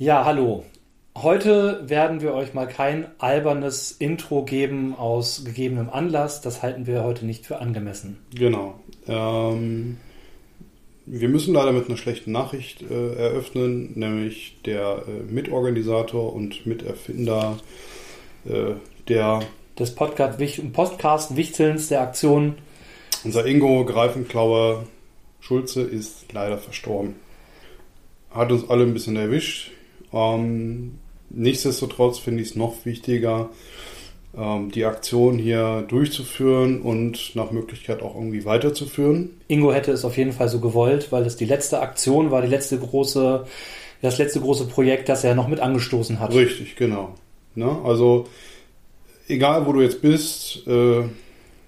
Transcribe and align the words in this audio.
Ja, 0.00 0.24
hallo. 0.24 0.64
Heute 1.14 1.82
werden 1.86 2.22
wir 2.22 2.32
euch 2.32 2.54
mal 2.54 2.66
kein 2.66 3.08
albernes 3.18 3.92
Intro 3.92 4.46
geben 4.46 4.94
aus 4.96 5.44
gegebenem 5.44 5.90
Anlass. 5.90 6.40
Das 6.40 6.62
halten 6.62 6.86
wir 6.86 7.04
heute 7.04 7.26
nicht 7.26 7.44
für 7.44 7.58
angemessen. 7.58 8.16
Genau. 8.34 8.80
Ähm, 9.06 9.98
wir 11.04 11.28
müssen 11.28 11.52
leider 11.52 11.72
mit 11.72 11.88
einer 11.88 11.98
schlechten 11.98 12.32
Nachricht 12.32 12.80
äh, 12.80 13.14
eröffnen, 13.14 13.92
nämlich 13.94 14.56
der 14.64 15.02
äh, 15.06 15.30
Mitorganisator 15.30 16.32
und 16.32 16.64
Miterfinder 16.64 17.58
äh, 18.46 18.76
der 19.06 19.40
des 19.78 19.94
Podcast, 19.94 20.38
Podcast 20.72 21.36
Wichtelns 21.36 21.88
der 21.88 22.00
Aktion. 22.00 22.54
Unser 23.22 23.44
Ingo 23.44 23.84
Greifenklauer 23.84 24.84
Schulze 25.40 25.82
ist 25.82 26.32
leider 26.32 26.56
verstorben. 26.56 27.16
Hat 28.30 28.50
uns 28.50 28.70
alle 28.70 28.84
ein 28.84 28.94
bisschen 28.94 29.16
erwischt. 29.16 29.72
Ähm, 30.12 30.98
nichtsdestotrotz 31.30 32.18
finde 32.18 32.42
ich 32.42 32.50
es 32.50 32.56
noch 32.56 32.84
wichtiger, 32.84 33.50
ähm, 34.36 34.70
die 34.70 34.84
Aktion 34.84 35.38
hier 35.38 35.84
durchzuführen 35.88 36.82
und 36.82 37.34
nach 37.34 37.50
Möglichkeit 37.50 38.02
auch 38.02 38.14
irgendwie 38.14 38.44
weiterzuführen. 38.44 39.30
Ingo 39.48 39.72
hätte 39.72 39.92
es 39.92 40.04
auf 40.04 40.16
jeden 40.16 40.32
Fall 40.32 40.48
so 40.48 40.60
gewollt, 40.60 41.10
weil 41.10 41.24
es 41.26 41.36
die 41.36 41.46
letzte 41.46 41.80
Aktion 41.80 42.30
war, 42.30 42.42
die 42.42 42.48
letzte 42.48 42.78
große, 42.78 43.46
das 44.02 44.18
letzte 44.18 44.40
große 44.40 44.66
Projekt, 44.66 45.08
das 45.08 45.24
er 45.24 45.34
noch 45.34 45.48
mit 45.48 45.60
angestoßen 45.60 46.20
hat. 46.20 46.32
Richtig, 46.32 46.76
genau. 46.76 47.14
Ne? 47.54 47.76
Also 47.84 48.26
egal 49.28 49.66
wo 49.66 49.72
du 49.72 49.80
jetzt 49.80 50.02
bist, 50.02 50.66
äh, 50.66 51.02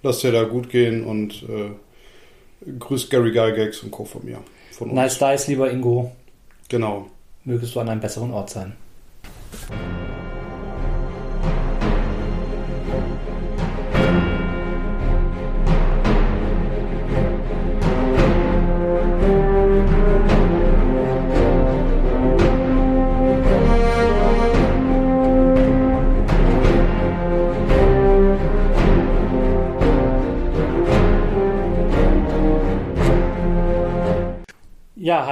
lass 0.03 0.21
dir 0.21 0.33
da 0.33 0.45
gut 0.45 0.69
gehen 0.71 1.05
und 1.05 1.45
äh, 1.49 2.71
grüß 2.79 3.11
Gary 3.11 3.33
Gygax 3.33 3.83
und 3.83 3.91
Co. 3.91 4.05
von 4.05 4.25
mir. 4.25 4.39
Von 4.73 4.95
nice 4.95 5.19
Dice, 5.19 5.49
lieber 5.49 5.71
Ingo. 5.71 6.13
Genau. 6.69 7.11
Mögest 7.45 7.75
du 7.75 7.81
an 7.81 7.89
einem 7.89 8.01
besseren 8.01 8.33
Ort 8.33 8.51
sein. 8.51 8.75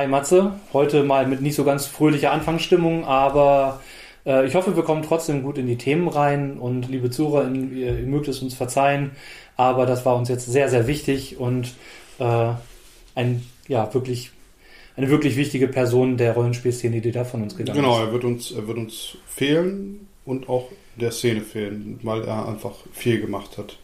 Hi 0.00 0.06
Matze. 0.06 0.52
Heute 0.72 1.02
mal 1.04 1.26
mit 1.26 1.42
nicht 1.42 1.54
so 1.54 1.62
ganz 1.62 1.84
fröhlicher 1.84 2.32
Anfangsstimmung, 2.32 3.04
aber 3.04 3.82
äh, 4.24 4.46
ich 4.46 4.54
hoffe, 4.54 4.74
wir 4.74 4.82
kommen 4.82 5.02
trotzdem 5.02 5.42
gut 5.42 5.58
in 5.58 5.66
die 5.66 5.76
Themen 5.76 6.08
rein 6.08 6.56
und 6.58 6.88
liebe 6.88 7.10
Zuhörer, 7.10 7.50
ihr, 7.52 7.98
ihr 7.98 8.06
mögt 8.06 8.26
es 8.26 8.40
uns 8.40 8.54
verzeihen, 8.54 9.10
aber 9.58 9.84
das 9.84 10.06
war 10.06 10.16
uns 10.16 10.30
jetzt 10.30 10.46
sehr, 10.46 10.70
sehr 10.70 10.86
wichtig 10.86 11.38
und 11.38 11.74
äh, 12.18 12.52
ein, 13.14 13.44
ja, 13.68 13.92
wirklich, 13.92 14.30
eine 14.96 15.10
wirklich 15.10 15.36
wichtige 15.36 15.68
Person 15.68 16.16
der 16.16 16.32
Rollenspielszene, 16.32 17.02
die 17.02 17.12
da 17.12 17.24
von 17.24 17.42
uns 17.42 17.54
gegangen 17.54 17.76
genau, 17.76 17.92
ist. 17.92 17.98
Genau, 17.98 18.06
er 18.08 18.12
wird 18.14 18.24
uns, 18.24 18.52
er 18.52 18.66
wird 18.66 18.78
uns 18.78 19.18
fehlen 19.26 20.08
und 20.24 20.48
auch 20.48 20.70
der 20.96 21.10
Szene 21.10 21.42
fehlen, 21.42 22.00
weil 22.04 22.24
er 22.24 22.48
einfach 22.48 22.72
viel 22.94 23.20
gemacht 23.20 23.58
hat. 23.58 23.76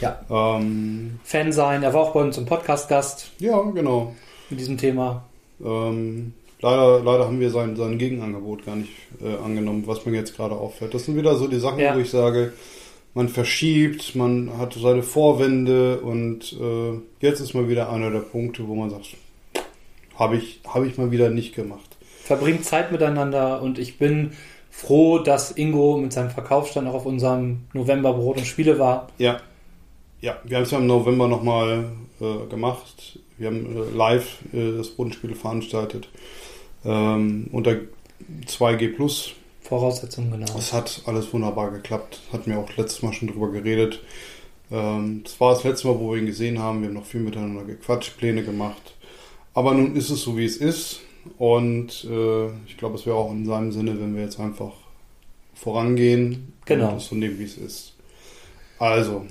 Ja. 0.00 0.18
Ähm, 0.30 1.20
Fan 1.24 1.52
sein, 1.52 1.82
er 1.82 1.92
war 1.92 2.00
auch 2.00 2.14
bei 2.14 2.22
uns 2.22 2.38
im 2.38 2.46
Podcast-Gast. 2.46 3.32
Ja, 3.38 3.60
genau. 3.60 4.14
Mit 4.48 4.60
diesem 4.60 4.78
Thema. 4.78 5.27
Ähm, 5.64 6.32
leider, 6.60 7.00
leider 7.02 7.26
haben 7.26 7.40
wir 7.40 7.50
sein, 7.50 7.76
sein 7.76 7.98
Gegenangebot 7.98 8.64
gar 8.66 8.76
nicht 8.76 8.92
äh, 9.22 9.36
angenommen, 9.44 9.84
was 9.86 10.04
mir 10.06 10.14
jetzt 10.14 10.36
gerade 10.36 10.54
auffällt. 10.54 10.94
Das 10.94 11.04
sind 11.04 11.16
wieder 11.16 11.36
so 11.36 11.46
die 11.48 11.58
Sachen, 11.58 11.80
ja. 11.80 11.94
wo 11.94 12.00
ich 12.00 12.10
sage, 12.10 12.52
man 13.14 13.28
verschiebt, 13.28 14.14
man 14.14 14.58
hat 14.58 14.74
seine 14.74 15.02
Vorwände 15.02 16.00
und 16.00 16.52
äh, 16.52 17.00
jetzt 17.20 17.40
ist 17.40 17.54
mal 17.54 17.68
wieder 17.68 17.90
einer 17.90 18.10
der 18.10 18.20
Punkte, 18.20 18.68
wo 18.68 18.74
man 18.74 18.90
sagt, 18.90 19.16
habe 20.16 20.36
ich, 20.36 20.60
hab 20.66 20.84
ich 20.84 20.98
mal 20.98 21.10
wieder 21.10 21.30
nicht 21.30 21.54
gemacht. 21.54 21.96
Verbringt 22.24 22.64
Zeit 22.64 22.92
miteinander 22.92 23.62
und 23.62 23.78
ich 23.78 23.98
bin 23.98 24.32
froh, 24.70 25.18
dass 25.18 25.50
Ingo 25.50 25.96
mit 25.96 26.12
seinem 26.12 26.30
Verkaufsstand 26.30 26.86
auch 26.86 26.94
auf 26.94 27.06
unserem 27.06 27.64
November 27.72 28.12
Brot 28.12 28.36
und 28.36 28.46
Spiele 28.46 28.78
war. 28.78 29.08
Ja. 29.18 29.40
Ja, 30.20 30.36
wir 30.44 30.56
haben 30.56 30.64
es 30.64 30.70
ja 30.72 30.78
im 30.78 30.86
November 30.86 31.28
nochmal 31.28 31.86
äh, 32.20 32.46
gemacht. 32.50 33.20
Wir 33.38 33.48
haben 33.48 33.76
äh, 33.76 33.96
live 33.96 34.38
äh, 34.52 34.76
das 34.76 34.90
Bodenspiel 34.90 35.34
veranstaltet 35.34 36.08
ähm, 36.84 37.48
unter 37.52 37.76
2G 38.46 38.94
Plus. 38.94 39.32
Voraussetzungen, 39.60 40.30
genau. 40.30 40.58
Es 40.58 40.72
hat 40.72 41.02
alles 41.06 41.32
wunderbar 41.32 41.70
geklappt. 41.70 42.20
Hatten 42.32 42.50
wir 42.50 42.58
auch 42.58 42.76
letztes 42.76 43.02
Mal 43.02 43.12
schon 43.12 43.28
drüber 43.28 43.50
geredet. 43.50 44.02
Ähm, 44.70 45.22
das 45.24 45.38
war 45.40 45.52
das 45.54 45.64
letzte 45.64 45.88
Mal, 45.88 45.98
wo 45.98 46.12
wir 46.12 46.18
ihn 46.18 46.26
gesehen 46.26 46.58
haben. 46.58 46.80
Wir 46.80 46.88
haben 46.88 46.94
noch 46.94 47.04
viel 47.04 47.20
miteinander 47.20 47.64
gequatscht, 47.64 48.16
Pläne 48.16 48.42
gemacht. 48.42 48.94
Aber 49.54 49.74
nun 49.74 49.94
ist 49.94 50.10
es 50.10 50.22
so, 50.22 50.36
wie 50.36 50.44
es 50.44 50.56
ist. 50.56 51.00
Und 51.36 52.04
äh, 52.04 52.46
ich 52.66 52.76
glaube, 52.78 52.94
es 52.94 53.04
wäre 53.04 53.16
auch 53.16 53.30
in 53.30 53.44
seinem 53.44 53.72
Sinne, 53.72 54.00
wenn 54.00 54.14
wir 54.14 54.22
jetzt 54.22 54.40
einfach 54.40 54.72
vorangehen 55.54 56.52
genau. 56.64 56.92
und 56.92 56.96
es 56.98 57.06
so 57.06 57.16
nehmen, 57.16 57.38
wie 57.38 57.44
es 57.44 57.58
ist. 57.58 57.94
Also, 58.78 59.26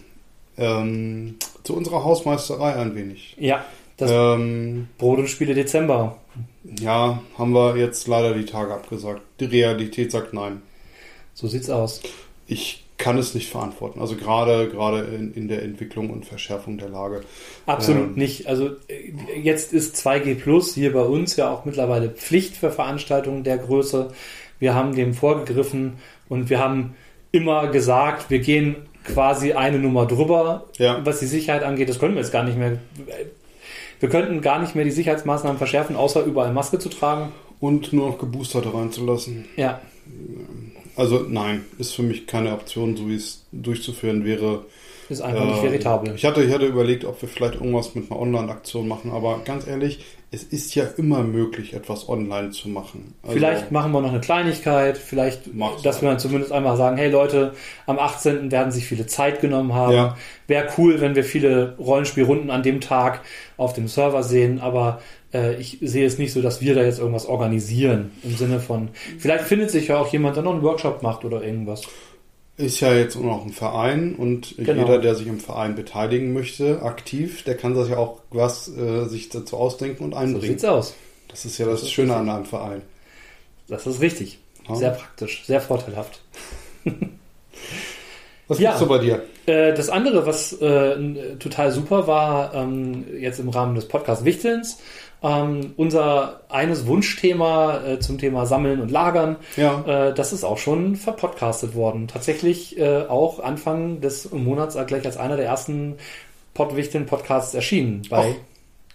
ähm, 0.58 1.38
zu 1.64 1.76
unserer 1.76 2.04
Hausmeisterei 2.04 2.76
ein 2.76 2.94
wenig. 2.96 3.36
Ja. 3.40 3.66
Das 3.98 4.12
ähm, 4.12 4.88
Brot 4.98 5.20
und 5.20 5.28
Spiele 5.28 5.56
Dezember. 5.56 6.18
Ja, 6.80 7.22
haben 7.38 7.52
wir 7.54 7.78
jetzt 7.78 8.08
leider 8.08 8.34
die 8.34 8.46
Tage 8.46 8.74
abgesagt. 8.74 9.22
Die 9.40 9.46
Realität 9.46 10.12
sagt 10.12 10.34
nein. 10.34 10.62
So 11.34 11.48
sieht's 11.48 11.70
aus. 11.70 12.02
Ich 12.46 12.84
kann 12.98 13.18
es 13.18 13.34
nicht 13.34 13.50
verantworten. 13.50 14.00
Also 14.00 14.16
gerade 14.16 14.70
gerade 14.70 15.02
in, 15.02 15.34
in 15.34 15.48
der 15.48 15.64
Entwicklung 15.64 16.10
und 16.10 16.26
Verschärfung 16.26 16.78
der 16.78 16.90
Lage. 16.90 17.22
Absolut 17.66 18.10
ähm, 18.10 18.14
nicht. 18.16 18.48
Also 18.48 18.70
äh, 18.88 19.40
jetzt 19.42 19.74
ist 19.74 19.96
2G 19.96 20.36
Plus 20.36 20.74
hier 20.74 20.94
bei 20.94 21.04
uns 21.04 21.36
ja 21.36 21.52
auch 21.52 21.66
mittlerweile 21.66 22.10
Pflicht 22.10 22.56
für 22.56 22.72
Veranstaltungen 22.72 23.44
der 23.44 23.58
Größe. 23.58 24.12
Wir 24.60 24.76
haben 24.76 24.96
dem 24.96 25.14
vorgegriffen 25.14 25.94
und 26.30 26.50
wir 26.50 26.60
haben 26.60 26.96
immer 27.32 27.68
gesagt, 27.68 28.30
wir 28.30 28.40
gehen 28.40 28.76
quasi 29.04 29.54
eine 29.54 29.80
Nummer 29.80 30.06
drüber, 30.06 30.66
ja. 30.78 31.06
was 31.06 31.20
die 31.20 31.28
Sicherheit 31.28 31.64
angeht. 31.64 31.90
Das 31.90 32.00
können 32.00 32.16
wir 32.16 32.22
jetzt 32.22 32.32
gar 32.32 32.44
nicht 32.44 32.58
mehr 32.58 32.80
wir 34.00 34.10
könnten 34.10 34.42
gar 34.42 34.60
nicht 34.60 34.76
mehr 34.76 34.86
die 34.86 34.92
Sicherheitsmaßnahmen 34.92 35.58
verschärfen, 35.58 35.96
außer 35.96 36.24
überall 36.24 36.54
Maske 36.54 36.80
zu 36.80 36.90
tragen. 36.90 37.32
Und 37.60 37.92
nur 37.94 38.10
noch 38.10 38.20
Geboosterte 38.20 38.74
reinzulassen. 38.74 39.46
Ja. 39.56 39.82
Also 40.96 41.26
nein, 41.28 41.66
ist 41.78 41.96
für 41.96 42.04
mich 42.04 42.28
keine 42.28 42.54
Option, 42.54 42.96
so 42.96 43.08
wie 43.08 43.16
es 43.16 43.46
durchzuführen 43.52 44.26
wäre. 44.26 44.66
Ist 45.10 45.22
einfach 45.22 45.44
äh, 45.44 45.48
nicht 45.48 45.64
veritabel. 45.64 46.16
Ich 46.16 46.26
hatte, 46.26 46.44
ich 46.44 46.54
hatte 46.54 46.66
überlegt, 46.66 47.06
ob 47.06 47.22
wir 47.22 47.30
vielleicht 47.30 47.56
irgendwas 47.56 47.96
mit 47.96 48.12
einer 48.12 48.20
Online-Aktion 48.20 48.88
machen, 48.88 49.12
aber 49.12 49.40
ganz 49.46 49.66
ehrlich, 49.68 50.06
es 50.30 50.44
ist 50.44 50.76
ja 50.76 50.84
immer 50.98 51.24
möglich, 51.24 51.74
etwas 51.74 52.10
online 52.10 52.50
zu 52.50 52.68
machen. 52.68 53.16
Also 53.24 53.36
vielleicht 53.36 53.72
machen 53.72 53.94
wir 53.94 54.02
noch 54.02 54.10
eine 54.10 54.20
Kleinigkeit, 54.20 54.98
vielleicht, 54.98 55.44
dass 55.84 56.02
wir 56.02 56.10
dann 56.10 56.20
zumindest 56.20 56.52
einmal 56.52 56.76
sagen, 56.76 56.98
hey 56.98 57.10
Leute, 57.10 57.54
am 57.86 57.98
18. 57.98 58.52
werden 58.52 58.72
sich 58.72 58.86
viele 58.86 59.06
Zeit 59.06 59.40
genommen 59.40 59.74
haben. 59.74 59.94
Ja. 59.94 60.18
Wäre 60.48 60.68
cool, 60.78 61.00
wenn 61.00 61.16
wir 61.16 61.24
viele 61.24 61.78
Rollenspielrunden 61.78 62.52
an 62.52 62.62
dem 62.62 62.82
Tag 62.82 63.22
auf 63.56 63.72
dem 63.72 63.88
Server 63.88 64.22
sehen, 64.22 64.60
aber 64.60 65.00
äh, 65.34 65.56
ich 65.56 65.78
sehe 65.82 66.06
es 66.06 66.18
nicht 66.18 66.34
so, 66.34 66.42
dass 66.42 66.60
wir 66.60 66.76
da 66.76 66.84
jetzt 66.84 67.00
irgendwas 67.00 67.26
organisieren 67.26 68.12
im 68.24 68.36
Sinne 68.36 68.60
von, 68.60 68.90
vielleicht 69.18 69.46
findet 69.46 69.72
sich 69.72 69.88
ja 69.88 69.98
auch 69.98 70.12
jemand, 70.12 70.36
der 70.36 70.44
noch 70.44 70.54
einen 70.54 70.64
Workshop 70.64 71.04
macht 71.04 71.24
oder 71.24 71.42
irgendwas. 71.42 71.84
Ist 72.58 72.80
ja 72.80 72.92
jetzt 72.94 73.16
auch 73.16 73.22
noch 73.22 73.46
ein 73.46 73.52
Verein 73.52 74.16
und 74.16 74.56
genau. 74.58 74.82
jeder, 74.82 74.98
der 74.98 75.14
sich 75.14 75.28
im 75.28 75.40
Verein 75.40 75.76
beteiligen 75.76 76.34
möchte, 76.34 76.82
aktiv, 76.82 77.44
der 77.44 77.56
kann 77.56 77.76
sich 77.76 77.92
ja 77.92 77.98
auch 77.98 78.22
was 78.32 78.68
äh, 78.76 79.06
sich 79.06 79.30
dazu 79.30 79.58
ausdenken 79.58 80.04
und 80.04 80.16
einbringen. 80.16 80.42
So 80.42 80.48
sieht's 80.48 80.66
aus. 80.66 80.96
Das 81.28 81.46
ist 81.46 81.60
ja 81.60 81.68
das, 81.68 81.82
das 81.82 81.92
Schöne 81.92 82.16
an 82.16 82.28
einem 82.28 82.46
Verein. 82.46 82.82
Das 83.68 83.86
ist 83.86 84.02
richtig. 84.02 84.40
Ja. 84.68 84.76
Sehr 84.76 84.92
praktisch, 84.92 85.46
sehr 85.46 85.62
vorteilhaft. 85.62 86.22
Was 88.48 88.60
ja, 88.60 88.70
gibt's 88.70 88.80
so 88.80 88.88
bei 88.88 89.00
dir? 89.00 89.24
Äh, 89.46 89.74
das 89.74 89.90
andere, 89.90 90.26
was 90.26 90.54
äh, 90.62 91.36
total 91.38 91.72
super 91.72 92.08
war, 92.08 92.54
ähm, 92.54 93.06
jetzt 93.20 93.40
im 93.40 93.50
Rahmen 93.50 93.76
des 93.76 93.88
Podcasts 93.88 94.24
Wichtelns, 94.24 94.80
ähm, 95.28 95.74
unser 95.76 96.42
eines 96.50 96.88
Wunschthema 96.88 97.82
äh, 97.86 98.00
zum 98.00 98.18
Thema 98.18 98.46
Sammeln 98.46 98.80
und 98.80 98.92
Lagern, 98.92 99.38
ja. 99.56 100.10
äh, 100.10 100.14
das 100.14 100.32
ist 100.32 100.44
auch 100.44 100.58
schon 100.58 100.96
verpodcastet 100.96 101.76
worden. 101.76 102.08
Tatsächlich 102.08 102.80
äh, 102.80 103.04
auch 103.08 103.40
Anfang 103.40 104.00
des 104.00 104.32
Monats 104.32 104.78
gleich 104.88 105.06
als 105.06 105.18
einer 105.18 105.36
der 105.36 105.46
ersten 105.46 105.96
Podwichteln-Podcasts 106.54 107.54
erschienen. 107.54 108.04
Bei, 108.10 108.36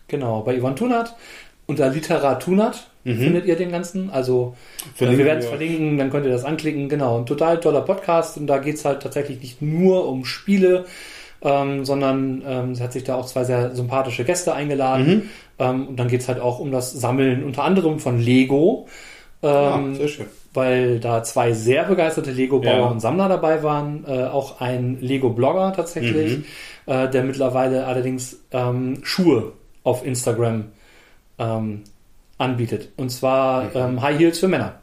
genau, 0.09 0.41
bei 0.41 0.57
Ivan 0.57 0.77
Tunat. 0.77 1.17
Unter 1.67 1.91
Literatunat 1.91 2.89
mhm. 3.05 3.19
findet 3.19 3.47
ihr 3.47 3.57
den 3.57 3.71
ganzen. 3.71 4.11
Also 4.11 4.57
äh, 4.99 5.17
wir 5.17 5.25
werden 5.25 5.39
es 5.39 5.47
verlinken, 5.47 5.97
dann 5.97 6.11
könnt 6.11 6.27
ihr 6.27 6.33
das 6.33 6.45
anklicken. 6.45 6.89
Genau, 6.89 7.19
ein 7.19 7.27
total 7.27 7.61
toller 7.61 7.83
Podcast 7.83 8.37
und 8.37 8.47
da 8.47 8.59
geht 8.59 8.77
es 8.77 8.85
halt 8.85 9.03
tatsächlich 9.03 9.41
nicht 9.41 9.63
nur 9.63 10.09
um 10.09 10.25
Spiele, 10.25 10.87
ähm, 11.43 11.85
sondern 11.85 12.43
ähm, 12.47 12.75
sie 12.75 12.83
hat 12.83 12.93
sich 12.93 13.05
da 13.05 13.15
auch 13.17 13.27
zwei 13.27 13.45
sehr 13.45 13.75
sympathische 13.75 14.25
Gäste 14.25 14.55
eingeladen. 14.55 15.07
Mhm. 15.07 15.31
Ähm, 15.63 15.87
und 15.89 15.97
dann 15.97 16.09
geht 16.09 16.21
es 16.23 16.29
halt 16.29 16.41
auch 16.41 16.59
um 16.59 16.71
das 16.73 16.93
Sammeln 16.93 17.45
unter 17.45 17.63
anderem 17.65 17.99
von 17.99 18.19
Lego. 18.19 18.87
Ähm, 19.43 19.51
ah, 19.51 19.95
sehr 19.95 20.09
schön. 20.09 20.27
Weil 20.55 21.01
da 21.01 21.23
zwei 21.23 21.53
sehr 21.53 21.85
begeisterte 21.85 22.31
Lego-Bauer 22.31 22.73
Ja. 22.79 22.87
und 22.87 23.01
Sammler 23.01 23.29
dabei 23.29 23.63
waren. 23.63 24.05
Äh, 24.07 24.25
auch 24.25 24.61
ein 24.61 24.99
Lego-Blogger 25.01 25.73
tatsächlich, 25.75 26.39
Mhm. 26.39 26.45
äh, 26.87 27.09
der 27.09 27.25
mittlerweile 27.25 27.87
allerdings 27.87 28.39
ähm, 28.53 28.99
Schuhe 29.03 29.53
auf 29.85 30.05
Instagram 30.07 30.67
ähm, 31.39 31.83
anbietet. 32.39 32.91
Und 32.97 33.11
zwar 33.11 33.65
Mhm. 33.65 33.71
ähm, 33.75 34.03
High 34.03 34.19
Heels 34.19 34.39
für 34.39 34.49
Männer. 34.49 34.75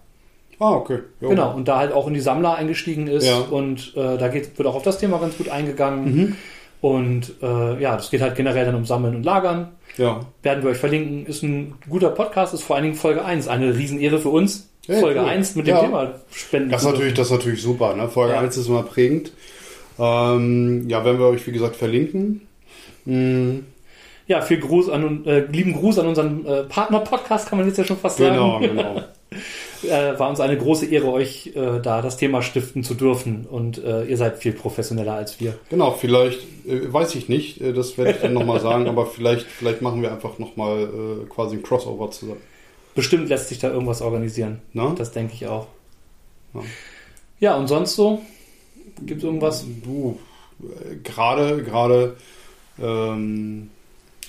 Ah, 0.59 0.73
okay. 0.73 0.99
Jo. 1.21 1.29
Genau, 1.29 1.53
und 1.55 1.67
da 1.69 1.77
halt 1.77 1.93
auch 1.93 2.07
in 2.07 2.13
die 2.13 2.19
Sammler 2.19 2.55
eingestiegen 2.55 3.07
ist 3.07 3.25
Ja. 3.27 3.37
und 3.39 3.93
äh, 3.95 4.17
da 4.17 4.27
geht, 4.27 4.57
wird 4.57 4.67
auch 4.67 4.75
auf 4.75 4.83
das 4.83 4.97
Thema 4.97 5.17
ganz 5.19 5.37
gut 5.37 5.47
eingegangen. 5.49 6.15
Mhm. 6.15 6.35
Und 6.81 7.33
äh, 7.41 7.81
ja, 7.81 7.95
das 7.95 8.09
geht 8.09 8.21
halt 8.21 8.35
generell 8.35 8.65
dann 8.65 8.75
um 8.75 8.85
Sammeln 8.85 9.15
und 9.15 9.23
Lagern. 9.23 9.69
Ja. 9.97 10.21
Werden 10.43 10.63
wir 10.63 10.71
euch 10.71 10.77
verlinken. 10.77 11.25
Ist 11.25 11.43
ein 11.43 11.73
guter 11.89 12.09
Podcast, 12.09 12.53
ist 12.53 12.63
vor 12.63 12.75
allen 12.77 12.83
Dingen 12.85 12.95
Folge 12.95 13.25
1. 13.25 13.47
Eine 13.49 13.75
Riesenehre 13.75 14.19
für 14.19 14.29
uns. 14.29 14.69
Hey, 14.87 15.01
Folge 15.01 15.19
cool. 15.19 15.27
1 15.27 15.55
mit 15.55 15.67
dem 15.67 15.75
Ja. 15.75 15.81
Thema 15.81 16.13
Spenden. 16.31 16.69
Das 16.69 16.83
ist 16.83 16.87
natürlich, 16.89 17.13
das 17.13 17.27
ist 17.27 17.33
natürlich 17.33 17.61
super. 17.61 17.95
Ne? 17.95 18.07
Folge 18.07 18.33
Ja. 18.33 18.39
1 18.39 18.55
ist 18.57 18.67
immer 18.67 18.83
prägend. 18.83 19.31
Ähm, 19.99 20.87
ja, 20.87 21.03
werden 21.03 21.19
wir 21.19 21.27
euch, 21.27 21.45
wie 21.45 21.51
gesagt, 21.51 21.75
verlinken. 21.75 22.41
Mm, 23.05 23.59
Ja, 24.27 24.41
viel 24.41 24.59
Gruß 24.59 24.89
an, 24.89 25.25
äh, 25.25 25.39
lieben 25.51 25.73
Gruß 25.73 25.99
an 25.99 26.07
unseren 26.07 26.45
äh, 26.45 26.63
Partner-Podcast, 26.63 27.49
kann 27.49 27.57
man 27.57 27.67
jetzt 27.67 27.77
ja 27.77 27.83
schon 27.83 27.97
fast 27.97 28.17
genau, 28.17 28.61
sagen. 28.61 28.67
genau. 28.77 29.01
Äh, 29.83 30.19
war 30.19 30.29
uns 30.29 30.39
eine 30.39 30.57
große 30.57 30.87
Ehre, 30.87 31.11
euch 31.11 31.51
äh, 31.55 31.79
da 31.81 32.01
das 32.01 32.17
Thema 32.17 32.41
stiften 32.41 32.83
zu 32.83 32.95
dürfen. 32.95 33.45
Und 33.49 33.83
äh, 33.83 34.03
ihr 34.05 34.17
seid 34.17 34.37
viel 34.37 34.53
professioneller 34.53 35.13
als 35.13 35.39
wir. 35.39 35.57
Genau, 35.69 35.91
vielleicht, 35.91 36.41
äh, 36.67 36.91
weiß 36.91 37.15
ich 37.15 37.29
nicht, 37.29 37.61
äh, 37.61 37.73
das 37.73 37.97
werde 37.97 38.11
ich 38.11 38.17
dann 38.17 38.33
nochmal 38.33 38.59
sagen, 38.59 38.87
aber 38.87 39.05
vielleicht, 39.05 39.45
vielleicht 39.45 39.81
machen 39.81 40.01
wir 40.01 40.11
einfach 40.11 40.37
nochmal 40.39 40.83
äh, 40.83 41.25
quasi 41.29 41.55
ein 41.57 41.63
Crossover 41.63 42.11
zusammen. 42.11 42.41
Bestimmt 42.95 43.29
lässt 43.29 43.49
sich 43.49 43.59
da 43.59 43.69
irgendwas 43.69 44.01
organisieren. 44.01 44.59
Ne? 44.73 44.93
Das 44.97 45.11
denke 45.11 45.33
ich 45.33 45.47
auch. 45.47 45.67
Ja. 46.53 46.61
Ja, 47.39 47.55
und 47.55 47.67
sonst 47.67 47.95
so? 47.95 48.21
Gibt 49.05 49.19
es 49.19 49.23
irgendwas? 49.23 49.65
Du, 49.83 50.19
äh, 50.61 50.95
gerade, 51.03 51.63
gerade 51.63 52.17
ähm, 52.81 53.69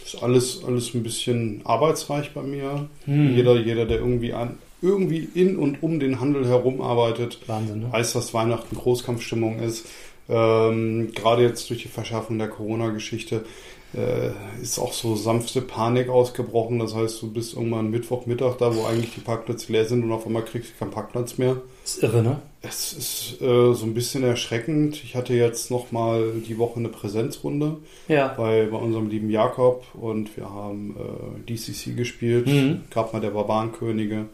ist 0.04 0.22
alles, 0.22 0.62
alles 0.64 0.94
ein 0.94 1.02
bisschen 1.02 1.62
arbeitsreich 1.64 2.32
bei 2.32 2.42
mir. 2.42 2.88
Hm. 3.04 3.34
Jeder, 3.34 3.56
jeder, 3.56 3.86
der 3.86 3.98
irgendwie 3.98 4.32
an, 4.32 4.58
irgendwie 4.82 5.28
in 5.34 5.56
und 5.56 5.82
um 5.82 6.00
den 6.00 6.20
Handel 6.20 6.46
herum 6.46 6.80
arbeitet, 6.80 7.38
Wahnsinn, 7.46 7.80
ne? 7.80 7.92
weiß, 7.92 8.12
dass 8.14 8.32
Weihnachten 8.34 8.76
Großkampfstimmung 8.76 9.58
ist. 9.60 9.86
Ähm, 10.28 11.10
gerade 11.14 11.42
jetzt 11.42 11.68
durch 11.70 11.82
die 11.82 11.88
Verschärfung 11.88 12.38
der 12.38 12.48
Corona-Geschichte 12.48 13.44
äh, 13.92 14.30
ist 14.62 14.78
auch 14.78 14.92
so 14.92 15.16
sanfte 15.16 15.60
Panik 15.60 16.08
ausgebrochen. 16.08 16.78
Das 16.78 16.94
heißt, 16.94 17.20
du 17.22 17.32
bist 17.32 17.54
irgendwann 17.54 17.90
Mittwochmittag 17.90 18.56
da, 18.58 18.74
wo 18.76 18.84
eigentlich 18.84 19.12
die 19.14 19.20
Parkplätze 19.20 19.72
leer 19.72 19.84
sind 19.86 20.04
und 20.04 20.12
auf 20.12 20.26
einmal 20.26 20.44
kriegst 20.44 20.70
du 20.70 20.78
keinen 20.78 20.92
Parkplatz 20.92 21.38
mehr. 21.38 21.56
ist 21.84 22.02
irre, 22.04 22.22
ne? 22.22 22.40
Es 22.62 22.92
ist 22.92 23.40
äh, 23.42 23.72
so 23.74 23.84
ein 23.86 23.94
bisschen 23.94 24.22
erschreckend. 24.22 25.02
Ich 25.02 25.16
hatte 25.16 25.32
jetzt 25.34 25.70
noch 25.72 25.90
mal 25.92 26.30
die 26.46 26.58
Woche 26.58 26.78
eine 26.78 26.90
Präsenzrunde 26.90 27.78
Ja. 28.06 28.28
bei, 28.36 28.68
bei 28.70 28.76
unserem 28.76 29.08
lieben 29.08 29.30
Jakob 29.30 29.84
und 29.94 30.36
wir 30.36 30.48
haben 30.48 30.94
äh, 30.96 31.50
DCC 31.50 31.96
gespielt, 31.96 32.46
Mhm. 32.46 32.82
gab 32.90 33.12
mal 33.12 33.20
der 33.20 33.30
Barbarenkönige. 33.30 34.26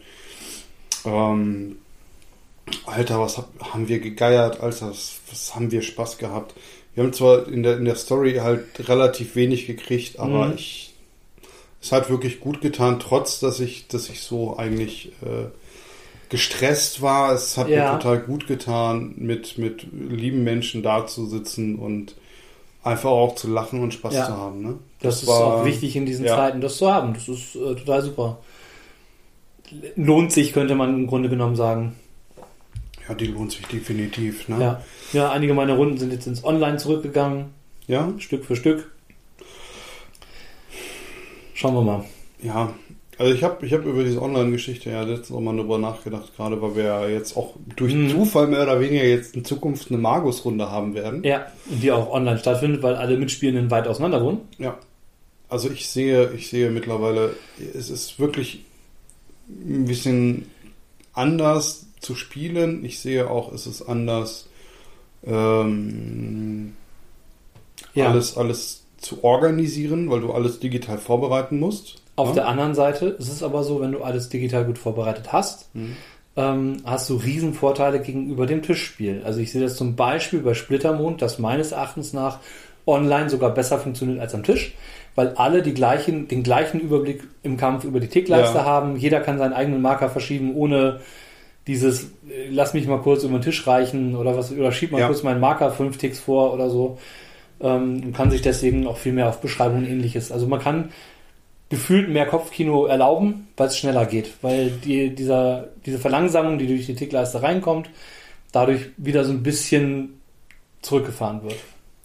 Ähm, 1.07 1.77
Alter, 2.85 3.19
was 3.21 3.37
hab, 3.37 3.47
haben 3.73 3.87
wir 3.87 3.99
gegeiert, 3.99 4.59
Alter, 4.61 4.89
was, 4.89 5.19
was 5.29 5.55
haben 5.55 5.71
wir 5.71 5.81
Spaß 5.81 6.17
gehabt. 6.17 6.53
Wir 6.93 7.03
haben 7.03 7.13
zwar 7.13 7.47
in 7.47 7.63
der, 7.63 7.77
in 7.77 7.85
der 7.85 7.95
Story 7.95 8.35
halt 8.35 8.65
relativ 8.89 9.35
wenig 9.35 9.67
gekriegt, 9.67 10.19
aber 10.19 10.47
Mhm. 10.47 10.53
ich, 10.55 10.93
es 11.81 11.91
hat 11.91 12.09
wirklich 12.09 12.39
gut 12.39 12.59
getan, 12.61 12.99
trotz 12.99 13.39
dass 13.39 13.59
ich, 13.59 13.87
dass 13.87 14.09
ich 14.09 14.21
so 14.21 14.57
eigentlich 14.57 15.11
äh, 15.21 15.45
gestresst 16.29 17.01
war. 17.01 17.31
Es 17.33 17.55
hat 17.57 17.69
Ja. 17.69 17.93
mir 17.93 17.99
total 17.99 18.19
gut 18.19 18.47
getan, 18.47 19.13
mit, 19.17 19.57
mit 19.57 19.87
lieben 19.93 20.43
Menschen 20.43 20.83
da 20.83 21.07
zu 21.07 21.25
sitzen 21.27 21.75
und 21.77 22.15
einfach 22.83 23.11
auch 23.11 23.35
zu 23.35 23.47
lachen 23.49 23.81
und 23.81 23.93
Spaß 23.93 24.13
Ja. 24.13 24.25
zu 24.25 24.35
haben. 24.35 24.61
Ne? 24.61 24.73
Das, 25.01 25.21
ist 25.21 25.27
war- 25.27 25.61
auch 25.61 25.65
wichtig 25.65 25.95
in 25.95 26.05
diesen 26.05 26.25
ja. 26.25 26.35
Zeiten, 26.35 26.59
das 26.59 26.77
zu 26.77 26.91
haben. 26.91 27.13
Das 27.13 27.29
ist 27.29 27.55
äh, 27.55 27.75
total 27.75 28.01
super. 28.01 28.37
Lohnt 29.95 30.31
sich, 30.31 30.53
könnte 30.53 30.75
man 30.75 30.93
im 30.93 31.07
Grunde 31.07 31.29
genommen 31.29 31.55
sagen. 31.55 31.95
Ja, 33.07 33.15
die 33.15 33.27
lohnt 33.27 33.51
sich 33.51 33.65
definitiv. 33.67 34.47
Ne? 34.49 34.57
Ja. 34.59 34.83
ja, 35.13 35.31
einige 35.31 35.53
meiner 35.53 35.75
Runden 35.75 35.97
sind 35.97 36.11
jetzt 36.11 36.27
ins 36.27 36.43
Online 36.43 36.77
zurückgegangen, 36.77 37.45
ja, 37.87 38.11
Stück 38.17 38.43
für 38.45 38.55
Stück. 38.55 38.91
Schauen 41.53 41.73
wir 41.73 41.81
mal. 41.81 42.05
ja. 42.41 42.73
Also 43.19 43.33
ich 43.33 43.43
habe 43.43 43.65
ich 43.65 43.73
hab 43.73 43.83
über 43.83 44.03
diese 44.03 44.21
Online-Geschichte 44.21 44.91
ja 44.91 45.01
letztens 45.01 45.31
auch 45.31 45.41
mal 45.41 45.55
drüber 45.57 45.79
nachgedacht, 45.79 46.35
gerade 46.37 46.61
weil 46.61 46.75
wir 46.75 46.83
ja 46.83 47.07
jetzt 47.07 47.35
auch 47.35 47.55
durch 47.75 47.91
Mhm. 47.91 48.11
Zufall 48.11 48.45
mehr 48.45 48.61
oder 48.61 48.79
weniger 48.79 49.03
jetzt 49.05 49.35
in 49.35 49.43
Zukunft 49.43 49.89
eine 49.89 49.97
Magus-Runde 49.97 50.69
haben 50.69 50.93
werden. 50.93 51.23
Ja, 51.23 51.47
die 51.65 51.91
auch 51.91 52.11
online 52.11 52.37
stattfindet, 52.37 52.83
weil 52.83 52.93
alle 52.93 53.17
Mitspielenden 53.17 53.71
weit 53.71 53.87
auseinander 53.87 54.23
wohnen. 54.23 54.41
Ja. 54.59 54.77
Also 55.49 55.71
ich 55.71 55.89
sehe, 55.89 56.31
ich 56.33 56.47
sehe 56.51 56.69
mittlerweile, 56.69 57.35
es 57.73 57.89
ist 57.89 58.19
wirklich 58.19 58.65
ein 59.49 59.85
bisschen 59.85 60.45
anders 61.13 61.85
zu 61.99 62.15
spielen. 62.15 62.83
Ich 62.85 62.99
sehe 62.99 63.29
auch, 63.29 63.51
es 63.53 63.65
ist 63.67 63.81
anders, 63.83 64.47
ähm, 65.25 66.73
Ja. 67.93 68.09
alles, 68.09 68.37
alles 68.37 68.83
zu 68.97 69.23
organisieren, 69.23 70.09
weil 70.09 70.21
du 70.21 70.31
alles 70.31 70.59
digital 70.59 70.97
vorbereiten 70.97 71.59
musst. 71.59 72.01
Auf 72.15 72.29
ja? 72.29 72.35
der 72.35 72.47
anderen 72.47 72.75
Seite 72.75 73.07
ist 73.07 73.29
es 73.31 73.43
aber 73.43 73.63
so, 73.63 73.79
wenn 73.81 73.91
du 73.91 74.01
alles 74.01 74.29
digital 74.29 74.65
gut 74.65 74.77
vorbereitet 74.77 75.31
hast, 75.31 75.73
Mhm. 75.75 75.95
ähm, 76.35 76.77
hast 76.83 77.09
du 77.09 77.15
Riesenvorteile 77.15 77.99
gegenüber 78.01 78.45
dem 78.47 78.61
Tischspiel. 78.63 79.21
Also 79.23 79.39
ich 79.39 79.51
sehe 79.51 79.61
das 79.61 79.75
zum 79.75 79.95
Beispiel 79.95 80.39
bei 80.39 80.53
Splittermond, 80.53 81.21
das 81.21 81.39
meines 81.39 81.71
Erachtens 81.71 82.13
nach 82.13 82.39
online 82.87 83.29
sogar 83.29 83.53
besser 83.53 83.77
funktioniert 83.79 84.19
als 84.19 84.33
am 84.33 84.43
Tisch, 84.43 84.73
weil 85.15 85.29
alle 85.35 85.61
die 85.61 85.73
gleichen, 85.73 86.27
den 86.27 86.43
gleichen 86.43 86.79
Überblick 86.79 87.23
im 87.43 87.57
Kampf 87.57 87.83
über 87.83 87.99
die 87.99 88.07
Tickleiste 88.07 88.59
Ja. 88.59 88.65
haben. 88.65 88.95
Jeder 88.97 89.19
kann 89.19 89.37
seinen 89.37 89.53
eigenen 89.53 89.81
Marker 89.81 90.09
verschieben, 90.09 90.55
ohne 90.55 91.01
dieses, 91.67 92.05
äh, 92.29 92.49
lass 92.49 92.73
mich 92.73 92.87
mal 92.87 92.99
kurz 93.01 93.23
über 93.23 93.37
den 93.37 93.41
Tisch 93.41 93.67
reichen 93.67 94.15
oder 94.15 94.37
was, 94.37 94.51
oder 94.51 94.71
schieb 94.71 94.91
mal 94.91 95.01
Ja. 95.01 95.07
kurz 95.07 95.21
meinen 95.23 95.41
Marker 95.41 95.71
fünf 95.71 95.97
Ticks 95.97 96.19
vor 96.19 96.53
oder 96.53 96.69
so. 96.69 96.97
Ähm, 97.59 98.01
und 98.05 98.13
kann 98.15 98.31
sich 98.31 98.41
deswegen 98.41 98.87
auch 98.87 98.97
viel 98.97 99.13
mehr 99.13 99.27
auf 99.27 99.41
Beschreibungen 99.41 99.83
und 99.85 99.89
ähnliches. 99.91 100.31
Also 100.31 100.47
man 100.47 100.59
kann 100.59 100.91
gefühlt 101.69 102.07
mehr 102.07 102.25
Kopfkino 102.27 102.85
erlauben, 102.85 103.47
weil 103.57 103.67
es 103.67 103.77
schneller 103.77 104.05
geht, 104.05 104.29
weil 104.41 104.69
die, 104.69 105.13
dieser, 105.13 105.67
diese 105.85 105.97
Verlangsamung, 105.99 106.57
die 106.59 106.67
durch 106.67 106.85
die 106.85 106.95
Tickleiste 106.95 107.41
reinkommt, 107.43 107.89
dadurch 108.51 108.81
wieder 108.95 109.25
so 109.25 109.31
ein 109.33 109.43
bisschen 109.43 110.21
zurückgefahren 110.81 111.43
wird. 111.43 111.57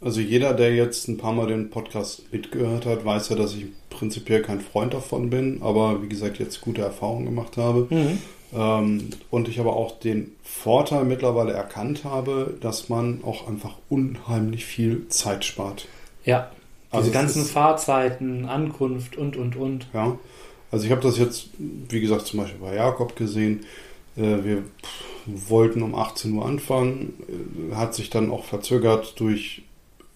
Also 0.04 0.20
jeder, 0.20 0.52
der 0.54 0.74
jetzt 0.74 1.08
ein 1.08 1.16
paar 1.16 1.32
Mal 1.32 1.46
den 1.46 1.70
Podcast 1.70 2.24
mitgehört 2.32 2.86
hat, 2.86 3.04
weiß 3.04 3.28
ja, 3.28 3.36
dass 3.36 3.54
ich 3.54 3.66
prinzipiell 3.88 4.42
kein 4.42 4.60
Freund 4.60 4.92
davon 4.94 5.30
bin, 5.30 5.60
aber 5.62 6.02
wie 6.02 6.08
gesagt 6.08 6.38
jetzt 6.38 6.60
gute 6.60 6.82
Erfahrungen 6.82 7.24
gemacht 7.26 7.56
habe. 7.56 7.86
Ähm, 8.54 9.10
und 9.30 9.48
ich 9.48 9.60
aber 9.60 9.76
auch 9.76 9.98
den 10.00 10.32
Vorteil 10.42 11.04
mittlerweile 11.04 11.52
erkannt 11.52 12.04
habe, 12.04 12.54
dass 12.60 12.88
man 12.88 13.20
auch 13.24 13.46
einfach 13.48 13.76
unheimlich 13.88 14.64
viel 14.64 15.06
Zeit 15.08 15.44
spart. 15.44 15.86
Ja, 16.24 16.50
diese 16.90 16.96
Also 16.96 17.06
es 17.08 17.14
ganzen 17.14 17.42
ist- 17.42 17.50
Fahrzeiten, 17.52 18.44
Ankunft 18.46 19.16
und, 19.16 19.36
und, 19.36 19.56
und. 19.56 19.86
Ja, 19.94 20.18
also 20.70 20.84
ich 20.84 20.90
habe 20.90 21.00
das 21.00 21.16
jetzt, 21.18 21.50
wie 21.58 22.00
gesagt, 22.00 22.26
zum 22.26 22.40
Beispiel 22.40 22.60
bei 22.60 22.74
Jakob 22.74 23.14
gesehen. 23.16 23.60
Äh, 24.16 24.44
wir 24.44 24.64
wollten 25.26 25.80
um 25.82 25.94
18 25.94 26.32
Uhr 26.32 26.44
anfangen, 26.44 27.14
äh, 27.70 27.74
hat 27.76 27.94
sich 27.94 28.10
dann 28.10 28.30
auch 28.30 28.44
verzögert 28.44 29.14
durch 29.20 29.62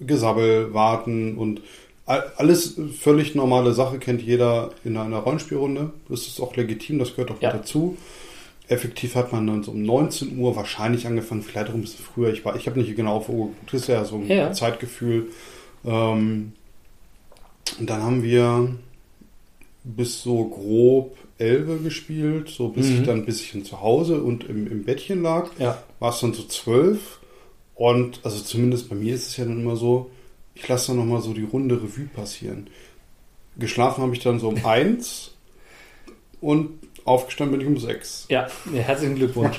Gesabbel, 0.01 0.73
Warten 0.75 1.37
und 1.39 1.63
all- 2.05 2.33
alles 2.37 2.77
völlig 3.01 3.35
normale 3.35 3.73
Sache, 3.73 3.99
kennt 3.99 4.23
jeder 4.23 4.71
in 4.85 4.97
einer 4.97 5.19
Rollenspielrunde. 5.19 5.93
Das 6.09 6.27
ist 6.27 6.41
auch 6.41 6.55
legitim, 6.57 6.99
das 6.99 7.11
gehört 7.17 7.31
auch 7.31 7.41
Ja. 7.43 7.53
dazu. 7.53 7.97
Effektiv 8.69 9.15
hat 9.15 9.33
man 9.33 9.47
dann 9.47 9.63
so 9.63 9.71
um 9.71 9.83
19 9.83 10.39
Uhr 10.39 10.57
wahrscheinlich 10.57 11.07
angefangen, 11.07 11.43
vielleicht 11.43 11.71
auch 11.71 11.75
ein 11.75 11.83
bisschen 11.83 12.05
früher. 12.05 12.33
Ich, 12.33 12.45
war- 12.45 12.57
ich 12.57 12.67
habe 12.67 12.79
nicht 12.81 12.95
genau 12.97 13.17
auf 13.17 13.29
Uhr 13.29 13.47
geguckt, 13.49 13.73
das 13.73 13.83
ist 13.83 13.89
ja 13.89 14.05
so 14.05 14.17
ein 14.17 14.27
Ja. 14.29 14.53
Zeitgefühl. 14.53 15.29
Ähm, 15.85 16.53
und 17.79 17.89
dann 17.91 18.03
haben 18.03 18.23
wir 18.23 18.71
bis 19.85 20.23
so 20.23 20.45
grob 20.47 21.17
11 21.39 21.83
gespielt, 21.85 22.49
so 22.49 22.69
bis 22.69 22.87
Mhm. 22.89 22.95
ich 22.97 23.03
dann 23.07 23.19
ein 23.19 23.25
bisschen 23.27 23.65
zu 23.65 23.81
Hause 23.81 24.21
und 24.23 24.45
im, 24.45 24.67
im 24.67 24.85
Bettchen 24.85 25.23
lag, 25.23 25.49
Ja, 25.59 25.81
war 26.01 26.11
es 26.11 26.21
dann 26.21 26.33
so 26.33 26.43
12. 26.43 27.21
Und 27.77 28.21
also 28.25 28.43
zumindest 28.43 28.89
bei 28.89 28.97
mir 28.97 29.15
ist 29.15 29.29
es 29.29 29.37
ja 29.37 29.45
dann 29.45 29.61
immer 29.61 29.77
so, 29.77 30.11
ich 30.55 30.67
lasse 30.67 30.89
dann 30.89 30.97
nochmal 30.97 31.21
so 31.21 31.33
die 31.35 31.45
runde 31.45 31.77
Revue 31.77 32.07
passieren. 32.07 32.69
Geschlafen 33.59 34.03
habe 34.03 34.15
ich 34.15 34.21
dann 34.21 34.41
so 34.41 34.49
um 34.49 34.57
1 34.65 35.35
und 36.41 36.71
aufgestanden 37.05 37.59
bin 37.59 37.67
ich 37.67 37.73
um 37.73 37.79
6. 37.79 38.27
ja, 38.31 38.49
ja 38.75 38.81
herzlichen 38.81 39.15
Glückwunsch. 39.15 39.59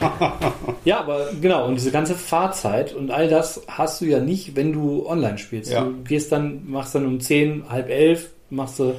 ja, 0.83 0.99
aber 0.99 1.29
genau, 1.39 1.65
und 1.65 1.75
diese 1.75 1.91
ganze 1.91 2.15
Fahrzeit 2.15 2.93
und 2.93 3.09
all 3.09 3.29
das 3.29 3.61
hast 3.67 4.01
du 4.01 4.05
ja 4.05 4.19
nicht, 4.19 4.55
wenn 4.55 4.73
du 4.73 5.07
online 5.07 5.37
spielst. 5.37 5.71
Ja. 5.71 5.85
Du 5.85 6.03
gehst 6.03 6.31
dann, 6.31 6.69
machst 6.69 6.93
dann 6.95 7.05
um 7.05 7.21
10, 7.21 7.69
halb 7.69 7.89
elf, 7.89 8.31
machst 8.49 8.79
du, 8.79 8.95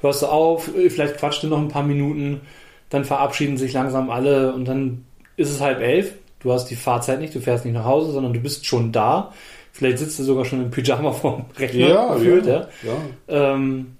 hörst 0.00 0.22
du 0.22 0.26
auf, 0.26 0.70
vielleicht 0.88 1.18
quatschst 1.18 1.42
du 1.42 1.48
noch 1.48 1.58
ein 1.58 1.68
paar 1.68 1.82
Minuten, 1.82 2.40
dann 2.88 3.04
verabschieden 3.04 3.58
sich 3.58 3.72
langsam 3.72 4.08
alle 4.10 4.54
und 4.54 4.66
dann 4.66 5.04
ist 5.36 5.50
es 5.50 5.60
halb 5.60 5.80
elf. 5.80 6.14
Du 6.40 6.52
hast 6.52 6.66
die 6.66 6.76
Fahrzeit 6.76 7.20
nicht, 7.20 7.34
du 7.34 7.40
fährst 7.40 7.64
nicht 7.64 7.74
nach 7.74 7.84
Hause, 7.84 8.12
sondern 8.12 8.32
du 8.32 8.40
bist 8.40 8.66
schon 8.66 8.92
da. 8.92 9.32
Vielleicht 9.72 9.98
sitzt 9.98 10.18
du 10.18 10.24
sogar 10.24 10.44
schon 10.44 10.62
im 10.62 10.70
Pyjama 10.70 11.12
vorm 11.12 11.44
Rechner 11.58 11.88
Ja, 11.88 12.14
gefühlt, 12.14 12.46
ja, 12.46 12.68
ja. 12.82 12.92
ja. 13.28 13.52
Ähm, 13.54 13.96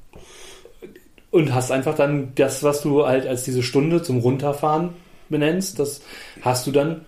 und 1.31 1.55
hast 1.55 1.71
einfach 1.71 1.95
dann 1.95 2.33
das, 2.35 2.63
was 2.63 2.83
du 2.83 3.07
halt 3.07 3.27
als 3.27 3.45
diese 3.45 3.63
Stunde 3.63 4.03
zum 4.03 4.19
Runterfahren 4.19 4.91
benennst, 5.29 5.79
das 5.79 6.01
hast 6.43 6.67
du 6.67 6.73
dann 6.73 7.05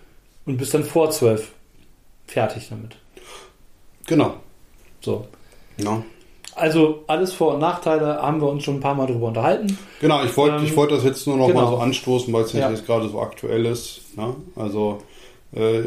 und 0.47 0.59
bist 0.59 0.75
dann 0.75 0.85
vor 0.85 1.11
zwölf 1.11 1.51
fertig 2.27 2.69
damit. 2.71 2.97
Genau. 4.07 4.35
So. 5.01 5.27
Ja. 5.79 6.03
Also 6.55 7.03
alles 7.07 7.33
Vor- 7.33 7.55
und 7.55 7.61
Nachteile 7.61 8.21
haben 8.21 8.41
wir 8.41 8.49
uns 8.49 8.63
schon 8.63 8.77
ein 8.77 8.81
paar 8.81 8.95
Mal 8.95 9.07
drüber 9.07 9.29
unterhalten. 9.29 9.77
Genau, 10.01 10.23
ich 10.23 10.37
wollte 10.37 10.57
Ähm, 10.57 10.65
ich 10.65 10.77
wollte 10.77 10.95
das 10.95 11.05
jetzt 11.05 11.27
nur 11.27 11.37
noch 11.37 11.49
genau. 11.49 11.63
mal 11.63 11.71
so 11.71 11.79
anstoßen, 11.79 12.33
weil 12.33 12.43
es 12.45 12.53
Ja. 12.53 12.71
jetzt 12.71 12.87
gerade 12.87 13.09
so 13.09 13.21
aktuell 13.21 13.65
ist. 13.67 14.03
Ne? 14.17 14.37
Also 14.55 14.99
äh, 15.55 15.83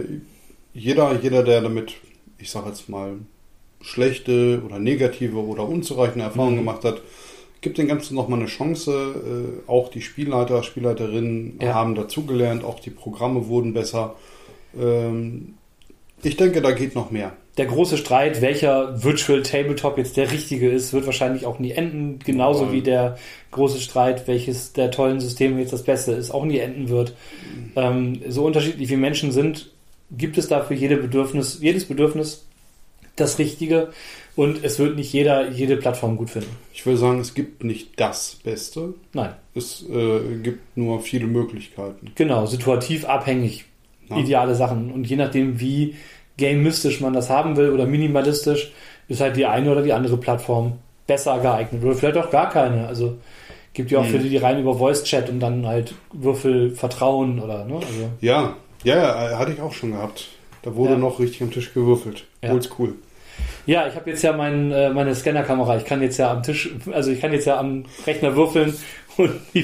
jeder, 0.73 1.19
jeder, 1.21 1.43
der 1.43 1.61
damit, 1.61 1.93
ich 2.37 2.51
sage 2.51 2.69
jetzt 2.69 2.89
mal, 2.89 3.13
schlechte 3.81 4.61
oder 4.65 4.79
negative 4.79 5.37
oder 5.37 5.67
unzureichende 5.67 6.25
Erfahrungen 6.25 6.55
Mhm. 6.55 6.59
gemacht 6.59 6.83
hat, 6.83 7.01
gibt 7.61 7.77
dem 7.77 7.87
Ganzen 7.87 8.15
noch 8.15 8.27
mal 8.27 8.37
eine 8.37 8.47
Chance. 8.47 9.61
Äh, 9.67 9.69
auch 9.69 9.89
die 9.89 10.01
Spielleiter, 10.01 10.63
Spielleiterinnen 10.63 11.59
Ja. 11.61 11.73
haben 11.75 11.95
dazugelernt, 11.95 12.63
auch 12.63 12.79
die 12.79 12.89
Programme 12.89 13.47
wurden 13.47 13.73
besser. 13.73 14.15
Ähm, 14.79 15.55
ich 16.23 16.35
denke, 16.37 16.61
da 16.61 16.71
geht 16.71 16.95
noch 16.95 17.11
mehr. 17.11 17.35
Der 17.57 17.65
große 17.67 17.97
Streit, 17.97 18.41
welcher 18.41 19.01
Virtual 19.03 19.41
Tabletop 19.41 19.97
jetzt 19.97 20.17
der 20.17 20.31
richtige 20.31 20.69
ist, 20.69 20.91
wird 20.91 21.05
wahrscheinlich 21.05 21.45
auch 21.45 21.57
nie 21.57 21.71
enden. 21.71 22.19
Genauso 22.19 22.65
Nein. 22.65 22.73
wie 22.73 22.81
der 22.81 23.17
große 23.51 23.79
Streit, 23.79 24.27
welches 24.27 24.73
der 24.73 24.91
tollen 24.91 25.21
Systeme 25.21 25.59
jetzt 25.61 25.71
das 25.71 25.83
Beste 25.83 26.11
ist, 26.11 26.31
auch 26.31 26.43
nie 26.43 26.59
enden 26.59 26.89
wird. 26.89 27.15
Ähm, 27.77 28.21
so 28.27 28.45
unterschiedlich 28.45 28.89
wie 28.89 28.97
Menschen 28.97 29.31
sind, 29.31 29.71
gibt 30.11 30.37
es 30.37 30.49
da 30.49 30.61
für 30.63 30.73
jede 30.73 30.97
Bedürfnis, 30.97 31.59
jedes 31.61 31.85
Bedürfnis 31.85 32.45
das 33.15 33.39
Richtige 33.39 33.89
und 34.35 34.63
es 34.63 34.77
wird 34.77 34.97
nicht 34.97 35.13
jeder 35.13 35.49
jede 35.49 35.77
Plattform 35.77 36.17
gut 36.17 36.29
finden. 36.29 36.53
Ich 36.73 36.85
will 36.85 36.97
sagen, 36.97 37.19
es 37.21 37.33
gibt 37.33 37.63
nicht 37.63 37.97
das 37.97 38.37
Beste. 38.43 38.93
Nein, 39.13 39.31
Es 39.53 39.85
äh, 39.89 40.37
gibt 40.43 40.75
nur 40.77 40.99
viele 40.99 41.27
Möglichkeiten. 41.27 42.11
genau, 42.15 42.45
situativ 42.45 43.05
abhängig. 43.05 43.65
Ja. 44.09 44.17
Ideale 44.17 44.53
Sachen. 44.53 44.91
Und 44.91 45.05
je 45.07 45.15
nachdem, 45.15 45.59
wie 45.59 45.95
gamistisch 46.37 47.01
man 47.01 47.13
das 47.13 47.29
haben 47.29 47.55
will 47.57 47.69
oder 47.71 47.85
minimalistisch, 47.85 48.71
ist 49.07 49.21
halt 49.21 49.35
die 49.37 49.45
eine 49.45 49.71
oder 49.71 49.81
die 49.81 49.93
andere 49.93 50.17
Plattform 50.17 50.73
besser 51.07 51.39
geeignet. 51.39 51.83
Oder 51.83 51.95
vielleicht 51.95 52.17
auch 52.17 52.29
gar 52.31 52.49
keine. 52.49 52.87
Also 52.87 53.17
gibt 53.73 53.91
ja 53.91 53.99
auch 53.99 54.03
Mhm. 54.05 54.09
für 54.09 54.19
die, 54.19 54.29
die 54.29 54.37
rein 54.37 54.59
über 54.59 54.75
Voice 54.75 55.03
Chat 55.03 55.29
und 55.29 55.39
dann 55.39 55.65
halt 55.67 55.93
Würfel 56.13 56.71
vertrauen 56.71 57.39
oder 57.39 57.65
ne? 57.65 57.75
Also, 57.75 58.09
Ja, 58.21 58.53
ja, 58.83 58.95
ja, 59.31 59.37
hatte 59.39 59.51
ich 59.53 59.61
auch 59.61 59.73
schon 59.73 59.91
gehabt. 59.91 60.27
Da 60.63 60.75
wurde 60.75 60.93
Ja. 60.93 60.97
noch 60.97 61.19
richtig 61.19 61.41
am 61.43 61.51
Tisch 61.51 61.73
gewürfelt. 61.73 62.23
Ja. 62.43 62.51
Oldschool. 62.53 62.93
ja, 63.67 63.87
ich 63.87 63.95
habe 63.95 64.09
jetzt 64.09 64.23
ja 64.23 64.31
mein, 64.33 64.71
äh, 64.71 64.89
meine 64.91 65.13
Scannerkamera. 65.13 65.77
Ich 65.77 65.85
kann 65.85 66.01
jetzt 66.01 66.17
ja 66.17 66.31
am 66.31 66.41
Tisch, 66.41 66.69
also 66.91 67.11
ich 67.11 67.19
kann 67.21 67.33
jetzt 67.33 67.45
ja 67.45 67.59
am 67.59 67.85
Rechner 68.07 68.35
würfeln 68.35 68.73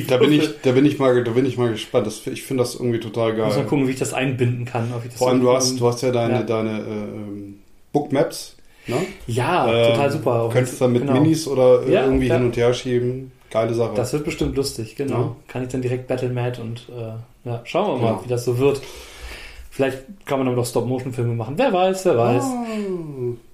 Da 0.08 0.18
bin 0.18 0.32
ich, 0.32 0.50
da 0.62 0.72
bin 0.72 0.86
ich 0.86 0.98
mal, 1.00 1.24
da 1.24 1.32
bin 1.32 1.46
ich 1.46 1.58
mal 1.58 1.72
gespannt. 1.72 2.08
Das, 2.08 2.26
ich 2.28 2.44
finde 2.44 2.64
das 2.64 2.76
irgendwie 2.76 3.00
total 3.00 3.34
muss 3.34 3.40
mal 3.40 3.56
geil. 3.56 3.66
gucken, 3.66 3.88
wie 3.88 3.92
ich 3.92 4.00
das 4.00 4.14
einbinden 4.14 4.66
kann. 4.66 4.92
Ob 4.96 5.04
ich 5.04 5.10
das 5.10 5.18
Vor 5.18 5.30
allem 5.30 5.42
du 5.42 5.52
hast, 5.52 5.80
du 5.80 5.88
hast 5.88 6.02
ja 6.02 6.12
deine, 6.12 6.34
Ja. 6.36 6.44
deine 6.44 6.80
äh, 6.80 7.54
Bookmaps. 7.92 8.56
Ne? 8.88 8.96
ja, 9.28 9.72
Ähm, 9.72 9.94
total 9.94 10.12
super. 10.12 10.44
Du 10.48 10.54
könntest 10.54 10.82
dann 10.82 10.92
mit 10.94 11.02
Genau. 11.02 11.14
Minis 11.14 11.48
oder 11.48 11.84
äh, 11.86 11.92
Ja, 11.94 12.06
irgendwie 12.06 12.28
ja. 12.28 12.36
hin 12.38 12.46
und 12.46 12.58
her 12.58 12.74
schieben. 12.74 13.32
Geile 13.52 13.74
Sache. 13.74 13.94
Das 13.96 14.14
wird 14.14 14.24
bestimmt 14.26 14.56
lustig, 14.56 14.96
genau. 14.96 15.18
Ja. 15.20 15.36
Kann 15.50 15.64
ich 15.64 15.70
dann 15.70 15.82
direkt 15.82 16.08
Battlemat 16.08 16.58
und 16.60 16.88
äh, 16.90 17.48
ja, 17.50 17.62
schauen 17.66 17.88
wir 17.88 18.02
mal, 18.02 18.12
Genau. 18.14 18.24
wie 18.26 18.30
das 18.30 18.46
so 18.46 18.58
wird. 18.58 18.82
Vielleicht 19.70 20.00
kann 20.26 20.38
man 20.40 20.48
dann 20.48 20.56
noch 20.56 20.66
Stop-Motion-Filme 20.66 21.34
machen. 21.34 21.54
Wer 21.58 21.72
weiß, 21.72 22.06
wer 22.06 22.18
weiß. 22.18 22.44
Ah, 22.44 22.66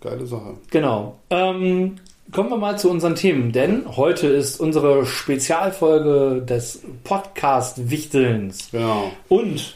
geile 0.01 0.25
Sache. 0.25 0.54
Genau. 0.72 1.18
Ähm, 1.30 1.96
kommen 2.31 2.50
wir 2.50 2.57
mal 2.57 2.77
zu 2.77 2.89
unseren 2.89 3.15
Themen, 3.15 3.51
denn 3.51 3.84
heute 3.98 4.27
ist 4.27 4.60
unsere 4.60 5.05
Spezialfolge 5.05 6.41
des 6.46 6.81
Podcast-Wichtelns. 7.03 8.69
Genau, 8.72 9.12
Und 9.29 9.75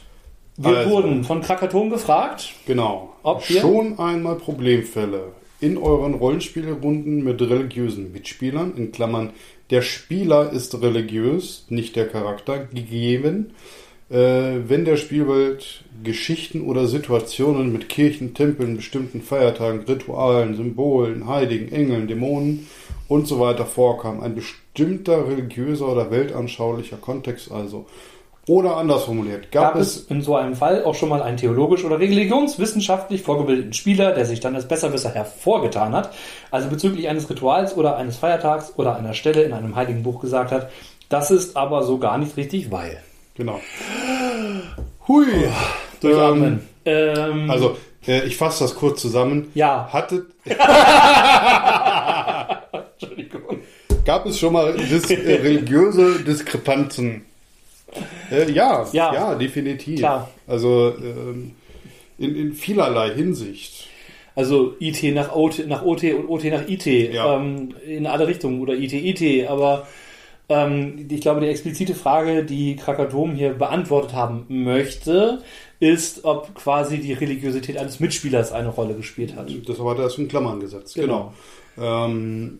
wir 0.57 0.77
Also. 0.77 0.89
wurden 0.91 1.23
von 1.23 1.41
Krakaton 1.41 1.89
gefragt. 1.89 2.49
genau. 2.65 3.13
Ob 3.23 3.47
wir- 3.49 3.61
Schon 3.61 3.99
einmal 3.99 4.35
Problemfälle 4.35 5.31
in 5.59 5.77
euren 5.77 6.15
Rollenspielrunden 6.15 7.23
mit 7.23 7.41
religiösen 7.41 8.11
Mitspielern, 8.11 8.73
in 8.75 8.91
Klammern, 8.91 9.29
der 9.69 9.81
Spieler 9.83 10.51
ist 10.51 10.81
religiös, 10.81 11.65
nicht 11.69 11.95
der 11.95 12.07
Charakter, 12.07 12.59
gegeben, 12.65 13.51
wenn 14.13 14.83
der 14.83 14.97
Spielwelt 14.97 15.83
Geschichten 16.03 16.61
oder 16.61 16.87
Situationen 16.87 17.71
mit 17.71 17.87
Kirchen, 17.87 18.33
Tempeln, 18.33 18.75
bestimmten 18.75 19.21
Feiertagen, 19.21 19.85
Ritualen, 19.87 20.55
Symbolen, 20.55 21.27
Heiligen, 21.27 21.71
Engeln, 21.71 22.07
Dämonen 22.07 22.67
und 23.07 23.27
so 23.27 23.39
weiter 23.39 23.65
vorkam. 23.65 24.21
Ein 24.21 24.35
bestimmter 24.35 25.27
religiöser 25.27 25.87
oder 25.87 26.11
weltanschaulicher 26.11 26.97
Kontext 26.97 27.51
also. 27.51 27.85
Oder 28.47 28.75
anders 28.75 29.03
formuliert, 29.03 29.51
gab, 29.51 29.75
Gab 29.75 29.81
es 29.81 30.05
in 30.05 30.21
so 30.21 30.35
einem 30.35 30.55
Fall 30.55 30.83
auch 30.83 30.95
schon 30.95 31.09
mal 31.09 31.21
einen 31.21 31.37
theologisch 31.37 31.85
oder 31.85 31.99
religionswissenschaftlich 31.99 33.21
vorgebildeten 33.21 33.73
Spieler, 33.73 34.13
der 34.13 34.25
sich 34.25 34.39
dann 34.39 34.55
als 34.55 34.67
Besserwisser 34.67 35.11
hervorgetan 35.11 35.93
hat, 35.93 36.13
also 36.49 36.67
bezüglich 36.67 37.07
eines 37.07 37.29
Rituals 37.29 37.77
oder 37.77 37.97
eines 37.97 38.17
Feiertags 38.17 38.73
oder 38.77 38.95
einer 38.95 39.13
Stelle 39.13 39.43
in 39.43 39.53
einem 39.53 39.75
heiligen 39.75 40.01
Buch 40.01 40.19
gesagt 40.19 40.51
hat, 40.51 40.71
das 41.07 41.29
ist 41.29 41.55
aber 41.55 41.83
so 41.83 41.99
gar 41.99 42.17
nicht 42.17 42.35
richtig, 42.35 42.71
weil. 42.71 42.97
Genau. 43.41 43.59
Hui. 45.07 45.25
Durchatmen. 45.99 46.59
Ähm, 46.85 47.49
Also, 47.49 47.75
äh, 48.07 48.23
ich 48.27 48.37
fasse 48.37 48.63
das 48.65 48.75
kurz 48.75 49.01
zusammen. 49.01 49.49
ja, 49.55 49.89
Hattet, 49.91 50.25
Entschuldigung. 53.01 53.61
gab 54.05 54.27
es 54.27 54.37
schon 54.39 54.53
mal 54.53 54.73
dis 54.77 55.09
äh, 55.09 55.15
religiöse 55.41 56.19
Diskrepanzen? 56.23 57.25
Äh, 58.31 58.51
ja, 58.51 58.85
Ja. 58.93 59.11
ja, 59.11 59.33
definitiv. 59.35 59.97
Klar. 59.97 60.29
Also 60.47 60.93
ähm, 61.03 61.53
in, 62.19 62.35
in 62.35 62.53
vielerlei 62.53 63.09
Hinsicht. 63.15 63.87
Also 64.35 64.75
IT 64.79 65.01
nach 65.15 65.35
OT, 65.35 65.67
nach 65.67 65.83
OT 65.83 66.03
und 66.13 66.29
OT 66.29 66.43
nach 66.45 66.67
IT 66.67 66.85
Ja. 66.85 67.37
ähm, 67.37 67.73
in 67.87 68.05
alle 68.05 68.27
Richtungen 68.27 68.61
oder 68.61 68.73
IT 68.75 68.93
IT, 68.93 69.49
aber 69.49 69.87
ähm, 70.51 71.07
ich 71.09 71.21
glaube, 71.21 71.39
die 71.41 71.47
explizite 71.47 71.95
Frage, 71.95 72.43
die 72.43 72.75
Krakatom 72.75 73.33
hier 73.33 73.53
beantwortet 73.53 74.13
haben 74.13 74.45
möchte, 74.49 75.41
ist, 75.79 76.25
ob 76.25 76.53
quasi 76.55 76.99
die 76.99 77.13
Religiosität 77.13 77.77
eines 77.77 77.99
Mitspielers 77.99 78.51
eine 78.51 78.69
Rolle 78.69 78.93
gespielt 78.95 79.35
hat. 79.35 79.49
Das 79.67 79.79
er 79.79 79.99
erst 79.99 80.19
in 80.19 80.27
Klammern 80.27 80.59
gesetzt. 80.59 80.95
Genau. 80.95 81.33
Genau. 81.75 82.05
Ähm, 82.05 82.59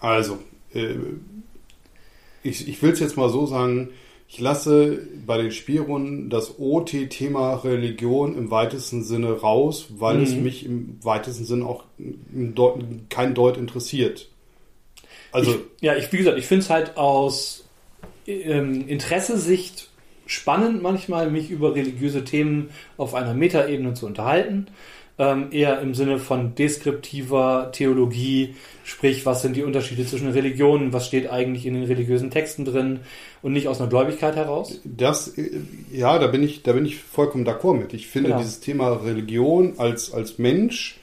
also, 0.00 0.38
äh, 0.72 0.94
ich, 2.42 2.66
ich 2.68 2.82
will 2.82 2.92
es 2.92 3.00
jetzt 3.00 3.16
mal 3.16 3.28
so 3.28 3.46
sagen, 3.46 3.90
ich 4.30 4.40
lasse 4.40 5.06
bei 5.26 5.38
den 5.38 5.50
Spielrunden 5.52 6.28
das 6.28 6.58
OT-Thema 6.58 7.54
Religion 7.64 8.36
im 8.36 8.50
weitesten 8.50 9.02
Sinne 9.02 9.32
raus, 9.40 9.88
weil 9.98 10.22
es 10.22 10.34
Mhm. 10.34 10.42
mich 10.42 10.66
im 10.66 10.98
weitesten 11.02 11.44
Sinne 11.44 11.66
auch 11.66 11.84
kein 13.08 13.34
Deut 13.34 13.56
interessiert. 13.56 14.28
Also, 15.32 15.52
ich, 15.52 15.82
ja, 15.82 15.96
ich, 15.96 16.12
wie 16.12 16.18
gesagt, 16.18 16.38
ich 16.38 16.46
finde 16.46 16.64
es 16.64 16.70
halt 16.70 16.96
aus 16.96 17.64
ähm, 18.26 18.86
Interesse-Sicht 18.88 19.88
spannend, 20.26 20.82
manchmal 20.82 21.30
mich 21.30 21.50
über 21.50 21.74
religiöse 21.74 22.24
Themen 22.24 22.70
auf 22.96 23.14
einer 23.14 23.34
Metaebene 23.34 23.94
zu 23.94 24.06
unterhalten. 24.06 24.66
Ähm, 25.20 25.48
eher 25.50 25.80
im 25.80 25.94
Sinne 25.94 26.20
von 26.20 26.54
deskriptiver 26.54 27.70
Theologie, 27.72 28.54
sprich, 28.84 29.26
was 29.26 29.42
sind 29.42 29.56
die 29.56 29.64
Unterschiede 29.64 30.06
zwischen 30.06 30.28
Religionen, 30.30 30.92
was 30.92 31.08
steht 31.08 31.28
eigentlich 31.28 31.66
in 31.66 31.74
den 31.74 31.82
religiösen 31.82 32.30
Texten 32.30 32.64
drin 32.64 33.00
und 33.42 33.52
nicht 33.52 33.66
aus 33.66 33.80
einer 33.80 33.90
Gläubigkeit 33.90 34.36
heraus. 34.36 34.80
Das, 34.84 35.36
äh, 35.36 35.58
ja, 35.90 36.20
da 36.20 36.28
bin 36.28 36.44
ich, 36.44 36.62
da 36.62 36.72
bin 36.72 36.86
ich 36.86 36.98
vollkommen 36.98 37.44
d'accord 37.44 37.74
mit. 37.78 37.94
Ich 37.94 38.06
finde 38.06 38.28
Genau. 38.28 38.40
dieses 38.40 38.60
Thema 38.60 38.92
Religion 38.92 39.74
als, 39.78 40.12
als 40.12 40.38
Mensch 40.38 40.97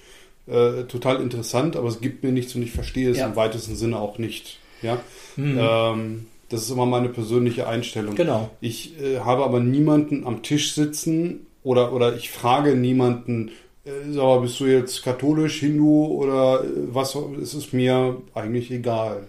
äh, 0.47 0.83
total 0.83 1.21
interessant, 1.21 1.75
aber 1.75 1.87
es 1.87 2.01
gibt 2.01 2.23
mir 2.23 2.31
nichts 2.31 2.53
und 2.55 2.61
ich 2.63 2.71
verstehe 2.71 3.09
es 3.09 3.17
Ja. 3.17 3.27
im 3.27 3.35
weitesten 3.35 3.75
Sinne 3.75 3.99
auch 3.99 4.17
nicht. 4.17 4.59
Ja, 4.81 4.99
Hm. 5.35 5.57
ähm, 5.59 6.25
das 6.49 6.63
ist 6.63 6.69
immer 6.69 6.85
meine 6.85 7.09
persönliche 7.09 7.67
Einstellung. 7.67 8.15
Genau. 8.15 8.49
Ich 8.61 8.99
äh, 9.01 9.19
habe 9.19 9.43
aber 9.43 9.59
niemanden 9.59 10.25
am 10.27 10.43
Tisch 10.43 10.73
sitzen 10.73 11.47
oder, 11.63 11.91
oder 11.93 12.15
ich 12.15 12.29
frage 12.29 12.75
niemanden, 12.75 13.49
äh, 13.85 13.89
sag 14.11 14.23
mal, 14.23 14.41
bist 14.41 14.59
du 14.59 14.65
jetzt 14.65 15.01
katholisch, 15.03 15.59
Hindu 15.59 16.05
oder 16.07 16.63
äh, 16.63 16.67
was? 16.93 17.15
Es 17.41 17.53
ist 17.55 17.73
mir 17.73 18.21
eigentlich 18.35 18.69
egal. 18.71 19.27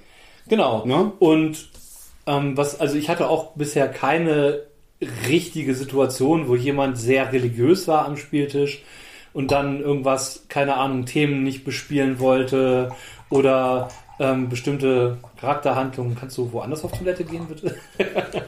Genau. 0.49 0.85
Ne? 0.85 1.12
Und 1.18 1.68
ähm, 2.26 2.56
was, 2.56 2.78
also 2.78 2.96
ich 2.96 3.08
hatte 3.08 3.28
auch 3.30 3.52
bisher 3.54 3.88
keine 3.88 4.62
richtige 5.28 5.75
Situation, 5.75 6.49
wo 6.49 6.56
jemand 6.56 6.99
sehr 6.99 7.32
religiös 7.32 7.87
war 7.88 8.06
am 8.06 8.16
Spieltisch 8.16 8.82
und 9.37 9.50
dann 9.50 9.83
irgendwas, 9.83 10.47
keine 10.49 10.78
Ahnung, 10.78 11.05
Themen 11.05 11.43
nicht 11.43 11.62
bespielen 11.62 12.21
wollte 12.21 12.90
oder 13.28 13.90
ähm, 14.19 14.49
bestimmte 14.49 15.19
Charakterhandlungen. 15.38 16.16
Kannst 16.19 16.38
du 16.38 16.50
woanders 16.52 16.83
auf 16.85 16.93
Toilette 16.93 17.23
gehen, 17.23 17.47
bitte? 17.47 17.76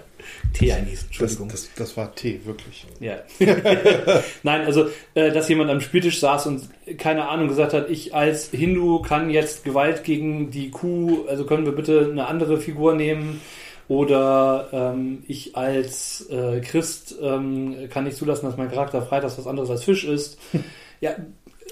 Tee 0.55 0.69
Das, 0.69 1.03
Entschuldigung. 1.05 1.49
das, 1.51 1.69
das 1.77 1.95
war 1.99 2.15
Tee, 2.15 2.41
wirklich. 2.47 2.87
Ja. 3.01 3.17
Nein, 4.43 4.63
also, 4.63 4.87
äh, 5.13 5.31
dass 5.31 5.51
jemand 5.51 5.71
am 5.71 5.83
Spieltisch 5.83 6.21
saß 6.21 6.47
und 6.47 6.71
keine 6.97 7.29
Ahnung 7.29 7.49
gesagt 7.49 7.75
hat, 7.75 7.91
ich 7.91 8.15
als 8.15 8.49
Hindu 8.51 9.03
kann 9.03 9.29
jetzt 9.29 9.65
Gewalt 9.65 10.05
gegen 10.05 10.51
die 10.51 10.71
Kuh, 10.71 11.27
also 11.29 11.45
können 11.45 11.67
wir 11.67 11.73
bitte 11.73 12.09
eine 12.11 12.29
andere 12.29 12.57
Figur 12.57 12.95
nehmen? 12.95 13.43
Oder 13.89 14.69
ähm, 14.73 15.25
ich 15.27 15.57
als 15.57 16.29
äh, 16.31 16.61
Christ 16.61 17.15
ähm, 17.23 17.89
kann 17.91 18.05
nicht 18.05 18.19
zulassen, 18.19 18.45
dass 18.45 18.59
mein 18.59 18.71
Charakter 18.71 19.01
freitags 19.03 19.39
was 19.39 19.47
anderes 19.47 19.71
als 19.71 19.85
Fisch 19.85 20.05
ist. 20.05 20.39
Ja, 21.01 21.13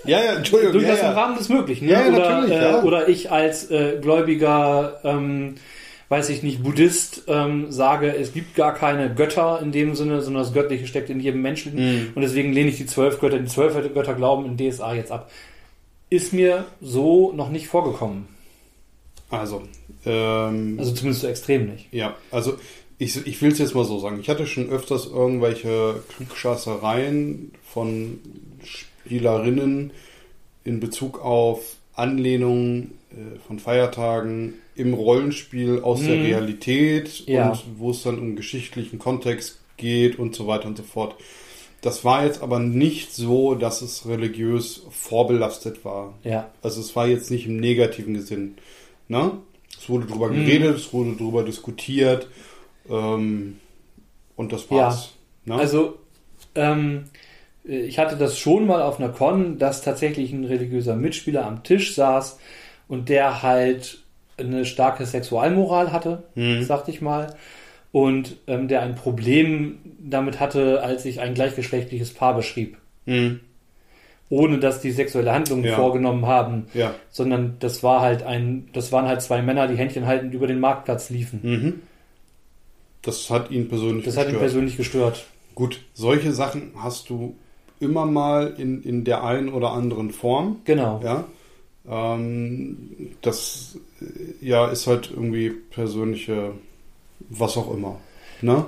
Ja, 0.04 0.22
ja, 0.22 0.34
Entschuldigung. 0.34 0.74
durchaus 0.74 1.00
ja, 1.00 1.10
im 1.10 1.16
ja. 1.16 1.20
Rahmen 1.20 1.36
des 1.36 1.48
Möglichen. 1.48 1.86
Ne? 1.86 1.92
Ja, 1.94 2.06
oder, 2.06 2.40
natürlich, 2.40 2.62
äh, 2.62 2.86
oder 2.86 3.08
ich 3.08 3.32
als 3.32 3.68
äh, 3.72 3.98
gläubiger, 4.00 5.00
ähm, 5.02 5.56
weiß 6.08 6.28
ich 6.28 6.44
nicht, 6.44 6.62
Buddhist 6.62 7.24
ähm, 7.26 7.72
sage, 7.72 8.14
es 8.14 8.32
gibt 8.32 8.54
gar 8.54 8.72
keine 8.72 9.12
Götter 9.12 9.58
in 9.60 9.72
dem 9.72 9.96
Sinne, 9.96 10.22
sondern 10.22 10.44
das 10.44 10.52
Göttliche 10.52 10.86
steckt 10.86 11.10
in 11.10 11.18
jedem 11.18 11.42
Menschen. 11.42 11.74
Mhm. 11.74 12.12
Und 12.14 12.22
deswegen 12.22 12.52
lehne 12.52 12.70
ich 12.70 12.76
die 12.76 12.86
zwölf 12.86 13.18
Götter, 13.18 13.40
die 13.40 13.46
zwölf 13.46 13.74
Götter 13.92 14.14
glauben 14.14 14.46
in 14.46 14.56
DSA 14.56 14.94
jetzt 14.94 15.10
ab. 15.10 15.28
Ist 16.08 16.32
mir 16.32 16.66
so 16.80 17.32
noch 17.32 17.50
nicht 17.50 17.66
vorgekommen. 17.66 18.28
Also, 19.28 19.64
ähm, 20.06 20.76
Also 20.78 20.92
zumindest 20.92 21.22
so 21.22 21.28
extrem 21.28 21.66
nicht. 21.66 21.86
ja, 21.92 22.16
also 22.30 22.54
ich, 22.98 23.26
ich 23.26 23.42
will 23.42 23.52
es 23.52 23.58
jetzt 23.58 23.74
mal 23.74 23.84
so 23.84 23.98
sagen. 23.98 24.18
Ich 24.20 24.28
hatte 24.30 24.46
schon 24.46 24.70
öfters 24.70 25.06
irgendwelche 25.06 26.00
Klugschassereien 26.16 27.52
von 27.62 28.18
Spielerinnen 28.64 29.90
in 30.64 30.80
Bezug 30.80 31.20
auf 31.24 31.76
Anlehnungen 31.94 32.92
äh, 33.10 33.38
von 33.46 33.58
Feiertagen 33.58 34.54
im 34.74 34.94
Rollenspiel 34.94 35.80
aus 35.80 36.00
der 36.02 36.16
Mhm. 36.16 36.22
Realität 36.24 37.26
Ja. 37.26 37.50
und 37.50 37.62
wo 37.78 37.90
es 37.90 38.02
dann 38.02 38.18
um 38.18 38.36
geschichtlichen 38.36 38.98
Kontext 38.98 39.58
geht 39.76 40.18
und 40.18 40.34
so 40.34 40.46
weiter 40.46 40.66
und 40.66 40.76
so 40.76 40.82
fort. 40.82 41.16
Das 41.82 42.04
war 42.04 42.24
jetzt 42.24 42.42
aber 42.42 42.58
nicht 42.58 43.12
so, 43.14 43.54
dass 43.54 43.82
es 43.82 44.08
religiös 44.08 44.82
vorbelastet 44.90 45.84
war. 45.84 46.14
Ja. 46.24 46.50
Also 46.62 46.80
es 46.80 46.96
war 46.96 47.06
jetzt 47.06 47.30
nicht 47.30 47.46
im 47.46 47.58
negativen 47.58 48.20
Sinn. 48.22 48.56
Ne? 49.08 49.32
Es 49.78 49.88
wurde 49.88 50.06
drüber 50.06 50.28
Mhm. 50.28 50.44
geredet, 50.44 50.76
es 50.76 50.92
wurde 50.92 51.14
drüber 51.16 51.42
diskutiert 51.44 52.28
ähm, 52.88 53.58
und 54.36 54.52
das 54.52 54.70
war's. 54.70 55.12
Ne? 55.44 55.54
Also, 55.54 55.98
ähm, 56.54 57.04
ich 57.64 57.98
hatte 57.98 58.16
das 58.16 58.38
schon 58.38 58.66
mal 58.66 58.82
auf 58.82 58.98
einer 59.00 59.08
Con, 59.10 59.58
dass 59.58 59.82
tatsächlich 59.82 60.32
ein 60.32 60.44
religiöser 60.44 60.94
Mitspieler 60.96 61.44
am 61.46 61.62
Tisch 61.64 61.94
saß 61.94 62.38
und 62.88 63.08
der 63.08 63.42
halt 63.42 63.98
eine 64.38 64.64
starke 64.64 65.06
Sexualmoral 65.06 65.92
hatte, 65.92 66.24
Mhm. 66.34 66.62
sagte 66.62 66.90
ich 66.90 67.00
mal, 67.00 67.34
und 67.92 68.36
ähm, 68.46 68.68
der 68.68 68.82
ein 68.82 68.94
Problem 68.94 69.78
damit 69.98 70.38
hatte, 70.40 70.82
als 70.82 71.04
ich 71.06 71.20
ein 71.20 71.34
gleichgeschlechtliches 71.34 72.12
Paar 72.12 72.34
beschrieb, 72.34 72.76
Mhm. 73.06 73.40
Ohne 74.28 74.58
dass 74.58 74.80
die 74.80 74.90
sexuelle 74.90 75.32
Handlungen 75.32 75.64
Ja. 75.64 75.76
vorgenommen 75.76 76.26
haben, 76.26 76.66
Ja. 76.74 76.94
sondern 77.10 77.56
das 77.60 77.82
war 77.82 78.00
halt 78.00 78.22
ein, 78.24 78.68
das 78.72 78.90
waren 78.92 79.06
halt 79.06 79.22
zwei 79.22 79.40
Männer, 79.42 79.68
die 79.68 79.76
Händchen 79.76 80.06
haltend 80.06 80.34
über 80.34 80.46
den 80.46 80.58
Marktplatz 80.60 81.10
liefen. 81.10 81.40
Mhm. 81.42 81.74
Das 83.02 83.30
hat 83.30 83.50
ihn 83.50 83.68
persönlich 83.68 84.04
Das 84.04 84.16
hat 84.16 84.28
ihn 84.28 84.38
persönlich 84.38 84.76
gestört. 84.76 85.26
Gut, 85.54 85.80
solche 85.94 86.32
Sachen 86.32 86.72
hast 86.76 87.08
du 87.08 87.36
immer 87.78 88.04
mal 88.04 88.54
in, 88.58 88.82
in 88.82 89.04
der 89.04 89.22
einen 89.22 89.48
oder 89.48 89.70
anderen 89.72 90.10
Form. 90.10 90.56
Genau. 90.64 91.00
Ja. 91.04 91.24
Ähm, 91.88 93.14
das 93.22 93.78
ja 94.40 94.66
ist 94.68 94.86
halt 94.88 95.10
irgendwie 95.10 95.50
persönliche, 95.50 96.52
was 97.30 97.56
auch 97.56 97.72
immer. 97.72 98.00
Ne? 98.42 98.66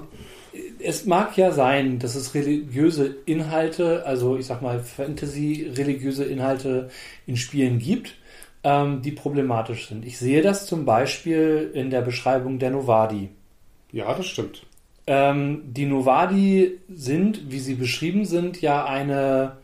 Es 0.80 1.04
mag 1.06 1.37
ja 1.37 1.52
sein, 1.52 1.99
dass 1.99 2.14
es 2.14 2.35
religiöse 2.35 3.16
Inhalte, 3.26 4.04
also 4.06 4.37
ich 4.37 4.47
sag 4.47 4.62
mal 4.62 4.80
Fantasy-religiöse 4.80 6.25
Inhalte 6.25 6.91
in 7.26 7.36
Spielen 7.36 7.78
gibt, 7.78 8.14
ähm, 8.64 9.02
die 9.02 9.12
problematisch 9.12 9.88
sind. 9.88 10.04
Ich 10.04 10.19
sehe 10.19 10.43
das 10.43 10.67
zum 10.67 10.84
Beispiel 10.84 11.71
in 11.75 11.91
der 11.91 12.02
Beschreibung 12.02 12.58
der 12.58 12.71
Novadi. 12.71 13.28
Ja, 13.93 14.14
das 14.14 14.26
stimmt. 14.26 14.64
Ähm, 15.06 15.62
die 15.67 15.86
Novadi 15.86 16.78
sind, 16.93 17.50
wie 17.50 17.60
sie 17.60 17.75
beschrieben 17.75 18.25
sind, 18.25 18.60
ja 18.60 18.84
eine, 18.84 19.56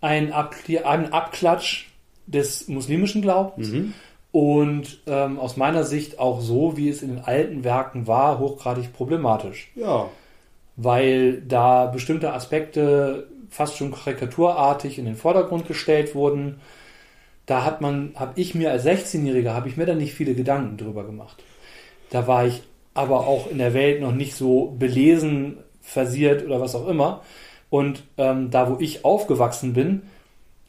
ein, 0.00 0.32
Abkli- 0.32 0.82
ein 0.82 1.12
Abklatsch 1.12 1.86
des 2.26 2.68
muslimischen 2.68 3.22
Glaubens 3.22 3.70
Mhm. 3.70 3.94
und 4.32 5.00
ähm, 5.06 5.38
aus 5.38 5.56
meiner 5.56 5.84
Sicht 5.84 6.18
auch 6.18 6.40
so, 6.40 6.76
wie 6.76 6.88
es 6.90 7.02
in 7.02 7.08
den 7.08 7.20
alten 7.24 7.64
Werken 7.64 8.06
war, 8.06 8.38
hochgradig 8.38 8.92
problematisch 8.92 9.70
Ja. 9.76 10.10
Weil 10.76 11.42
da 11.42 11.86
bestimmte 11.86 12.32
Aspekte 12.32 13.26
fast 13.50 13.76
schon 13.76 13.92
karikaturartig 13.92 14.98
in 14.98 15.06
den 15.06 15.16
Vordergrund 15.16 15.66
gestellt 15.66 16.14
wurden. 16.14 16.60
Da 17.46 17.64
hat 17.64 17.80
man, 17.80 18.12
habe 18.16 18.32
ich 18.40 18.54
mir 18.54 18.70
als 18.70 18.84
16-Jähriger, 18.84 19.54
habe 19.54 19.68
ich 19.68 19.76
mir 19.76 19.86
da 19.86 19.94
nicht 19.94 20.14
viele 20.14 20.34
Gedanken 20.34 20.76
drüber 20.76 21.04
gemacht. 21.04 21.42
Da 22.10 22.26
war 22.26 22.46
ich 22.46 22.62
aber 22.94 23.26
auch 23.26 23.50
in 23.50 23.58
der 23.58 23.74
Welt 23.74 24.00
noch 24.00 24.12
nicht 24.12 24.34
so 24.34 24.74
belesen, 24.78 25.58
versiert 25.80 26.44
oder 26.44 26.60
was 26.60 26.74
auch 26.74 26.88
immer. 26.88 27.22
Und 27.70 28.02
ähm, 28.18 28.50
da, 28.50 28.70
wo 28.70 28.78
ich 28.80 29.04
aufgewachsen 29.04 29.72
bin, 29.72 30.02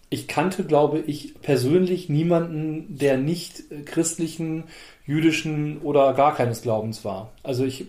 ich 0.09 0.27
kannte, 0.27 0.63
glaube 0.63 0.99
ich, 0.99 1.41
persönlich 1.41 2.09
niemanden, 2.09 2.97
der 2.97 3.17
nicht 3.17 3.71
äh, 3.71 3.81
christlichen, 3.81 4.65
jüdischen 5.05 5.79
oder 5.79 6.13
gar 6.13 6.35
keines 6.35 6.61
Glaubens 6.61 7.03
war. 7.03 7.31
Also 7.43 7.65
ich 7.65 7.85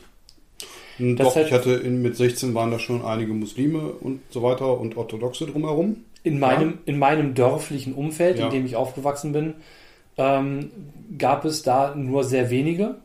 Doch, 0.98 1.36
hat- 1.36 1.46
ich 1.46 1.52
hatte 1.52 1.72
in, 1.74 2.02
mit 2.02 2.16
16 2.16 2.54
waren 2.54 2.70
da 2.70 2.78
schon 2.78 3.04
einige 3.04 3.32
Muslime 3.32 3.92
und 4.00 4.20
so 4.30 4.42
weiter 4.42 4.78
und 4.80 4.96
Orthodoxe 4.96 5.46
drumherum. 5.46 6.04
In 6.24 6.38
meinem, 6.40 6.78
in 6.84 6.98
meinem 6.98 7.34
dörflichen 7.34 7.94
Umfeld, 7.94 8.38
Ja. 8.38 8.46
in 8.46 8.50
dem 8.52 8.66
ich 8.66 8.74
aufgewachsen 8.76 9.32
bin, 9.32 9.54
ähm, 10.16 10.70
gab 11.16 11.44
es 11.44 11.62
da 11.62 11.94
nur 11.94 12.24
sehr 12.24 12.50
wenige. 12.50 12.96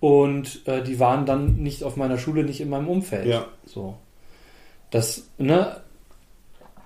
Und 0.00 0.60
äh, 0.66 0.82
die 0.82 1.00
waren 1.00 1.24
dann 1.24 1.56
nicht 1.56 1.82
auf 1.82 1.96
meiner 1.96 2.18
Schule, 2.18 2.44
nicht 2.44 2.60
in 2.60 2.68
meinem 2.68 2.88
Umfeld. 2.88 3.26
Ja. 3.26 3.46
So. 3.64 3.94
Das, 4.90 5.24
ne? 5.38 5.76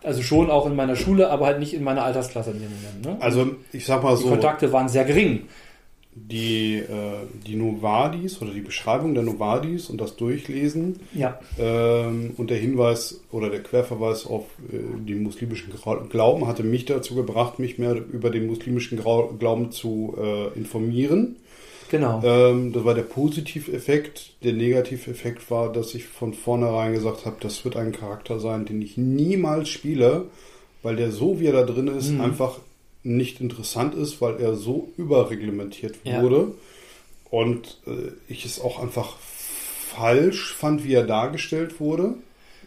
Also 0.04 0.22
schon 0.22 0.48
auch 0.50 0.66
in 0.66 0.76
meiner 0.76 0.94
Schule, 0.94 1.28
aber 1.30 1.46
halt 1.46 1.58
nicht 1.58 1.74
in 1.74 1.82
meiner 1.82 2.04
Altersklasse 2.04 2.52
in 2.52 2.60
dem 2.60 2.70
Moment. 2.70 3.04
Ne? 3.04 3.16
Also 3.20 3.56
ich 3.72 3.84
sag 3.84 4.04
mal 4.04 4.16
die 4.16 4.22
so, 4.22 4.28
Kontakte 4.28 4.72
waren 4.72 4.88
sehr 4.88 5.04
gering. 5.04 5.46
Die, 6.14 6.76
äh, 6.76 6.86
die 7.46 7.54
Novadis 7.54 8.42
oder 8.42 8.50
die 8.52 8.60
Beschreibung 8.60 9.14
der 9.14 9.22
Novadis 9.22 9.88
und 9.88 10.00
das 10.00 10.16
Durchlesen 10.16 10.98
Ja. 11.14 11.38
ähm, 11.58 12.32
und 12.36 12.50
der 12.50 12.58
Hinweis 12.58 13.20
oder 13.30 13.50
der 13.50 13.62
Querverweis 13.62 14.26
auf 14.26 14.44
äh, 14.72 14.78
den 15.06 15.22
muslimischen 15.22 15.72
Glauben 16.10 16.46
hatte 16.48 16.64
mich 16.64 16.86
dazu 16.86 17.14
gebracht, 17.14 17.58
mich 17.60 17.78
mehr 17.78 17.94
über 17.94 18.30
den 18.30 18.46
muslimischen 18.48 18.98
Glauben 18.98 19.70
zu 19.70 20.16
äh, 20.20 20.58
informieren. 20.58 21.36
Genau. 21.90 22.20
Ähm, 22.24 22.72
das 22.72 22.84
war 22.84 22.94
der 22.94 23.02
Positiveffekt. 23.02 24.32
Der 24.44 24.52
Negativeffekt 24.52 25.50
war, 25.50 25.72
dass 25.72 25.94
ich 25.94 26.04
von 26.06 26.34
vornherein 26.34 26.92
gesagt 26.92 27.24
habe, 27.26 27.36
das 27.40 27.64
wird 27.64 27.76
ein 27.76 27.92
Charakter 27.92 28.40
sein, 28.40 28.66
den 28.66 28.82
ich 28.82 28.96
niemals 28.98 29.68
spiele, 29.68 30.26
weil 30.82 30.96
der 30.96 31.12
so 31.12 31.40
wie 31.40 31.46
er 31.46 31.52
da 31.52 31.62
drin 31.62 31.88
ist, 31.88 32.10
Mhm. 32.10 32.20
einfach 32.20 32.58
nicht 33.08 33.40
interessant 33.40 33.94
ist, 33.94 34.20
weil 34.20 34.40
er 34.40 34.54
so 34.54 34.88
überreglementiert 34.96 35.96
Ja. 36.04 36.22
wurde. 36.22 36.52
Und 37.30 37.78
äh, 37.86 38.12
ich 38.28 38.44
es 38.44 38.60
auch 38.60 38.80
einfach 38.80 39.16
falsch 39.18 40.54
fand, 40.54 40.84
wie 40.84 40.94
er 40.94 41.04
dargestellt 41.04 41.80
wurde, 41.80 42.14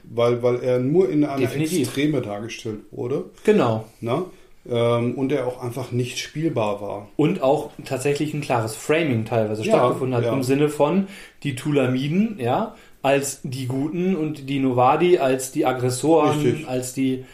weil, 0.03 0.43
weil 0.43 0.61
er 0.63 0.79
nur 0.79 1.09
in 1.09 1.23
einer 1.23 1.39
Definitiv. 1.39 1.87
Extreme 1.87 2.21
dargestellt 2.21 2.79
wurde. 2.91 3.25
Genau. 3.43 3.85
Ne? 4.01 4.23
Ähm, 4.69 5.15
und 5.15 5.31
er 5.31 5.47
auch 5.47 5.61
einfach 5.63 5.91
nicht 5.91 6.19
spielbar 6.19 6.81
war. 6.81 7.07
Und 7.15 7.41
auch 7.41 7.71
tatsächlich 7.85 8.33
ein 8.33 8.41
klares 8.41 8.75
Framing 8.75 9.25
teilweise 9.25 9.63
Ja, 9.63 9.77
stattgefunden 9.77 10.15
hat, 10.15 10.25
ja. 10.25 10.33
im 10.33 10.43
Sinne 10.43 10.69
von 10.69 11.07
die 11.43 11.55
Tulamiden, 11.55 12.37
ja, 12.39 12.75
als 13.01 13.39
die 13.43 13.65
Guten 13.65 14.15
und 14.15 14.47
die 14.47 14.59
Novadi 14.59 15.17
als 15.17 15.51
die 15.51 15.65
Aggressoren, 15.65 16.39
Richtig. 16.41 16.67
als 16.67 16.93
die. 16.93 17.25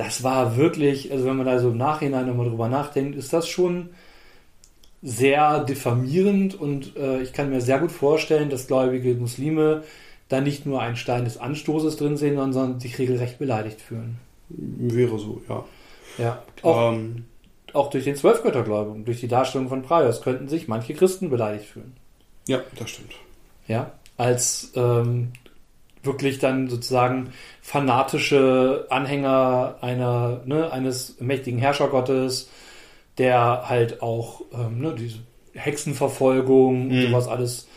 Das 0.00 0.22
war 0.22 0.56
wirklich, 0.56 1.12
also 1.12 1.26
wenn 1.26 1.36
man 1.36 1.44
da 1.44 1.58
so 1.58 1.68
im 1.68 1.76
Nachhinein 1.76 2.26
nochmal 2.26 2.48
drüber 2.48 2.70
nachdenkt, 2.70 3.18
ist 3.18 3.34
das 3.34 3.46
schon 3.46 3.90
sehr 5.02 5.62
diffamierend 5.62 6.54
und 6.58 6.96
äh, 6.96 7.20
ich 7.20 7.34
kann 7.34 7.50
mir 7.50 7.60
sehr 7.60 7.80
gut 7.80 7.92
vorstellen, 7.92 8.48
dass 8.48 8.66
gläubige 8.66 9.12
Muslime 9.12 9.84
da 10.30 10.40
nicht 10.40 10.64
nur 10.64 10.80
einen 10.80 10.96
Stein 10.96 11.24
des 11.24 11.36
Anstoßes 11.36 11.98
drin 11.98 12.16
sehen, 12.16 12.36
sondern 12.36 12.80
sich 12.80 12.98
regelrecht 12.98 13.38
beleidigt 13.38 13.82
fühlen. 13.82 14.16
Wäre 14.48 15.18
so, 15.18 15.42
ja. 15.46 15.64
Ja. 16.16 16.42
Auch, 16.62 16.92
Ähm, 16.94 17.26
auch 17.74 17.90
durch 17.90 18.04
den 18.04 18.16
Zwölfgötterglauben, 18.16 18.94
und 18.94 19.04
durch 19.06 19.20
die 19.20 19.28
Darstellung 19.28 19.68
von 19.68 19.82
Praios 19.82 20.22
könnten 20.22 20.48
sich 20.48 20.66
manche 20.66 20.94
Christen 20.94 21.28
beleidigt 21.28 21.66
fühlen. 21.66 21.92
ja, 22.48 22.60
das 22.74 22.88
stimmt. 22.88 23.12
Ja, 23.68 23.92
als 24.16 24.72
ähm, 24.76 25.32
wirklich 26.02 26.38
dann 26.38 26.68
sozusagen 26.68 27.30
fanatische 27.62 28.86
Anhänger 28.90 29.76
einer, 29.80 30.40
ne, 30.46 30.72
eines 30.72 31.16
mächtigen 31.20 31.58
Herrschergottes, 31.58 32.48
der 33.18 33.68
halt 33.68 34.02
auch 34.02 34.42
ähm, 34.52 34.80
ne, 34.80 34.94
diese 34.98 35.18
Hexenverfolgung 35.54 36.82
und 36.90 36.96
Mhm. 36.96 37.06
sowas 37.08 37.28
alles 37.28 37.68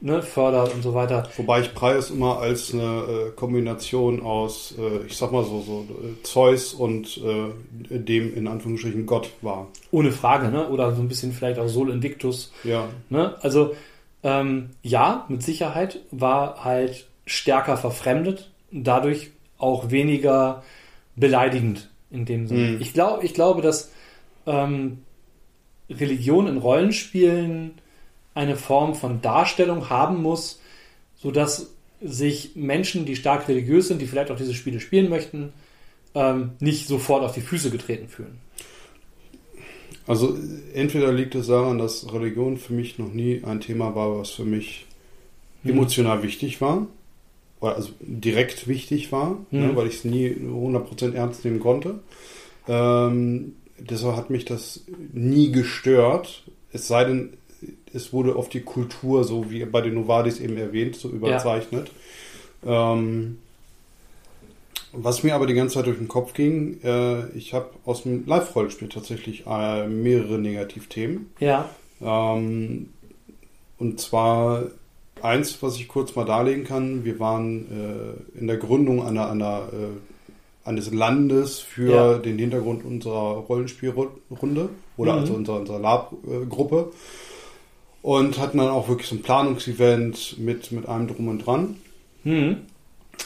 ne, 0.00 0.22
fördert 0.22 0.74
und 0.74 0.82
so 0.82 0.94
weiter. 0.94 1.28
Wobei 1.36 1.60
ich 1.60 1.74
Preis 1.74 2.10
immer 2.10 2.38
als 2.38 2.74
eine 2.74 2.82
äh, 2.82 3.30
Kombination 3.34 4.22
aus, 4.22 4.74
äh, 4.78 5.06
ich 5.06 5.16
sag 5.16 5.32
mal 5.32 5.44
so, 5.44 5.60
so 5.60 5.86
äh, 6.02 6.22
Zeus 6.24 6.74
und 6.74 7.18
äh, 7.18 7.98
dem 7.98 8.34
in 8.36 8.48
Anführungsstrichen 8.48 9.06
Gott 9.06 9.30
war. 9.42 9.68
Ohne 9.90 10.12
Frage, 10.12 10.48
ne? 10.48 10.68
Oder 10.68 10.94
so 10.94 11.02
ein 11.02 11.08
bisschen 11.08 11.32
vielleicht 11.32 11.58
auch 11.58 11.68
Sol 11.68 11.90
Invictus. 11.90 12.52
Ja. 12.64 12.88
Ne? 13.10 13.34
Also 13.42 13.74
ähm, 14.24 14.70
ja, 14.82 15.24
mit 15.28 15.42
Sicherheit 15.42 16.00
war 16.10 16.64
halt 16.64 17.06
stärker 17.26 17.76
verfremdet, 17.76 18.50
dadurch 18.70 19.30
auch 19.58 19.90
weniger 19.90 20.62
beleidigend 21.16 21.90
in 22.10 22.24
dem 22.24 22.46
Sinne. 22.46 22.72
Mhm. 22.72 22.80
Ich, 22.80 22.92
glaub, 22.92 23.22
ich 23.22 23.34
glaube, 23.34 23.62
dass 23.62 23.90
ähm, 24.46 24.98
Religion 25.88 26.46
in 26.46 26.58
Rollenspielen 26.58 27.72
eine 28.34 28.56
Form 28.56 28.94
von 28.94 29.20
Darstellung 29.20 29.90
haben 29.90 30.22
muss, 30.22 30.60
sodass 31.16 31.70
sich 32.00 32.56
Menschen, 32.56 33.04
die 33.04 33.14
stark 33.14 33.46
religiös 33.48 33.88
sind, 33.88 34.00
die 34.00 34.06
vielleicht 34.06 34.30
auch 34.30 34.36
diese 34.36 34.54
Spiele 34.54 34.80
spielen 34.80 35.08
möchten, 35.08 35.52
ähm, 36.14 36.52
nicht 36.58 36.88
sofort 36.88 37.22
auf 37.22 37.32
die 37.32 37.40
Füße 37.40 37.70
getreten 37.70 38.08
fühlen. 38.08 38.38
Also 40.06 40.36
entweder 40.74 41.12
liegt 41.12 41.36
es 41.36 41.46
daran, 41.46 41.78
dass 41.78 42.12
Religion 42.12 42.56
für 42.56 42.72
mich 42.72 42.98
noch 42.98 43.12
nie 43.12 43.42
ein 43.44 43.60
Thema 43.60 43.94
war, 43.94 44.18
was 44.18 44.30
für 44.30 44.44
mich 44.44 44.86
Hm. 45.62 45.72
emotional 45.72 46.22
wichtig 46.22 46.60
war. 46.60 46.86
Also 47.62 47.90
direkt 48.00 48.66
wichtig 48.68 49.12
war, 49.12 49.38
Mhm. 49.50 49.60
ne, 49.60 49.76
weil 49.76 49.86
ich 49.86 49.94
es 49.96 50.04
nie 50.04 50.28
100% 50.30 51.14
ernst 51.14 51.44
nehmen 51.44 51.60
konnte. 51.60 52.00
Ähm, 52.68 53.54
deshalb 53.78 54.16
hat 54.16 54.30
mich 54.30 54.44
das 54.44 54.84
nie 55.12 55.50
gestört. 55.52 56.42
Es 56.72 56.88
sei 56.88 57.04
denn, 57.04 57.30
es 57.92 58.12
wurde 58.12 58.36
auf 58.36 58.48
die 58.48 58.60
Kultur, 58.62 59.24
so 59.24 59.50
wie 59.50 59.64
bei 59.64 59.80
den 59.80 59.94
Novadis 59.94 60.40
eben 60.40 60.56
erwähnt, 60.56 60.96
so 60.96 61.08
überzeichnet. 61.08 61.90
Ähm, 62.64 63.38
was 64.92 65.22
mir 65.22 65.34
aber 65.34 65.46
die 65.46 65.54
ganze 65.54 65.74
Zeit 65.76 65.86
durch 65.86 65.98
den 65.98 66.08
Kopf 66.08 66.34
ging, 66.34 66.78
äh, 66.82 67.28
ich 67.30 67.54
habe 67.54 67.70
aus 67.86 68.02
dem 68.02 68.26
Live-Rollenspiel 68.26 68.88
tatsächlich 68.88 69.44
äh, 69.46 69.86
mehrere 69.86 70.38
Negativthemen. 70.38 71.30
Ja, 71.40 71.70
Ähm, 72.00 72.90
und 73.78 74.00
zwar 74.00 74.64
eins, 75.22 75.62
was 75.62 75.76
ich 75.76 75.88
kurz 75.88 76.14
mal 76.16 76.24
darlegen 76.24 76.64
kann. 76.64 77.04
Wir 77.04 77.18
waren 77.20 77.66
äh, 78.36 78.38
in 78.38 78.46
der 78.46 78.56
Gründung 78.56 79.04
einer, 79.06 79.30
einer, 79.30 79.62
äh, 79.72 80.68
eines 80.68 80.92
Landes 80.92 81.58
für 81.58 81.92
Ja. 81.92 82.18
den 82.18 82.38
Hintergrund 82.38 82.84
unserer 82.84 83.36
Rollenspielrunde 83.48 84.68
oder 84.96 85.12
Mhm. 85.14 85.18
also 85.18 85.34
unserer, 85.34 85.60
unserer 85.60 85.78
Lab-Gruppe 85.80 86.92
und 88.02 88.38
hatten 88.38 88.58
dann 88.58 88.68
auch 88.68 88.88
wirklich 88.88 89.08
so 89.08 89.14
ein 89.16 89.22
Planungsevent 89.22 90.38
mit, 90.38 90.72
mit 90.72 90.86
allem 90.86 91.08
drum 91.08 91.28
und 91.28 91.46
dran. 91.46 91.76
hm. 92.24 92.56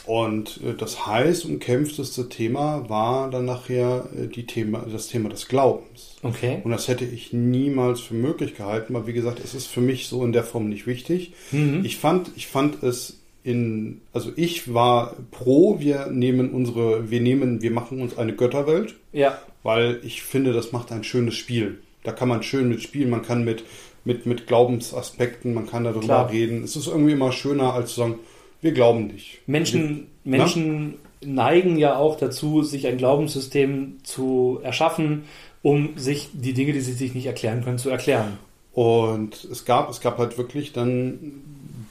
Und 0.05 0.61
äh, 0.65 0.75
das 0.75 1.07
heiß 1.07 1.45
umkämpfteste 1.45 2.29
Thema 2.29 2.89
war 2.89 3.31
dann 3.31 3.45
nachher 3.45 4.07
äh, 4.17 4.27
die 4.29 4.47
Thema, 4.47 4.85
das 4.91 5.09
Thema 5.09 5.29
des 5.29 5.49
Glaubens. 5.49 6.17
okay. 6.23 6.61
Und 6.65 6.71
das 6.71 6.89
hätte 6.89 7.05
ich 7.05 7.33
niemals 7.33 8.01
für 8.01 8.15
möglich 8.15 8.57
gehalten, 8.57 8.95
weil 8.95 9.07
wie 9.07 9.13
gesagt, 9.13 9.41
es 9.43 9.55
ist 9.55 9.67
für 9.67 9.81
mich 9.81 10.07
so 10.09 10.25
in 10.25 10.33
der 10.33 10.45
Form 10.45 10.69
nicht 10.69 10.87
wichtig. 10.87 11.33
Mhm. 11.51 11.83
Ich 11.85 11.97
fand, 11.97 12.31
ich 12.37 12.47
fand 12.47 12.83
es 12.83 13.19
in, 13.43 14.01
also 14.13 14.33
ich 14.37 14.75
war 14.75 15.15
pro, 15.31 15.79
wir 15.79 16.07
nehmen 16.07 16.51
unsere, 16.51 17.11
wir 17.11 17.21
nehmen, 17.21 17.63
wir 17.63 17.71
machen 17.71 18.01
uns 18.01 18.19
eine 18.19 18.35
Götterwelt, 18.35 18.95
Ja, 19.13 19.39
weil 19.63 20.01
ich 20.05 20.23
finde, 20.23 20.53
das 20.53 20.73
macht 20.73 20.91
ein 20.93 21.05
schönes 21.05 21.35
Spiel. 21.35 21.79
Da 22.03 22.13
kann 22.13 22.29
man 22.29 22.43
schön 22.43 22.69
mit 22.69 22.83
spielen, 22.83 23.11
man 23.11 23.23
kann 23.23 23.45
mit, 23.45 23.65
mit, 24.05 24.27
mit 24.27 24.47
Glaubensaspekten, 24.47 25.55
man 25.55 25.67
kann 25.69 25.85
darüber 25.85 26.05
Klar. 26.05 26.31
reden. 26.31 26.63
Es 26.65 26.77
ist 26.77 26.87
irgendwie 26.87 27.13
immer 27.13 27.33
schöner, 27.33 27.73
als 27.73 27.95
zu 27.95 28.01
sagen, 28.01 28.15
wir 28.61 28.73
glauben 28.73 29.07
nicht. 29.09 29.39
Menschen, 29.47 30.07
Na? 30.25 30.39
Menschen 30.39 30.95
neigen 31.25 31.77
ja 31.79 31.97
auch 31.97 32.17
dazu, 32.19 32.63
sich 32.63 32.87
ein 32.87 32.99
Glaubenssystem 32.99 33.99
zu 34.03 34.61
erschaffen, 34.63 35.25
um 35.63 35.97
sich 35.97 36.29
die 36.33 36.53
Dinge, 36.53 36.73
die 36.73 36.81
sie 36.81 36.93
sich 36.93 37.15
nicht 37.15 37.27
erklären 37.27 37.65
können, 37.65 37.79
zu 37.79 37.91
erklären. 37.91 38.39
Und 38.73 39.45
es 39.51 39.65
gab, 39.65 39.89
es 39.91 40.01
gab 40.01 40.19
halt 40.19 40.37
wirklich 40.39 40.73
dann 40.73 41.19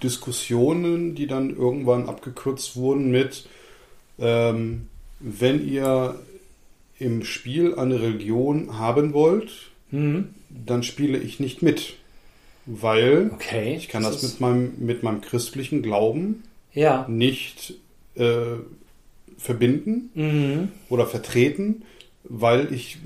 Diskussionen, 0.04 1.15
die 1.15 1.28
dann 1.28 1.56
irgendwann 1.56 2.08
abgekürzt 2.08 2.75
wurden 2.75 3.10
mit, 3.12 3.47
ähm, 4.19 4.88
wenn 5.19 5.67
ihr 5.67 6.19
im 6.99 7.23
Spiel 7.23 7.75
eine 7.75 8.01
Religion 8.01 8.78
haben 8.80 9.13
wollt, 9.13 9.51
Mhm. 9.91 10.30
dann 10.49 10.84
spiele 10.84 11.17
ich 11.17 11.39
nicht 11.39 11.62
mit. 11.62 11.95
Weil 12.65 13.32
Okay. 13.34 13.75
ich 13.78 13.88
kann 13.89 14.04
das, 14.04 14.23
mit, 14.23 14.39
meinem, 14.41 14.73
mit 14.80 15.04
meinem 15.04 15.21
christlichen 15.21 15.82
Glauben 15.84 16.43
Ja. 16.75 17.05
nicht 17.09 17.73
äh, 18.15 18.57
verbinden 19.38 20.09
Mhm. 20.13 20.69
oder 20.89 21.05
vertreten, 21.07 21.83
weil 22.27 22.73
ich, 22.73 22.97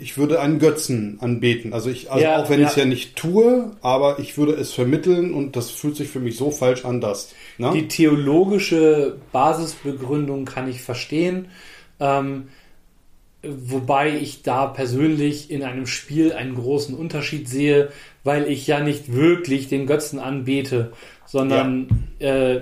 ich 0.00 0.18
würde 0.18 0.40
einen 0.40 0.58
Götzen 0.58 1.18
anbeten. 1.20 1.72
Also 1.72 1.88
ich, 1.90 2.10
also 2.10 2.22
Ja, 2.22 2.42
auch 2.42 2.50
wenn 2.50 2.60
ja. 2.60 2.66
ich 2.66 2.72
es 2.72 2.76
ja 2.76 2.84
nicht 2.84 3.16
tue, 3.16 3.72
aber 3.80 4.18
ich 4.18 4.36
würde 4.36 4.52
es 4.52 4.72
vermitteln 4.72 5.32
und 5.32 5.56
das 5.56 5.70
fühlt 5.70 5.96
sich 5.96 6.08
für 6.08 6.20
mich 6.20 6.36
so 6.36 6.50
falsch 6.50 6.84
an, 6.84 7.00
dass. 7.00 7.34
Ne? 7.58 7.70
Die 7.74 7.88
theologische 7.88 9.16
Basisbegründung 9.32 10.44
kann 10.44 10.68
ich 10.68 10.82
verstehen. 10.82 11.48
Ähm, 12.00 12.48
wobei 13.42 14.16
ich 14.16 14.42
da 14.42 14.66
persönlich 14.66 15.50
in 15.50 15.62
einem 15.62 15.86
Spiel 15.86 16.32
einen 16.32 16.54
großen 16.56 16.94
Unterschied 16.94 17.48
sehe, 17.48 17.90
weil 18.24 18.48
ich 18.50 18.66
ja 18.66 18.80
nicht 18.80 19.12
wirklich 19.14 19.68
den 19.68 19.86
Götzen 19.86 20.18
anbete, 20.18 20.92
sondern 21.26 22.08
äh, 22.18 22.60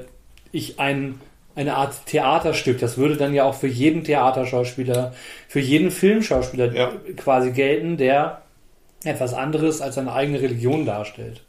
ich 0.55 0.79
ein, 0.81 1.21
eine 1.55 1.77
Art 1.77 2.07
Theaterstück, 2.07 2.79
das 2.79 2.97
würde 2.97 3.17
dann 3.17 3.35
ja 3.35 3.45
auch 3.45 3.55
für 3.55 3.69
jeden 3.69 4.05
Theaterschauspieler, 4.05 5.15
für 5.49 5.61
jeden 5.61 5.91
Filmschauspieler 5.91 6.73
Ja. 6.75 6.93
quasi 7.17 7.53
gelten, 7.53 7.97
der 7.97 8.43
etwas 9.05 9.35
anderes 9.35 9.81
als 9.81 9.97
seine 9.97 10.13
eigene 10.13 10.41
Religion 10.41 10.87
darstellt. 10.87 11.43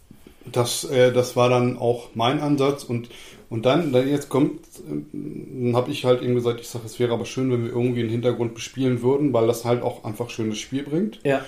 Das, 0.51 0.83
äh, 0.83 1.11
das 1.11 1.35
war 1.35 1.49
dann 1.49 1.77
auch 1.77 2.09
mein 2.13 2.39
Ansatz 2.39 2.83
und, 2.83 3.09
und 3.49 3.65
dann, 3.65 3.91
dann 3.91 4.07
jetzt 4.07 4.29
kommt, 4.29 4.61
äh, 5.13 5.73
habe 5.73 5.91
ich 5.91 6.05
halt 6.05 6.21
eben 6.21 6.35
gesagt, 6.35 6.59
ich 6.59 6.67
sage, 6.67 6.85
es 6.85 6.99
wäre 6.99 7.13
aber 7.13 7.25
schön, 7.25 7.51
wenn 7.51 7.63
wir 7.63 7.71
irgendwie 7.71 8.01
einen 8.01 8.09
Hintergrund 8.09 8.53
bespielen 8.53 9.01
würden, 9.01 9.33
weil 9.33 9.47
das 9.47 9.65
halt 9.65 9.81
auch 9.81 10.03
einfach 10.03 10.29
schönes 10.29 10.59
Spiel 10.59 10.83
bringt. 10.83 11.19
Ja. 11.23 11.43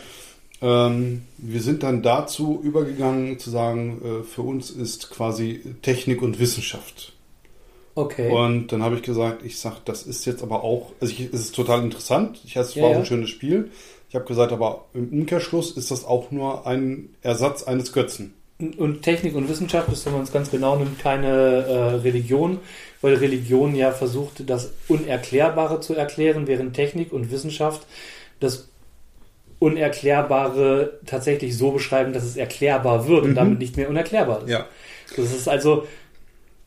Ähm, 0.61 1.21
wir 1.37 1.61
sind 1.61 1.83
dann 1.83 2.01
dazu 2.01 2.59
übergegangen 2.63 3.37
zu 3.37 3.51
sagen, 3.51 4.01
äh, 4.03 4.23
für 4.23 4.41
uns 4.41 4.71
ist 4.71 5.11
quasi 5.11 5.61
Technik 5.83 6.23
und 6.23 6.39
Wissenschaft. 6.39 7.13
Okay. 7.97 8.29
Und 8.31 8.71
dann 8.71 8.83
habe 8.83 8.95
ich 8.95 9.01
gesagt, 9.01 9.43
ich 9.43 9.57
sag, 9.59 9.83
das 9.85 10.03
ist 10.03 10.25
jetzt 10.25 10.43
aber 10.43 10.63
auch, 10.63 10.91
also 11.01 11.11
ich, 11.11 11.33
es 11.33 11.41
ist 11.41 11.55
total 11.55 11.81
interessant. 11.83 12.39
Ich 12.45 12.55
es 12.55 12.75
Ja, 12.75 12.83
war 12.83 12.89
auch 12.89 12.93
ja. 12.93 12.99
ein 12.99 13.05
schönes 13.07 13.31
Spiel. 13.31 13.71
Ich 14.07 14.13
habe 14.13 14.25
gesagt, 14.25 14.51
aber 14.51 14.85
im 14.93 15.09
Umkehrschluss 15.11 15.71
ist 15.71 15.89
das 15.89 16.05
auch 16.05 16.29
nur 16.29 16.67
ein 16.67 17.09
Ersatz 17.23 17.63
eines 17.63 17.93
Götzen. 17.93 18.35
Und 18.77 19.01
Technik 19.01 19.35
und 19.35 19.49
Wissenschaft 19.49 19.91
ist, 19.91 20.05
wenn 20.05 20.13
man 20.13 20.21
es 20.21 20.31
ganz 20.31 20.51
genau 20.51 20.75
nimmt, 20.75 20.99
keine 20.99 21.27
äh, 21.27 21.95
Religion, 21.95 22.59
weil 23.01 23.15
Religion 23.15 23.73
ja 23.75 23.91
versucht, 23.91 24.47
das 24.47 24.71
Unerklärbare 24.87 25.79
zu 25.79 25.95
erklären, 25.95 26.45
während 26.45 26.75
Technik 26.75 27.11
und 27.11 27.31
Wissenschaft 27.31 27.87
das 28.39 28.69
Unerklärbare 29.59 30.99
tatsächlich 31.07 31.57
so 31.57 31.71
beschreiben, 31.71 32.13
dass 32.13 32.23
es 32.23 32.37
erklärbar 32.37 33.07
wird 33.07 33.23
und 33.23 33.31
Mhm. 33.31 33.35
damit 33.35 33.59
nicht 33.59 33.75
mehr 33.77 33.89
unerklärbar 33.89 34.43
ist. 34.43 34.49
Das 35.15 35.33
ist 35.33 35.47
also, 35.49 35.87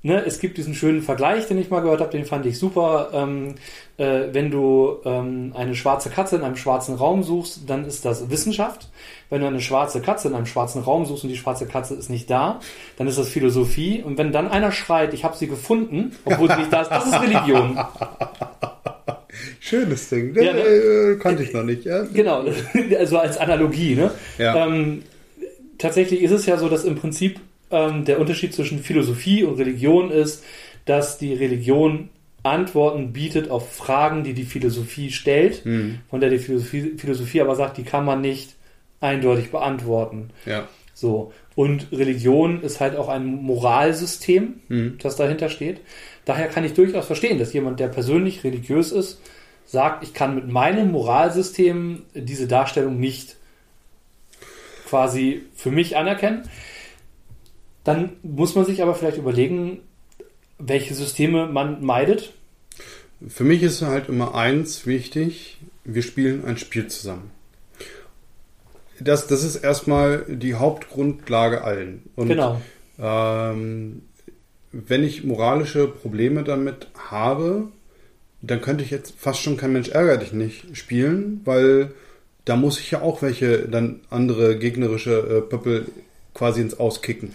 ne, 0.03 0.25
es 0.25 0.39
gibt 0.41 0.59
diesen 0.59 0.75
schönen 0.75 1.03
Vergleich, 1.03 1.47
den 1.47 1.59
ich 1.59 1.71
mal 1.71 1.81
gehört 1.81 2.01
habe, 2.01 2.11
den 2.11 2.25
fand 2.25 2.47
ich 2.47 2.59
super. 2.59 3.11
Ähm, 3.13 3.55
äh, 3.97 4.29
wenn 4.33 4.51
du 4.51 4.99
ähm, 5.05 5.53
eine 5.57 5.75
schwarze 5.75 6.11
Katze 6.11 6.37
in 6.37 6.43
einem 6.43 6.57
schwarzen 6.57 6.95
Raum 6.95 7.23
suchst, 7.23 7.69
dann 7.69 7.85
ist 7.85 8.05
das 8.05 8.31
Wissenschaft. 8.31 8.89
Wenn 9.29 9.43
du 9.43 9.47
eine 9.47 9.61
schwarze 9.61 10.01
Katze 10.01 10.29
in 10.29 10.35
einem 10.35 10.47
schwarzen 10.47 10.83
Raum 10.83 11.05
suchst 11.05 11.25
und 11.25 11.31
die 11.31 11.37
schwarze 11.37 11.67
Katze 11.67 11.95
ist 11.95 12.11
nicht 12.11 12.31
da, 12.31 12.61
dann 12.97 13.07
ist 13.07 13.19
das 13.19 13.29
Philosophie. 13.29 14.03
Und 14.03 14.19
wenn 14.19 14.33
dann 14.33 14.49
einer 14.49 14.73
schreit, 14.73 15.15
ich 15.15 15.25
habe 15.25 15.37
sie 15.37 15.47
gefunden, 15.47 16.17
obwohl 16.25 16.49
sie 16.49 16.57
nicht 16.57 16.73
da 16.73 16.83
ist, 16.83 16.91
das 16.91 17.07
ist 17.07 17.21
Religion. 17.21 17.79
Schönes 19.61 20.09
Ding. 20.09 20.35
Ja, 20.35 20.53
ne? 20.53 20.61
Äh, 20.61 21.17
kannte 21.17 21.43
ich 21.43 21.53
noch 21.53 21.63
nicht. 21.63 21.85
Ja? 21.85 22.03
Genau, 22.03 22.45
also 22.99 23.19
als 23.19 23.39
Analogie. 23.39 23.95
Ne? 23.95 24.11
Ja. 24.39 24.67
Ähm, 24.67 25.03
tatsächlich 25.79 26.23
ist 26.23 26.33
es 26.33 26.47
ja 26.47 26.57
so, 26.57 26.69
dass 26.69 26.85
im 26.85 26.97
Prinzip 26.97 27.41
ähm, 27.71 28.05
der 28.05 28.21
Unterschied 28.21 28.55
zwischen 28.55 28.81
Philosophie 28.81 29.45
und 29.45 29.59
Religion 29.59 30.11
ist, 30.11 30.45
dass 30.85 31.19
die 31.19 31.35
Religion 31.35 32.09
Antworten 32.43 33.13
bietet 33.13 33.51
auf 33.51 33.75
Fragen, 33.75 34.25
die 34.25 34.33
die 34.33 34.45
Philosophie 34.45 35.11
stellt, 35.13 35.65
Hm. 35.65 35.99
von 36.09 36.21
der 36.21 36.31
die 36.31 36.39
Philosophie, 36.39 36.95
Philosophie 36.97 37.41
aber 37.41 37.55
sagt, 37.55 37.77
die 37.77 37.83
kann 37.85 38.05
man 38.05 38.23
nicht 38.23 38.55
eindeutig 39.01 39.51
beantworten. 39.51 40.31
Ja. 40.47 40.69
So. 40.95 41.33
Und 41.55 41.89
Religion 41.93 42.63
ist 42.63 42.81
halt 42.81 42.97
auch 42.97 43.09
ein 43.09 43.27
Moralsystem, 43.27 44.61
Hm. 44.69 44.99
das 45.03 45.17
dahinter 45.17 45.49
steht. 45.51 45.81
Daher 46.25 46.49
kann 46.49 46.65
ich 46.65 46.75
durchaus 46.75 47.07
verstehen, 47.07 47.39
dass 47.39 47.53
jemand, 47.53 47.81
der 47.81 47.89
persönlich 47.89 48.45
religiös 48.45 48.93
ist, 48.93 49.21
sagt, 49.67 50.03
ich 50.03 50.15
kann 50.15 50.35
mit 50.35 50.49
meinem 50.49 50.91
Moralsystem 50.91 52.03
diese 52.15 52.49
Darstellung 52.49 52.99
nicht 52.99 53.37
quasi 54.89 55.43
für 55.55 55.71
mich 55.71 55.97
anerkennen. 55.97 56.43
Dann 57.85 58.13
muss 58.23 58.55
man 58.55 58.65
sich 58.65 58.83
aber 58.83 58.95
vielleicht 58.95 59.19
überlegen, 59.19 59.81
welche 60.59 60.95
Systeme 60.95 61.47
man 61.47 61.85
meidet. 61.85 62.33
Für 63.27 63.45
mich 63.45 63.63
ist 63.63 63.83
halt 63.83 64.09
immer 64.09 64.35
eins 64.35 64.87
wichtig, 64.87 65.59
wir 65.85 66.03
spielen 66.03 66.45
ein 66.45 66.57
Spiel 66.57 66.89
zusammen. 66.89 67.31
Das, 68.99 69.27
das 69.27 69.45
ist 69.45 69.57
erstmal 69.57 70.25
die 70.29 70.55
Hauptgrundlage 70.55 71.65
allen. 71.65 72.03
Und, 72.17 72.29
genau. 72.29 72.61
Ähm, 72.99 74.03
wenn 74.73 75.03
ich 75.03 75.25
moralische 75.25 75.89
Probleme 75.89 76.45
damit 76.45 76.89
habe, 77.11 77.69
dann 78.43 78.61
könnte 78.61 78.85
ich 78.85 78.91
jetzt 78.91 79.15
fast 79.19 79.41
schon 79.41 79.57
kein 79.57 79.73
Mensch 79.73 79.89
ärger 79.89 80.19
dich 80.19 80.33
nicht 80.33 80.77
spielen, 80.77 81.41
weil 81.45 81.93
da 82.45 82.57
muss 82.57 82.79
ich 82.79 82.91
ja 82.91 83.03
auch 83.03 83.23
welche 83.23 83.69
dann 83.69 84.01
andere 84.11 84.59
gegnerische 84.59 85.19
äh, 85.19 85.41
Pöppel 85.41 85.87
quasi 86.35 86.61
ins 86.61 86.79
Auskicken. 86.79 87.35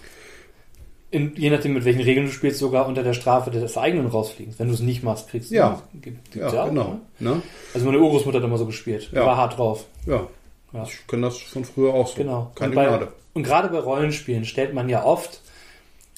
In, 1.16 1.32
je 1.38 1.50
nachdem, 1.50 1.74
mit 1.74 1.86
welchen 1.86 2.02
Regeln 2.02 2.26
du 2.26 2.32
spielst, 2.32 2.60
sogar 2.60 2.88
unter 2.88 3.02
der 3.02 3.14
Strafe 3.14 3.50
des 3.50 3.78
eigenen 3.78 4.08
rausfliegst. 4.08 4.60
Wenn 4.60 4.68
du 4.68 4.74
es 4.74 4.82
nicht 4.82 5.02
machst, 5.02 5.30
kriegst 5.30 5.50
du 5.50 5.56
Ja. 5.56 5.82
Gibt, 6.02 6.36
Ja, 6.36 6.48
auch, 6.48 6.68
genau. 6.68 7.00
ne? 7.20 7.30
Ne? 7.32 7.42
Also 7.74 7.86
meine 7.86 8.00
Urgroßmutter 8.00 8.40
hat 8.40 8.44
immer 8.46 8.58
so 8.58 8.66
gespielt. 8.66 9.10
Ja. 9.14 9.26
war 9.26 9.38
hart 9.38 9.58
drauf. 9.58 9.86
Ja. 10.06 10.28
Ja. 10.74 10.84
Ich 10.84 11.08
kenne 11.08 11.28
das 11.28 11.38
von 11.38 11.64
früher 11.64 11.94
auch 11.94 12.08
so. 12.08 12.16
Genau. 12.18 12.52
Keine 12.56 12.72
und, 12.72 12.76
bei, 12.76 12.86
Gnade. 12.86 13.08
und 13.34 13.44
gerade 13.44 13.70
bei 13.70 13.80
Rollenspielen 13.80 14.44
stellt 14.44 14.74
man 14.74 14.90
ja 14.90 15.06
oft, 15.06 15.40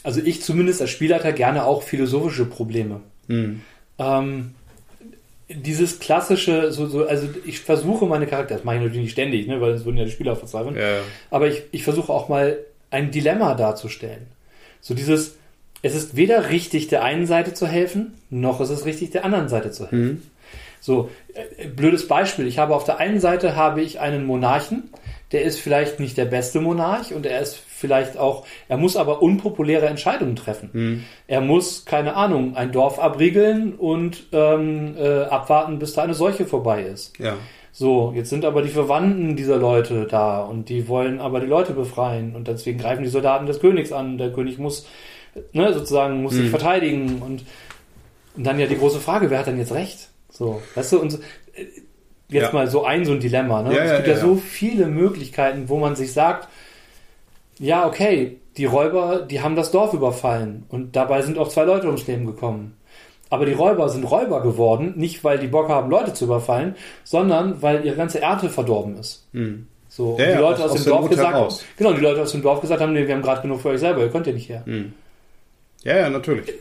also 0.04 0.20
ich 0.20 0.42
zumindest 0.42 0.82
als 0.82 0.90
Spielleiter 0.90 1.32
gerne 1.32 1.66
auch 1.66 1.84
philosophische 1.84 2.46
Probleme. 2.46 3.02
Hm. 3.28 3.62
Ähm, 4.00 4.56
dieses 5.50 6.00
klassische, 6.00 6.72
so, 6.72 6.88
so, 6.88 7.06
also 7.06 7.28
ich 7.46 7.60
versuche 7.60 8.06
meine 8.08 8.26
Charaktere, 8.28 8.58
das 8.58 8.66
mache 8.66 8.78
ich 8.78 8.82
natürlich 8.82 9.04
nicht 9.04 9.12
ständig, 9.12 9.48
ne, 9.48 9.62
weil 9.62 9.74
sonst 9.74 9.86
würden 9.86 9.98
ja 9.98 10.06
die 10.06 10.12
Spieler 10.12 10.36
verzweifeln, 10.36 10.76
Ja, 10.76 10.82
ja. 10.90 11.02
aber 11.30 11.48
ich, 11.48 11.64
ich 11.72 11.84
versuche 11.84 12.12
auch 12.12 12.28
mal 12.30 12.58
ein 12.90 13.12
Dilemma 13.12 13.54
darzustellen. 13.54 14.28
So 14.88 14.94
dieses, 14.94 15.36
es 15.82 15.96
ist 15.96 16.16
weder 16.16 16.50
richtig, 16.50 16.88
der 16.88 17.04
einen 17.04 17.26
Seite 17.26 17.54
zu 17.54 17.68
helfen, 17.68 18.14
noch 18.30 18.62
ist 18.62 18.70
es 18.70 18.86
richtig, 18.86 19.12
der 19.12 19.26
anderen 19.26 19.50
Seite 19.50 19.72
zu 19.72 19.84
helfen. 19.84 20.00
Mhm. 20.00 20.22
So, 20.80 21.10
äh, 21.34 21.68
blödes 21.68 22.08
Beispiel. 22.08 22.48
Ich 22.48 22.58
habe 22.58 22.74
auf 22.74 22.86
der 22.86 22.98
einen 22.98 23.20
Seite 23.20 23.58
habe 23.58 23.82
ich 23.82 24.00
einen 24.00 24.26
Monarchen, 24.26 24.90
der 25.34 25.42
ist 25.42 25.60
vielleicht 25.60 26.00
nicht 26.00 26.18
der 26.18 26.24
beste 26.24 26.62
Monarch 26.62 27.14
und 27.14 27.26
er 27.26 27.42
ist 27.42 27.58
vielleicht 27.58 28.18
auch, 28.18 28.46
er 28.70 28.78
muss 28.78 28.96
aber 28.96 29.22
unpopuläre 29.22 29.88
Entscheidungen 29.88 30.38
treffen. 30.38 30.70
Hm. 30.72 31.04
Er 31.28 31.42
muss, 31.42 31.84
keine 31.84 32.16
Ahnung, 32.16 32.56
ein 32.56 32.72
Dorf 32.72 32.98
abriegeln 32.98 33.74
und 33.74 34.28
ähm, 34.32 34.96
äh, 34.98 35.24
abwarten, 35.24 35.80
bis 35.80 35.96
da 35.96 36.04
eine 36.04 36.14
Seuche 36.14 36.46
vorbei 36.46 36.84
ist. 36.84 37.20
ja. 37.20 37.36
So, 37.80 38.12
jetzt 38.16 38.32
sind 38.32 38.44
aber 38.44 38.64
die 38.64 38.70
Verwandten 38.70 39.36
dieser 39.36 39.58
Leute 39.58 40.08
da 40.10 40.42
und 40.42 40.68
die 40.68 40.88
wollen 40.88 41.20
aber 41.22 41.40
die 41.40 41.46
Leute 41.46 41.74
befreien 41.74 42.36
und 42.36 42.48
deswegen 42.48 42.80
greifen 42.80 43.04
die 43.04 43.10
Soldaten 43.10 43.46
des 43.46 43.60
Königs 43.60 43.92
an. 43.92 44.18
Der 44.18 44.32
König 44.34 44.58
muss, 44.58 44.88
ne, 45.54 45.72
sozusagen, 45.72 46.24
muss 46.24 46.34
sich 46.34 46.48
Mhm. 46.48 46.50
verteidigen 46.50 47.22
und, 47.22 47.46
und 48.36 48.44
dann 48.44 48.58
ja 48.58 48.66
die 48.66 48.78
große 48.80 49.00
Frage, 49.00 49.30
wer 49.30 49.38
hat 49.38 49.46
denn 49.46 49.60
jetzt 49.60 49.76
recht? 49.76 50.10
So, 50.32 50.64
weißt 50.74 50.94
du, 50.94 51.00
und 51.02 51.12
so, 51.12 51.18
äh, 51.54 51.66
jetzt 52.30 52.48
Ja. 52.48 52.54
mal 52.54 52.68
so 52.68 52.84
ein, 52.84 53.06
so 53.06 53.12
ein 53.12 53.20
Dilemma, 53.20 53.62
ne? 53.62 53.76
Ja, 53.76 53.84
es 53.84 53.96
gibt 53.98 54.08
ja, 54.08 54.16
ja, 54.16 54.20
so 54.20 54.38
viele 54.38 54.88
Möglichkeiten, 54.88 55.70
wo 55.70 55.78
man 55.78 55.96
sich 55.96 56.14
sagt, 56.14 56.48
ja, 57.60 57.86
okay, 57.86 58.38
die 58.58 58.66
Räuber, 58.66 59.20
die 59.22 59.42
haben 59.42 59.56
das 59.56 59.70
Dorf 59.70 59.94
überfallen 59.94 60.66
und 60.70 60.96
dabei 60.96 61.22
sind 61.22 61.38
auch 61.38 61.50
zwei 61.50 61.66
Leute 61.66 61.86
ums 61.86 62.08
Leben 62.08 62.26
gekommen. 62.26 62.76
Aber 63.30 63.46
die 63.46 63.54
Räuber 63.54 63.90
sind 63.90 64.04
Räuber 64.06 64.42
geworden, 64.42 64.94
nicht 64.96 65.24
weil 65.24 65.38
die 65.40 65.48
Bock 65.48 65.68
haben, 65.70 65.90
Leute 65.90 66.14
zu 66.14 66.26
überfallen, 66.26 66.76
sondern 67.04 67.62
weil 67.62 67.86
ihre 67.86 67.96
ganze 67.96 68.22
Ernte 68.22 68.50
verdorben 68.50 68.96
ist. 68.98 69.28
Hm. 69.34 69.68
So, 69.90 70.16
Ja, 70.20 70.26
die 70.26 70.32
ja, 70.34 70.40
Leute 70.40 70.64
aus- 70.66 70.72
aus, 70.72 70.84
dem 70.84 70.90
Dorf 70.92 71.02
Not 71.02 71.10
gesagt 71.12 71.28
haben, 71.30 71.36
heraus. 71.36 71.66
genau, 71.78 71.94
die 71.94 72.02
Leute 72.02 72.22
aus 72.22 72.32
dem 72.32 72.42
Dorf 72.42 72.62
gesagt 72.62 72.82
haben, 72.82 72.94
nee, 72.94 73.08
wir 73.08 73.14
haben 73.16 73.22
gerade 73.22 73.42
genug 73.42 73.62
für 73.62 73.70
euch 73.70 73.80
selber, 73.80 74.02
ihr 74.02 74.10
könnt 74.10 74.28
ja 74.28 74.34
nicht 74.34 74.48
her. 74.50 74.62
Hm. 74.66 74.94
Ja, 75.84 75.98
ja, 75.98 76.10
natürlich. 76.10 76.54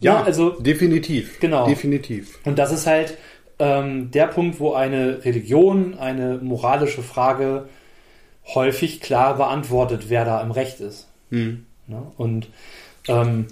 Ja, 0.00 0.22
also- 0.22 0.50
definitiv. 0.50 1.38
Genau. 1.40 1.66
Definitiv. 1.66 2.38
Und 2.44 2.58
das 2.58 2.72
ist 2.72 2.86
halt 2.86 3.16
ähm, 3.60 4.10
der 4.10 4.26
Punkt, 4.26 4.58
wo 4.58 4.72
eine 4.72 5.24
Religion, 5.24 5.96
eine 5.96 6.38
moralische 6.42 7.02
Frage 7.02 7.68
häufig 8.54 9.00
klar 9.00 9.36
beantwortet, 9.36 10.06
wer 10.08 10.24
da 10.24 10.40
im 10.42 10.50
Recht 10.50 10.80
ist. 10.80 11.06
Hm. 11.30 11.64
Ne? 11.86 12.02
Und 12.16 12.48
ähm, 13.08 13.46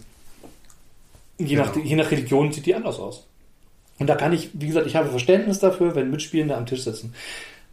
je, 1.46 1.56
nach, 1.56 1.72
Genau. 1.72 1.84
je 1.86 1.96
nach 1.96 2.10
Religion 2.10 2.52
sieht 2.52 2.66
die 2.66 2.74
anders 2.74 2.98
aus. 2.98 3.26
Und 3.98 4.08
da 4.08 4.14
kann 4.14 4.32
ich, 4.32 4.50
wie 4.54 4.66
gesagt, 4.66 4.86
ich 4.86 4.96
habe 4.96 5.08
Verständnis 5.10 5.58
dafür, 5.60 5.94
wenn 5.94 6.10
Mitspielende 6.10 6.56
am 6.56 6.66
Tisch 6.66 6.82
sitzen. 6.82 7.14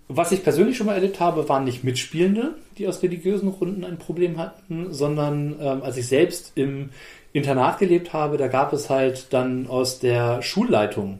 Was 0.07 0.31
ich 0.31 0.43
persönlich 0.43 0.75
schon 0.77 0.87
mal 0.87 0.95
erlebt 0.95 1.19
habe, 1.19 1.47
waren 1.49 1.63
nicht 1.65 1.83
Mitspielende, 1.83 2.55
die 2.77 2.87
aus 2.87 3.03
religiösen 3.03 3.47
Runden 3.47 3.83
ein 3.83 3.97
Problem 3.97 4.37
hatten, 4.37 4.91
sondern 4.93 5.55
ähm, 5.61 5.83
als 5.83 5.97
ich 5.97 6.07
selbst 6.07 6.51
im 6.55 6.89
Internat 7.31 7.77
gelebt 7.77 8.11
habe, 8.11 8.37
da 8.37 8.47
gab 8.47 8.73
es 8.73 8.89
halt 8.89 9.27
dann 9.33 9.67
aus 9.67 9.99
der 9.99 10.41
Schulleitung, 10.41 11.19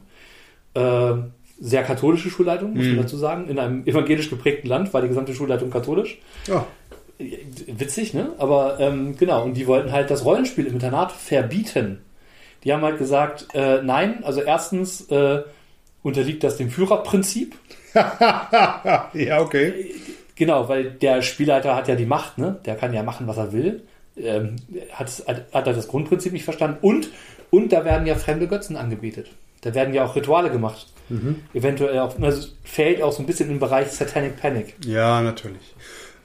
äh, 0.73 1.13
sehr 1.61 1.83
katholische 1.83 2.29
Schulleitung, 2.29 2.73
muss 2.73 2.85
man 2.85 2.95
Mhm. 2.95 3.01
dazu 3.01 3.17
sagen. 3.17 3.47
In 3.49 3.59
einem 3.59 3.85
evangelisch 3.85 4.29
geprägten 4.29 4.67
Land 4.67 4.93
war 4.93 5.01
die 5.01 5.07
gesamte 5.09 5.33
Schulleitung 5.35 5.69
katholisch. 5.69 6.17
Ja. 6.47 6.65
Witzig, 7.67 8.13
ne? 8.13 8.31
Aber 8.37 8.79
ähm, 8.79 9.17
genau, 9.17 9.43
und 9.43 9.55
die 9.55 9.67
wollten 9.67 9.91
halt 9.91 10.09
das 10.09 10.23
Rollenspiel 10.23 10.65
im 10.67 10.73
Internat 10.73 11.11
verbieten. 11.11 11.99
Die 12.63 12.73
haben 12.73 12.81
halt 12.81 12.97
gesagt, 12.97 13.47
äh, 13.53 13.81
nein, 13.81 14.23
also 14.23 14.41
erstens 14.41 15.09
äh, 15.09 15.43
unterliegt 16.03 16.43
das 16.43 16.57
dem 16.57 16.69
Führerprinzip. 16.69 17.55
ja, 17.93 19.39
okay. 19.39 19.95
Genau, 20.35 20.69
weil 20.69 20.91
der 20.91 21.21
Spielleiter 21.21 21.75
hat 21.75 21.87
ja 21.87 21.95
die 21.95 22.05
Macht, 22.05 22.37
ne? 22.37 22.59
Der 22.65 22.75
kann 22.75 22.93
ja 22.93 23.03
machen, 23.03 23.27
was 23.27 23.37
er 23.37 23.51
will. 23.51 23.83
Ähm, 24.17 24.57
hat, 24.93 25.11
hat, 25.27 25.45
hat 25.53 25.67
er 25.67 25.73
das 25.73 25.87
Grundprinzip 25.87 26.33
nicht 26.33 26.45
verstanden. 26.45 26.77
Und, 26.81 27.09
und 27.49 27.71
da 27.71 27.83
werden 27.83 28.05
ja 28.05 28.15
fremde 28.15 28.47
Götzen 28.47 28.77
angebetet. 28.77 29.27
Da 29.61 29.73
werden 29.73 29.93
ja 29.93 30.05
auch 30.05 30.15
Rituale 30.15 30.49
gemacht. 30.49 30.87
Eventuell 31.53 31.99
auch, 31.99 32.19
also 32.21 32.47
fällt 32.63 33.01
auch 33.01 33.11
so 33.11 33.23
ein 33.23 33.25
bisschen 33.25 33.49
den 33.49 33.59
Bereich 33.59 33.87
Satanic 33.91 34.39
Panic. 34.39 34.75
Ja, 34.85 35.21
natürlich. 35.21 35.73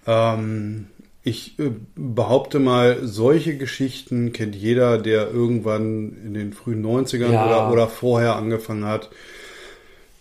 Ähm, 0.06 0.88
ich 1.24 1.58
äh, 1.58 1.70
behaupte 1.96 2.58
mal, 2.58 2.98
solche 3.02 3.56
Geschichten 3.56 4.32
kennt 4.32 4.54
jeder, 4.54 4.98
der 4.98 5.30
irgendwann 5.30 6.16
in 6.24 6.34
den 6.34 6.52
frühen 6.52 6.84
90ern 6.84 7.32
Ja. 7.32 7.46
oder, 7.46 7.72
oder 7.72 7.88
vorher 7.88 8.36
angefangen 8.36 8.84
hat. 8.84 9.10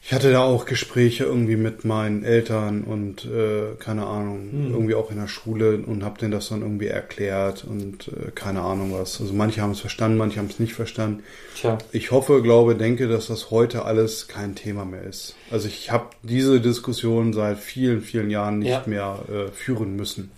Ich 0.06 0.12
hatte 0.14 0.34
da 0.34 0.42
auch 0.44 0.66
Gespräche 0.66 1.24
irgendwie 1.24 1.56
mit 1.56 1.86
meinen 1.86 2.26
Eltern 2.26 2.84
und 2.84 3.24
äh, 3.24 3.76
keine 3.80 4.06
Ahnung, 4.06 4.50
irgendwie 4.72 4.96
auch 4.96 5.10
in 5.12 5.18
der 5.18 5.30
Schule 5.30 5.78
und 5.78 6.04
habe 6.04 6.20
denen 6.20 6.32
das 6.34 6.50
dann 6.50 6.62
irgendwie 6.62 6.88
erklärt 6.88 7.64
und 7.64 8.10
äh, 8.10 8.32
keine 8.36 8.64
Ahnung 8.64 8.92
was. 8.94 9.22
Also 9.22 9.34
manche 9.34 9.62
haben 9.62 9.72
es 9.72 9.80
verstanden, 9.80 10.18
manche 10.18 10.40
haben 10.40 10.48
es 10.50 10.60
nicht 10.60 10.74
verstanden. 10.74 11.24
Tja. 11.56 11.78
Ich 11.94 12.12
hoffe, 12.12 12.42
glaube, 12.42 12.76
denke, 12.76 13.08
dass 13.08 13.28
das 13.28 13.50
heute 13.50 13.86
alles 13.86 14.28
kein 14.28 14.56
Thema 14.56 14.84
mehr 14.84 15.04
ist. 15.04 15.36
Also 15.52 15.70
ich 15.70 15.90
habe 15.90 16.08
diese 16.22 16.60
Diskussion 16.60 17.32
seit 17.32 17.58
vielen, 17.60 18.02
vielen 18.02 18.30
Jahren 18.30 18.60
nicht 18.60 18.72
Ja. 18.72 18.84
mehr 18.86 19.20
äh, 19.32 19.52
führen 19.54 19.96
müssen. 19.96 20.32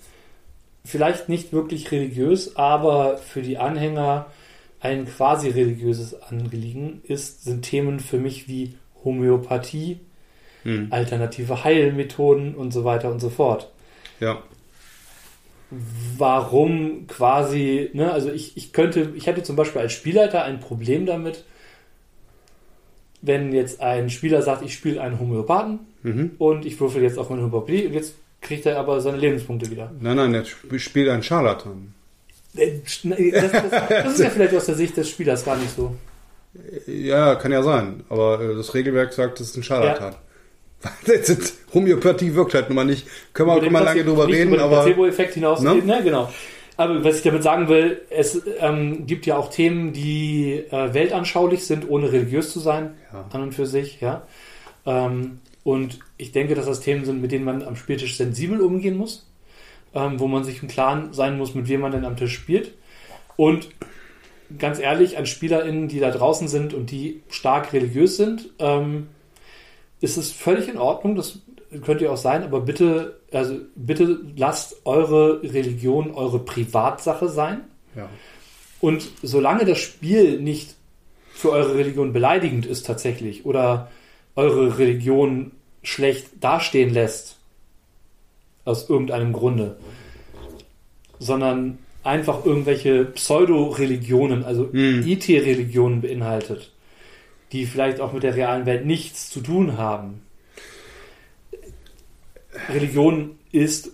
Vielleicht 0.86 1.28
nicht 1.30 1.52
wirklich 1.52 1.92
religiös, 1.92 2.56
aber 2.56 3.18
für 3.18 3.42
die 3.42 3.58
Anhänger 3.58 4.28
ein 4.80 5.06
quasi 5.06 5.50
religiöses 5.50 6.14
Anliegen 6.22 7.02
ist, 7.04 7.44
sind 7.44 7.64
Themen 7.64 8.00
für 8.00 8.18
mich 8.18 8.48
wie 8.48 8.76
Homöopathie, 9.04 10.00
Hm. 10.64 10.88
alternative 10.92 11.64
Heilmethoden 11.64 12.56
und 12.56 12.72
so 12.72 12.84
weiter 12.86 13.12
und 13.12 13.20
so 13.20 13.30
fort. 13.30 13.72
Ja. 14.20 14.42
Warum 16.18 17.08
quasi, 17.08 17.90
ne, 17.94 18.12
also 18.12 18.32
ich, 18.32 18.56
ich 18.56 18.72
könnte, 18.72 19.12
ich 19.16 19.28
hätte 19.28 19.44
zum 19.44 19.56
Beispiel 19.56 19.82
als 19.82 19.94
Spielleiter 19.94 20.44
ein 20.44 20.60
Problem 20.60 21.06
damit, 21.06 21.44
wenn 23.22 23.52
jetzt 23.52 23.82
ein 23.82 24.10
Spieler 24.10 24.42
sagt, 24.42 24.64
ich 24.64 24.74
spiele 24.74 25.02
einen 25.02 25.20
Homöopathen 25.20 25.80
Mhm. 26.04 26.32
und 26.38 26.66
ich 26.68 26.80
würfel 26.80 27.02
jetzt 27.02 27.18
auf 27.18 27.30
meine 27.32 27.42
Homöopathie 27.42 27.88
und 27.88 27.94
jetzt 27.94 28.14
kriegt 28.46 28.66
er 28.66 28.78
aber 28.80 29.02
seine 29.02 29.18
Lebenspunkte 29.18 29.70
wieder. 29.70 29.92
Nein, 30.00 30.16
nein, 30.16 30.34
er 30.34 30.42
sp- 30.48 30.80
spielt 30.80 31.10
ein 31.10 31.24
Scharlatan. 31.24 31.94
Äh, 32.56 32.72
Das, 32.84 33.02
das, 33.52 33.70
das 33.90 34.14
ist 34.14 34.20
ja 34.20 34.30
vielleicht 34.30 34.56
aus 34.56 34.66
der 34.68 34.76
Sicht 34.76 34.96
des 34.96 35.10
Spielers 35.10 35.44
gar 35.44 35.58
nicht 35.58 35.76
so. 35.76 35.96
Ja, 36.88 37.36
kann 37.36 37.52
ja 37.52 37.62
sein. 37.64 38.04
Aber 38.10 38.40
äh, 38.42 38.56
das 38.56 38.74
Regelwerk 38.74 39.12
sagt, 39.14 39.40
es 39.42 39.50
ist 39.50 39.58
ein 39.58 39.64
Scharlatan. 39.64 40.16
Das 41.08 41.30
ist- 41.30 41.58
Homöopathie 41.74 42.36
wirkt 42.36 42.54
halt 42.54 42.70
nun 42.70 42.76
mal 42.76 42.86
nicht. 42.86 43.08
Können 43.34 43.50
wir 43.50 43.54
auch 43.54 43.64
immer 43.64 43.82
lange 43.82 44.04
drüber 44.06 44.28
reden, 44.28 44.50
über 44.50 44.58
den 44.58 44.64
aber 44.66 44.84
Placebo-Effekt 44.84 45.34
hinaus. 45.34 45.60
Ne? 45.62 45.76
Ne? 45.76 46.02
genau. 46.04 46.32
Aber 46.78 47.04
was 47.04 47.18
ich 47.18 47.24
damit 47.24 47.42
sagen 47.42 47.70
will, 47.70 48.02
es 48.12 48.40
ähm, 48.60 49.08
gibt 49.08 49.26
ja 49.26 49.36
auch 49.38 49.50
Themen, 49.50 49.94
die 49.94 50.64
äh, 50.70 50.94
weltanschaulich 50.94 51.66
sind, 51.66 51.90
ohne 51.90 52.12
religiös 52.12 52.52
zu 52.52 52.60
sein, 52.60 52.92
Ja. 53.12 53.26
an 53.32 53.42
und 53.44 53.54
für 53.56 53.66
sich, 53.66 54.00
ja. 54.02 54.24
Ähm, 54.86 55.40
und 55.64 56.00
ich 56.18 56.32
denke, 56.32 56.56
dass 56.56 56.66
das 56.66 56.82
Themen 56.82 57.06
sind, 57.06 57.22
mit 57.22 57.32
denen 57.32 57.46
man 57.46 57.64
am 57.64 57.76
Spieltisch 57.76 58.18
sensibel 58.18 58.62
umgehen 58.62 58.98
muss, 58.98 59.30
ähm, 59.94 60.20
wo 60.20 60.28
man 60.28 60.44
sich 60.44 60.62
im 60.62 60.68
Klaren 60.68 61.14
sein 61.14 61.38
muss, 61.38 61.56
mit 61.56 61.68
wem 61.68 61.82
man 61.82 61.92
denn 61.92 62.06
am 62.06 62.18
Tisch 62.18 62.34
spielt. 62.34 62.74
Und 63.36 63.70
ganz 64.58 64.80
ehrlich, 64.80 65.18
an 65.18 65.26
SpielerInnen, 65.26 65.88
die 65.88 66.00
da 66.00 66.12
draußen 66.12 66.48
sind 66.48 66.74
und 66.74 66.92
die 66.92 67.22
stark 67.30 67.74
religiös 67.74 68.18
sind, 68.18 68.50
ähm, 68.60 69.08
ist 70.02 70.18
es 70.18 70.32
völlig 70.32 70.68
in 70.70 70.78
Ordnung, 70.78 71.16
dass 71.16 71.40
könnt 71.82 72.02
ihr 72.02 72.12
auch 72.12 72.18
sein, 72.18 72.44
aber 72.44 72.62
bitte, 72.62 73.20
also 73.32 73.58
bitte 73.76 74.20
lasst 74.36 74.86
eure 74.86 75.42
Religion 75.44 76.12
eure 76.14 76.40
Privatsache 76.40 77.30
sein. 77.30 77.62
Ja. 77.96 78.10
Und 78.82 79.10
solange 79.24 79.66
das 79.66 79.80
Spiel 79.80 80.40
nicht 80.40 80.76
für 81.34 81.52
eure 81.52 81.76
Religion 81.76 82.14
beleidigend 82.14 82.66
ist 82.66 82.86
tatsächlich 82.86 83.46
oder 83.46 83.92
eure 84.36 84.78
Religion 84.78 85.52
schlecht 85.86 86.28
dastehen 86.42 86.94
lässt, 86.94 87.38
aus 88.66 88.90
irgendeinem 88.90 89.32
Grunde, 89.34 89.78
sondern 91.20 91.78
einfach 92.04 92.46
irgendwelche 92.46 93.06
Pseudo-Religionen, 93.06 94.44
also 94.44 94.72
Hm. 94.72 95.04
IT-Religionen 95.08 96.02
beinhaltet, 96.02 96.72
die 97.52 97.66
vielleicht 97.66 98.00
auch 98.00 98.14
mit 98.14 98.24
der 98.24 98.36
realen 98.36 98.66
Welt 98.66 98.86
nichts 98.86 99.30
zu 99.30 99.42
tun 99.42 99.78
haben. 99.78 100.22
Religion 102.70 103.38
ist 103.52 103.92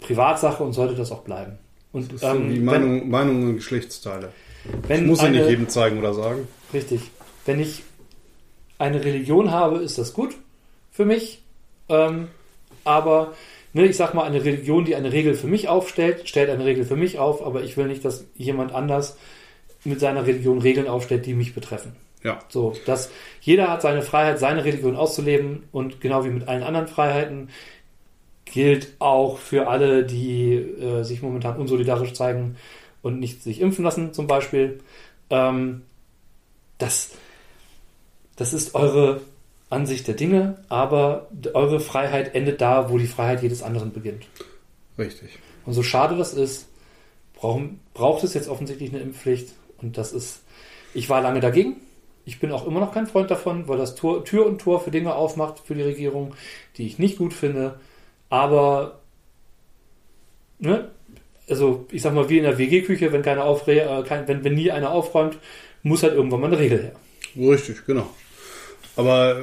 Privatsache 0.00 0.62
und 0.62 0.72
sollte 0.72 0.94
das 0.94 1.10
auch 1.12 1.22
bleiben. 1.22 1.58
Und 1.92 2.12
Das 2.12 2.20
so 2.20 2.26
ähm, 2.28 2.50
wenn- 2.50 2.64
Meinung, 2.64 3.08
Meinungen 3.10 3.48
und 3.50 3.56
Geschlechtsteile. 3.56 4.32
wenn 4.86 5.02
Ich 5.02 5.06
muss 5.06 5.22
ja 5.22 5.28
nicht 5.30 5.48
jedem 5.48 5.68
zeigen 5.68 5.98
oder 5.98 6.12
sagen. 6.14 6.46
Richtig. 6.72 7.00
Wenn 7.46 7.60
ich 7.60 7.82
eine 8.78 9.02
Religion 9.04 9.50
habe, 9.50 9.78
ist 9.78 9.96
das 9.98 10.12
gut 10.12 10.34
für 10.98 11.04
mich. 11.04 11.40
Ähm, 11.88 12.26
aber 12.82 13.34
ne, 13.72 13.86
ich 13.86 13.96
sag 13.96 14.14
mal, 14.14 14.24
eine 14.24 14.44
Religion, 14.44 14.84
die 14.84 14.96
eine 14.96 15.12
Regel 15.12 15.34
für 15.34 15.46
mich 15.46 15.68
aufstellt, 15.68 16.28
stellt 16.28 16.50
eine 16.50 16.64
Regel 16.64 16.84
für 16.84 16.96
mich 16.96 17.20
auf, 17.20 17.40
aber 17.40 17.62
ich 17.62 17.76
will 17.76 17.86
nicht, 17.86 18.04
dass 18.04 18.24
jemand 18.34 18.74
anders 18.74 19.16
mit 19.84 20.00
seiner 20.00 20.26
Religion 20.26 20.58
Regeln 20.58 20.88
aufstellt, 20.88 21.24
die 21.24 21.34
mich 21.34 21.54
betreffen. 21.54 21.94
Ja. 22.24 22.40
So, 22.48 22.74
dass 22.84 23.12
jeder 23.40 23.70
hat 23.70 23.80
seine 23.80 24.02
Freiheit, 24.02 24.40
seine 24.40 24.64
Religion 24.64 24.96
auszuleben 24.96 25.68
und 25.70 26.00
genau 26.00 26.24
wie 26.24 26.30
mit 26.30 26.48
allen 26.48 26.64
anderen 26.64 26.88
Freiheiten 26.88 27.50
gilt 28.44 28.88
auch 28.98 29.38
für 29.38 29.68
alle, 29.68 30.04
die 30.04 30.54
äh, 30.54 31.04
sich 31.04 31.22
momentan 31.22 31.58
unsolidarisch 31.58 32.12
zeigen 32.12 32.56
und 33.02 33.20
nicht 33.20 33.44
sich 33.44 33.60
impfen 33.60 33.84
lassen, 33.84 34.12
zum 34.12 34.26
Beispiel. 34.26 34.80
Ähm, 35.30 35.82
das, 36.78 37.12
das 38.34 38.52
ist 38.52 38.74
eure 38.74 39.20
Ansicht 39.70 40.08
der 40.08 40.14
Dinge, 40.14 40.56
aber 40.68 41.28
eure 41.52 41.80
Freiheit 41.80 42.34
endet 42.34 42.60
da, 42.60 42.90
wo 42.90 42.98
die 42.98 43.06
Freiheit 43.06 43.42
jedes 43.42 43.62
anderen 43.62 43.92
beginnt. 43.92 44.26
Richtig. 44.98 45.38
Und 45.66 45.74
so 45.74 45.82
schade 45.82 46.16
das 46.16 46.32
ist, 46.32 46.68
brauchen, 47.34 47.80
braucht 47.94 48.24
es 48.24 48.34
jetzt 48.34 48.48
offensichtlich 48.48 48.90
eine 48.90 49.02
Impfpflicht. 49.02 49.52
Und 49.80 49.98
das 49.98 50.12
ist, 50.12 50.42
ich 50.94 51.08
war 51.10 51.20
lange 51.20 51.40
dagegen. 51.40 51.76
Ich 52.24 52.40
bin 52.40 52.52
auch 52.52 52.66
immer 52.66 52.80
noch 52.80 52.92
kein 52.92 53.06
Freund 53.06 53.30
davon, 53.30 53.68
weil 53.68 53.78
das 53.78 53.94
Tor, 53.94 54.24
Tür 54.24 54.46
und 54.46 54.60
Tor 54.60 54.80
für 54.80 54.90
Dinge 54.90 55.14
aufmacht 55.14 55.60
für 55.60 55.74
die 55.74 55.82
Regierung, 55.82 56.34
die 56.76 56.86
ich 56.86 56.98
nicht 56.98 57.18
gut 57.18 57.32
finde. 57.32 57.78
Aber, 58.28 59.00
ne, 60.58 60.90
also 61.48 61.86
ich 61.90 62.02
sag 62.02 62.14
mal, 62.14 62.28
wie 62.28 62.38
in 62.38 62.44
der 62.44 62.58
WG-Küche, 62.58 63.12
wenn 63.12 63.26
aufre 63.38 63.80
äh, 63.80 64.02
kein, 64.02 64.28
wenn, 64.28 64.44
wenn 64.44 64.54
nie 64.54 64.70
einer 64.70 64.90
aufräumt, 64.90 65.38
muss 65.82 66.02
halt 66.02 66.14
irgendwann 66.14 66.40
mal 66.40 66.48
eine 66.48 66.58
Regel 66.58 66.82
her. 66.82 66.92
Richtig, 67.36 67.86
genau. 67.86 68.08
Aber 68.98 69.38
äh, 69.38 69.42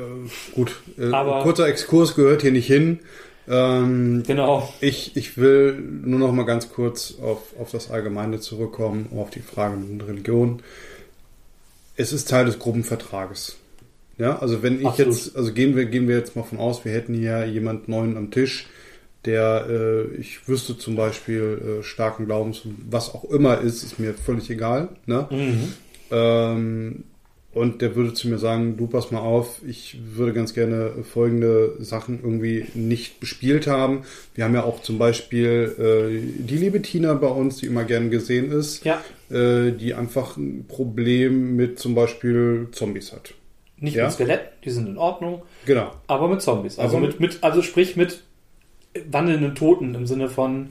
gut, 0.54 0.76
äh, 1.00 1.12
Aber- 1.12 1.42
kurzer 1.44 1.68
Exkurs 1.68 2.14
gehört 2.16 2.42
hier 2.44 2.52
nicht 2.52 2.68
hin. 2.68 3.00
Ähm, 3.48 4.24
Genau. 4.26 4.74
ich, 4.82 5.16
ich 5.16 5.38
will 5.38 5.74
nur 5.74 6.20
noch 6.20 6.32
mal 6.32 6.44
ganz 6.46 6.70
kurz 6.72 7.16
auf, 7.22 7.40
auf 7.60 7.72
das 7.72 7.90
Allgemeine 7.92 8.40
zurückkommen, 8.40 9.08
auf 9.16 9.30
die 9.30 9.40
Frage 9.42 9.78
mit 9.78 10.06
Religion. 10.08 10.62
Es 11.96 12.12
ist 12.12 12.28
Teil 12.30 12.46
des 12.46 12.60
Gruppenvertrages. 12.60 13.56
Ja, 14.18 14.40
also 14.40 14.64
wenn 14.64 14.80
ich 14.80 14.86
Absolut. 14.88 15.14
jetzt, 15.14 15.36
also 15.36 15.54
gehen 15.54 15.76
wir, 15.76 15.86
gehen 15.86 16.08
wir 16.08 16.18
jetzt 16.18 16.36
mal 16.36 16.44
von 16.44 16.58
aus, 16.58 16.86
wir 16.86 16.92
hätten 16.94 17.14
hier 17.14 17.46
jemand 17.46 17.88
neuen 17.88 18.18
am 18.18 18.32
Tisch, 18.32 18.68
der, 19.26 19.66
äh, 19.70 20.16
ich 20.16 20.48
wüsste 20.48 20.78
zum 20.78 20.96
Beispiel, 20.96 21.80
äh, 21.82 21.84
starken 21.84 22.26
Glaubens, 22.26 22.62
was 22.90 23.14
auch 23.14 23.26
immer 23.26 23.60
ist, 23.62 23.84
ist 23.84 24.00
mir 24.00 24.14
völlig 24.14 24.50
egal. 24.50 24.90
Ne? 25.06 25.28
Mhm. 25.30 25.74
Ähm, 26.12 27.04
und 27.56 27.82
der 27.82 27.96
würde 27.96 28.14
zu 28.14 28.28
mir 28.28 28.38
sagen, 28.38 28.78
du 28.78 28.86
pass 28.86 29.10
mal 29.12 29.20
auf, 29.20 29.62
ich 29.66 29.98
würde 30.14 30.34
ganz 30.34 30.54
gerne 30.54 30.92
folgende 31.10 31.76
Sachen 31.80 32.20
irgendwie 32.22 32.66
nicht 32.76 33.20
bespielt 33.20 33.66
haben. 33.66 34.04
Wir 34.36 34.44
haben 34.44 34.54
ja 34.54 34.64
auch 34.64 34.82
zum 34.82 34.98
Beispiel 35.00 35.74
äh, 35.80 36.44
die 36.44 36.58
liebe 36.58 36.82
Tina 36.84 37.14
bei 37.16 37.28
uns, 37.28 37.58
die 37.58 37.66
immer 37.66 37.84
gern 37.86 38.12
gesehen 38.12 38.52
ist, 38.52 38.84
Ja, 38.86 39.02
äh, 39.32 39.72
die 39.72 39.94
einfach 39.96 40.38
ein 40.38 40.66
Problem 40.68 41.56
mit 41.56 41.80
zum 41.80 41.96
Beispiel 41.96 42.68
Zombies 42.72 43.12
hat. 43.14 43.34
nicht 43.78 43.96
Ja. 43.96 44.04
mit 44.06 44.14
Skeletten, 44.14 44.48
die 44.64 44.70
sind 44.70 44.88
in 44.88 44.98
Ordnung. 44.98 45.42
Genau. 45.66 45.92
Aber 46.08 46.28
mit 46.28 46.42
Zombies. 46.42 46.78
Also 46.78 46.98
Aber 46.98 47.08
mit, 47.08 47.20
mit, 47.20 47.40
also 47.42 47.62
sprich 47.62 47.96
mit 47.96 48.22
wandelnden 49.10 49.56
Toten 49.56 49.96
im 49.96 50.06
Sinne 50.08 50.30
von 50.30 50.70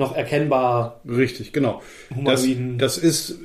noch 0.00 0.16
erkennbar 0.16 1.00
Richtig, 1.08 1.52
genau. 1.52 1.80
Das, 2.24 2.42
humanoiden. 2.42 2.78
das 2.78 2.98
ist, 2.98 3.30
äh, 3.30 3.36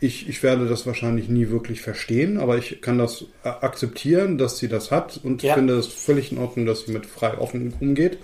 ich, 0.00 0.28
ich 0.28 0.42
werde 0.44 0.68
das 0.68 0.86
wahrscheinlich 0.86 1.28
nie 1.28 1.48
wirklich 1.50 1.80
verstehen, 1.80 2.38
aber 2.38 2.56
ich 2.58 2.80
kann 2.80 2.98
das 2.98 3.24
äh, 3.42 3.48
akzeptieren, 3.48 4.38
dass 4.38 4.58
sie 4.58 4.68
das 4.68 4.90
hat 4.92 5.18
und 5.22 5.42
Ja. 5.42 5.54
finde 5.54 5.74
es 5.74 5.88
völlig 5.88 6.30
in 6.30 6.38
Ordnung, 6.38 6.66
dass 6.66 6.84
sie 6.86 6.92
mit 6.92 7.06
frei 7.06 7.36
offen 7.38 7.74
umgeht. 7.80 8.18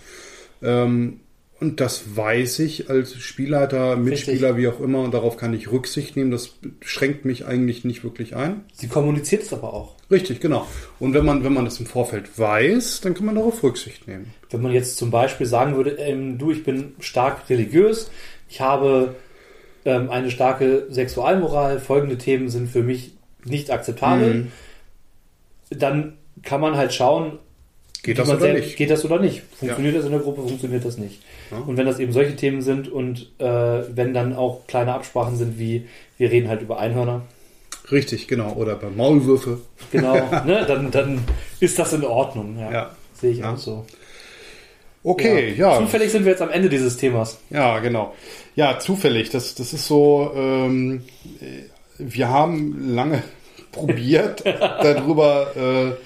Ähm, 0.62 1.20
und 1.60 1.80
das 1.80 2.16
weiß 2.16 2.58
ich 2.60 2.90
als 2.90 3.14
Spielleiter, 3.16 3.96
Mitspieler, 3.96 4.56
wie 4.56 4.68
auch 4.68 4.80
immer, 4.80 5.00
und 5.02 5.14
darauf 5.14 5.36
kann 5.36 5.54
ich 5.54 5.70
Rücksicht 5.70 6.16
nehmen. 6.16 6.30
Das 6.30 6.56
schränkt 6.80 7.24
mich 7.24 7.46
eigentlich 7.46 7.84
nicht 7.84 8.04
wirklich 8.04 8.34
ein. 8.36 8.64
Sie 8.72 8.88
kommuniziert 8.88 9.42
es 9.42 9.52
aber 9.52 9.72
auch. 9.72 9.93
Richtig, 10.10 10.40
genau. 10.40 10.66
Und 11.00 11.14
wenn 11.14 11.24
man, 11.24 11.44
wenn 11.44 11.52
man 11.54 11.64
das 11.64 11.80
im 11.80 11.86
Vorfeld 11.86 12.38
weiß, 12.38 13.00
dann 13.00 13.14
kann 13.14 13.24
man 13.26 13.34
darauf 13.36 13.62
Rücksicht 13.62 14.06
nehmen. 14.06 14.32
Wenn 14.50 14.60
man 14.62 14.72
jetzt 14.72 14.96
zum 14.98 15.10
Beispiel 15.10 15.46
sagen 15.46 15.76
würde, 15.76 15.92
ähm, 15.92 16.38
du, 16.38 16.50
ich 16.50 16.62
bin 16.62 16.94
stark 17.00 17.48
religiös, 17.48 18.10
ich 18.48 18.60
habe 18.60 19.14
ähm, 19.86 20.10
eine 20.10 20.30
starke 20.30 20.86
Sexualmoral, 20.90 21.80
folgende 21.80 22.18
Themen 22.18 22.48
sind 22.48 22.68
für 22.68 22.82
mich 22.82 23.12
nicht 23.44 23.70
akzeptabel, 23.70 24.34
Mhm. 24.34 24.52
dann 25.70 26.14
kann 26.42 26.60
man 26.60 26.76
halt 26.76 26.92
schauen, 26.92 27.38
Geht 28.02 28.18
das 28.18 28.28
oder 28.28 28.40
selbst- 28.40 28.64
nicht? 28.64 28.76
Geht 28.76 28.90
das 28.90 29.04
oder 29.04 29.18
nicht? 29.18 29.42
Funktioniert 29.58 29.96
das 29.96 30.04
in 30.04 30.10
der 30.10 30.20
Gruppe, 30.20 30.42
funktioniert 30.42 30.84
das 30.84 30.98
nicht? 30.98 31.22
Ja. 31.50 31.58
Und 31.58 31.76
wenn 31.78 31.86
das 31.86 31.98
eben 31.98 32.12
solche 32.12 32.36
Themen 32.36 32.60
sind 32.60 32.86
und 32.92 33.30
äh, 33.38 33.44
wenn 33.96 34.12
dann 34.12 34.34
auch 34.34 34.66
kleine 34.66 34.92
Absprachen 34.92 35.36
sind, 35.36 35.58
wie 35.58 35.86
wir 36.18 36.30
reden 36.30 36.48
halt 36.48 36.60
über 36.60 36.78
Einhörner, 36.78 37.22
Richtig, 37.90 38.28
genau. 38.28 38.52
Oder 38.54 38.76
bei 38.76 38.88
Maulwürfe. 38.90 39.60
genau, 39.92 40.14
ne, 40.46 40.64
dann, 40.66 40.90
dann 40.90 41.20
ist 41.60 41.78
das 41.78 41.92
in 41.92 42.04
Ordnung. 42.04 42.58
Ja, 42.58 42.72
Ja. 42.72 42.96
Sehe 43.12 43.30
ich 43.32 43.38
Ja. 43.38 43.52
auch 43.52 43.58
so. 43.58 43.84
Okay, 45.02 45.52
ja. 45.56 45.78
Zufällig 45.78 46.10
sind 46.10 46.24
wir 46.24 46.32
jetzt 46.32 46.40
am 46.40 46.48
Ende 46.50 46.70
dieses 46.70 46.96
Themas. 46.96 47.38
Ja, 47.50 47.78
genau. 47.80 48.14
Ja, 48.56 48.78
zufällig. 48.78 49.28
Das, 49.28 49.54
das 49.54 49.74
ist 49.74 49.86
so, 49.86 50.32
ähm, 50.34 51.02
äh, 51.42 51.64
wir 51.98 52.28
haben 52.30 52.94
lange 52.94 53.22
probiert, 53.72 54.44
darüber 54.46 55.96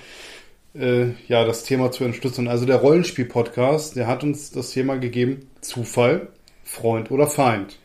äh, 0.74 0.78
äh, 0.78 1.12
ja, 1.28 1.44
das 1.44 1.62
Thema 1.62 1.92
zu 1.92 2.02
entschlüsseln. 2.04 2.48
Also 2.48 2.66
der 2.66 2.76
Rollenspiel-Podcast, 2.76 3.94
der 3.94 4.08
hat 4.08 4.24
uns 4.24 4.50
das 4.50 4.70
Thema 4.70 4.96
gegeben, 4.98 5.48
Zufall, 5.60 6.28
Freund 6.64 7.10
oder 7.12 7.28
Feind. 7.28 7.78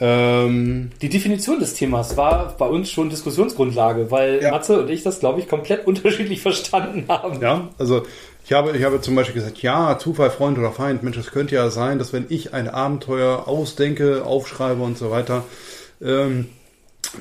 Ähm, 0.00 0.90
Die 1.02 1.08
Definition 1.10 1.58
des 1.60 1.74
Themas 1.74 2.16
war 2.16 2.54
bei 2.58 2.66
uns 2.66 2.90
schon 2.90 3.10
Diskussionsgrundlage, 3.10 4.10
weil 4.10 4.42
Ja. 4.42 4.50
Matze 4.50 4.80
und 4.80 4.90
ich 4.90 5.02
das, 5.02 5.20
glaube 5.20 5.40
ich, 5.40 5.48
komplett 5.48 5.86
unterschiedlich 5.86 6.40
verstanden 6.40 7.04
haben. 7.08 7.40
ja, 7.40 7.68
also 7.78 8.02
ich 8.46 8.52
habe, 8.52 8.76
ich 8.76 8.82
habe 8.82 9.00
zum 9.00 9.14
Beispiel 9.14 9.34
gesagt, 9.34 9.62
ja, 9.62 9.98
Zufall, 9.98 10.30
Freund 10.30 10.58
oder 10.58 10.72
Feind. 10.72 11.02
Mensch, 11.02 11.18
es 11.18 11.30
könnte 11.30 11.54
ja 11.54 11.70
sein, 11.70 11.98
dass 11.98 12.12
wenn 12.12 12.26
ich 12.30 12.54
ein 12.54 12.68
Abenteuer 12.68 13.46
ausdenke, 13.46 14.24
aufschreibe 14.24 14.82
und 14.82 14.96
so 14.98 15.10
weiter, 15.10 15.44
ähm, 16.02 16.46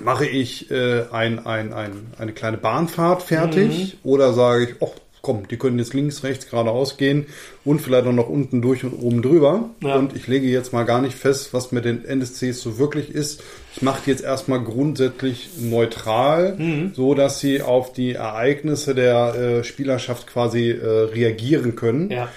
mache 0.03 0.25
ich 0.25 0.71
äh, 0.71 1.03
ein, 1.11 1.45
ein, 1.45 1.73
ein, 1.73 2.13
eine 2.17 2.31
kleine 2.31 2.57
Bahnfahrt 2.57 3.21
fertig 3.23 3.97
oder 4.03 4.33
sage 4.33 4.63
ich, 4.63 4.75
ach 4.81 4.89
komm, 5.29 5.47
die 5.47 5.57
können 5.57 5.77
jetzt 5.77 5.93
links, 5.93 6.23
rechts, 6.23 6.49
geradeaus 6.49 6.97
gehen 6.97 7.27
und 7.63 7.81
vielleicht 7.81 8.07
auch 8.07 8.13
noch 8.13 8.29
unten 8.29 8.63
durch 8.63 8.83
und 8.83 8.93
oben 8.93 9.21
drüber. 9.21 9.69
Ja. 9.83 9.95
Und 9.95 10.15
ich 10.15 10.25
lege 10.25 10.47
jetzt 10.47 10.73
mal 10.73 10.85
gar 10.85 11.01
nicht 11.03 11.15
fest, 11.15 11.53
was 11.53 11.71
mit 11.71 11.85
den 11.85 12.03
NSCs 12.03 12.59
so 12.59 12.79
wirklich 12.79 13.13
ist. 13.13 13.43
Ich 13.75 13.83
mache 13.83 14.01
die 14.03 14.09
jetzt 14.09 14.23
erstmal 14.23 14.63
grundsätzlich 14.63 15.49
neutral, 15.59 16.57
so 16.95 17.13
dass 17.13 17.39
sie 17.39 17.61
auf 17.61 17.93
die 17.93 18.13
Ereignisse 18.13 18.95
der 18.95 19.35
äh, 19.35 19.63
Spielerschaft 19.63 20.25
quasi 20.25 20.71
äh, 20.71 20.85
reagieren 20.85 21.75
können. 21.75 22.09
Ja. 22.09 22.29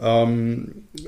Ähm, 0.00 0.86
äh, 0.98 1.00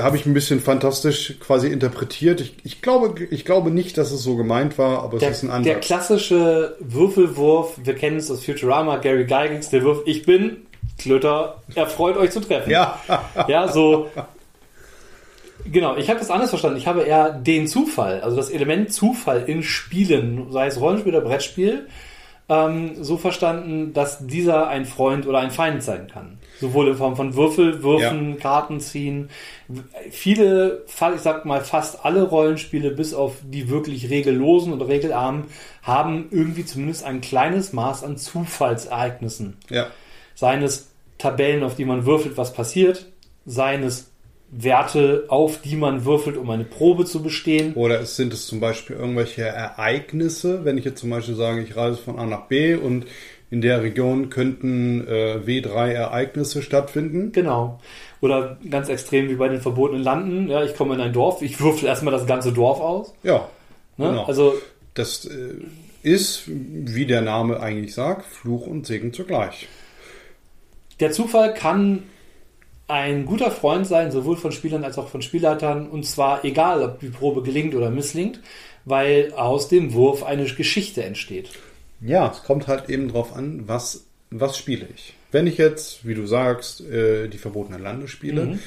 habe 0.00 0.16
ich 0.16 0.26
ein 0.26 0.34
bisschen 0.34 0.60
fantastisch 0.60 1.34
quasi 1.40 1.68
interpretiert. 1.68 2.40
Ich, 2.40 2.54
ich, 2.64 2.82
glaube, 2.82 3.24
ich 3.30 3.44
glaube 3.44 3.70
nicht, 3.70 3.98
dass 3.98 4.10
es 4.12 4.22
so 4.22 4.36
gemeint 4.36 4.78
war, 4.78 5.02
aber 5.02 5.14
es 5.14 5.20
Der, 5.20 5.30
ist 5.30 5.42
ein 5.44 5.62
der 5.62 5.76
Ansatz. 5.76 5.86
klassische 5.86 6.76
Würfelwurf, 6.80 7.74
wir 7.82 7.94
kennen 7.94 8.16
es 8.16 8.30
aus 8.30 8.44
Futurama, 8.44 8.96
Gary 8.98 9.24
Gygax, 9.24 9.70
der 9.70 9.84
Wurf, 9.84 10.02
ich 10.06 10.24
bin, 10.24 10.58
Klötter, 10.98 11.62
erfreut 11.74 12.16
euch 12.16 12.30
zu 12.30 12.40
treffen. 12.40 12.70
ja, 12.70 12.98
Ja, 13.48 13.68
so. 13.68 14.08
Genau, 15.64 15.96
ich 15.96 16.08
habe 16.08 16.18
das 16.18 16.30
anders 16.30 16.50
verstanden. 16.50 16.78
Ich 16.78 16.86
habe 16.86 17.02
eher 17.02 17.30
den 17.30 17.66
Zufall, 17.66 18.20
also 18.20 18.36
das 18.36 18.48
Element 18.50 18.92
Zufall 18.92 19.44
in 19.46 19.62
Spielen, 19.62 20.50
sei 20.50 20.66
es 20.68 20.80
Rollenspiel 20.80 21.14
oder 21.14 21.24
Brettspiel, 21.26 21.88
ähm, 22.48 22.92
so 23.02 23.18
verstanden, 23.18 23.92
dass 23.92 24.26
dieser 24.26 24.68
ein 24.68 24.86
Freund 24.86 25.26
oder 25.26 25.38
ein 25.40 25.50
Feind 25.50 25.82
sein 25.82 26.08
kann. 26.12 26.38
Sowohl 26.60 26.88
in 26.88 26.96
Form 26.96 27.16
von 27.16 27.34
Würfel, 27.34 27.82
Würfen, 27.82 28.30
ja. 28.30 28.36
Karten 28.36 28.80
ziehen. 28.80 29.30
Viele, 30.10 30.84
ich 30.86 31.20
sag 31.20 31.44
mal 31.44 31.60
fast 31.60 32.04
alle 32.04 32.24
Rollenspiele, 32.24 32.90
bis 32.90 33.14
auf 33.14 33.36
die 33.44 33.68
wirklich 33.68 34.10
regellosen 34.10 34.72
und 34.72 34.82
regelarmen, 34.82 35.44
haben 35.82 36.26
irgendwie 36.30 36.64
zumindest 36.64 37.04
ein 37.04 37.20
kleines 37.20 37.72
Maß 37.72 38.02
an 38.04 38.16
Zufallsereignissen. 38.16 39.56
Ja. 39.70 39.86
Seien 40.34 40.62
es 40.62 40.90
Tabellen, 41.18 41.62
auf 41.62 41.76
die 41.76 41.84
man 41.84 42.06
würfelt, 42.06 42.36
was 42.36 42.52
passiert, 42.52 43.06
seien 43.44 43.82
es 43.82 44.10
Werte, 44.50 45.26
auf 45.28 45.60
die 45.60 45.76
man 45.76 46.04
würfelt, 46.06 46.36
um 46.38 46.48
eine 46.48 46.64
Probe 46.64 47.04
zu 47.04 47.22
bestehen. 47.22 47.74
Oder 47.74 48.04
sind 48.06 48.32
es 48.32 48.46
zum 48.46 48.60
Beispiel 48.60 48.96
irgendwelche 48.96 49.42
Ereignisse, 49.42 50.64
wenn 50.64 50.78
ich 50.78 50.86
jetzt 50.86 51.00
zum 51.00 51.10
Beispiel 51.10 51.34
sage, 51.34 51.62
ich 51.62 51.76
reise 51.76 51.98
von 51.98 52.18
A 52.18 52.24
nach 52.24 52.46
B 52.46 52.74
und 52.74 53.04
in 53.50 53.60
der 53.60 53.82
Region 53.82 54.30
könnten 54.30 55.06
äh, 55.06 55.40
W3 55.44 55.90
Ereignisse 55.90 56.62
stattfinden. 56.62 57.32
Genau. 57.32 57.80
Oder 58.20 58.58
ganz 58.68 58.88
extrem 58.88 59.28
wie 59.28 59.36
bei 59.36 59.48
den 59.48 59.60
verbotenen 59.60 60.02
Landen. 60.02 60.48
Ja, 60.48 60.62
ich 60.64 60.76
komme 60.76 60.94
in 60.94 61.00
ein 61.00 61.12
Dorf, 61.12 61.40
ich 61.40 61.60
würfel 61.60 61.88
erstmal 61.88 62.12
das 62.12 62.26
ganze 62.26 62.52
Dorf 62.52 62.80
aus. 62.80 63.14
Ja. 63.22 63.48
Ne? 63.96 64.08
Genau. 64.08 64.24
Also 64.24 64.54
das 64.94 65.24
äh, 65.24 65.54
ist, 66.02 66.44
wie 66.46 67.06
der 67.06 67.22
Name 67.22 67.60
eigentlich 67.60 67.94
sagt, 67.94 68.26
Fluch 68.26 68.66
und 68.66 68.86
Segen 68.86 69.12
zugleich. 69.12 69.68
Der 71.00 71.12
Zufall 71.12 71.54
kann 71.54 72.02
ein 72.88 73.26
guter 73.26 73.50
Freund 73.50 73.86
sein, 73.86 74.10
sowohl 74.10 74.36
von 74.36 74.50
Spielern 74.50 74.82
als 74.82 74.98
auch 74.98 75.08
von 75.08 75.22
Spielleitern, 75.22 75.88
und 75.88 76.04
zwar 76.04 76.44
egal, 76.44 76.82
ob 76.82 77.00
die 77.00 77.10
Probe 77.10 77.42
gelingt 77.42 77.74
oder 77.74 77.90
misslingt, 77.90 78.40
weil 78.84 79.32
aus 79.36 79.68
dem 79.68 79.92
Wurf 79.92 80.24
eine 80.24 80.44
Geschichte 80.46 81.04
entsteht. 81.04 81.50
Ja, 82.00 82.30
es 82.30 82.44
kommt 82.44 82.66
halt 82.66 82.88
eben 82.88 83.08
drauf 83.08 83.34
an, 83.34 83.64
was, 83.66 84.04
was 84.30 84.56
spiele 84.56 84.86
ich. 84.94 85.14
Wenn 85.30 85.46
ich 85.46 85.58
jetzt, 85.58 86.06
wie 86.06 86.14
du 86.14 86.26
sagst, 86.26 86.80
äh, 86.80 87.28
die 87.28 87.38
verbotenen 87.38 87.82
Lande 87.82 88.08
spiele, 88.08 88.46
mhm. 88.46 88.58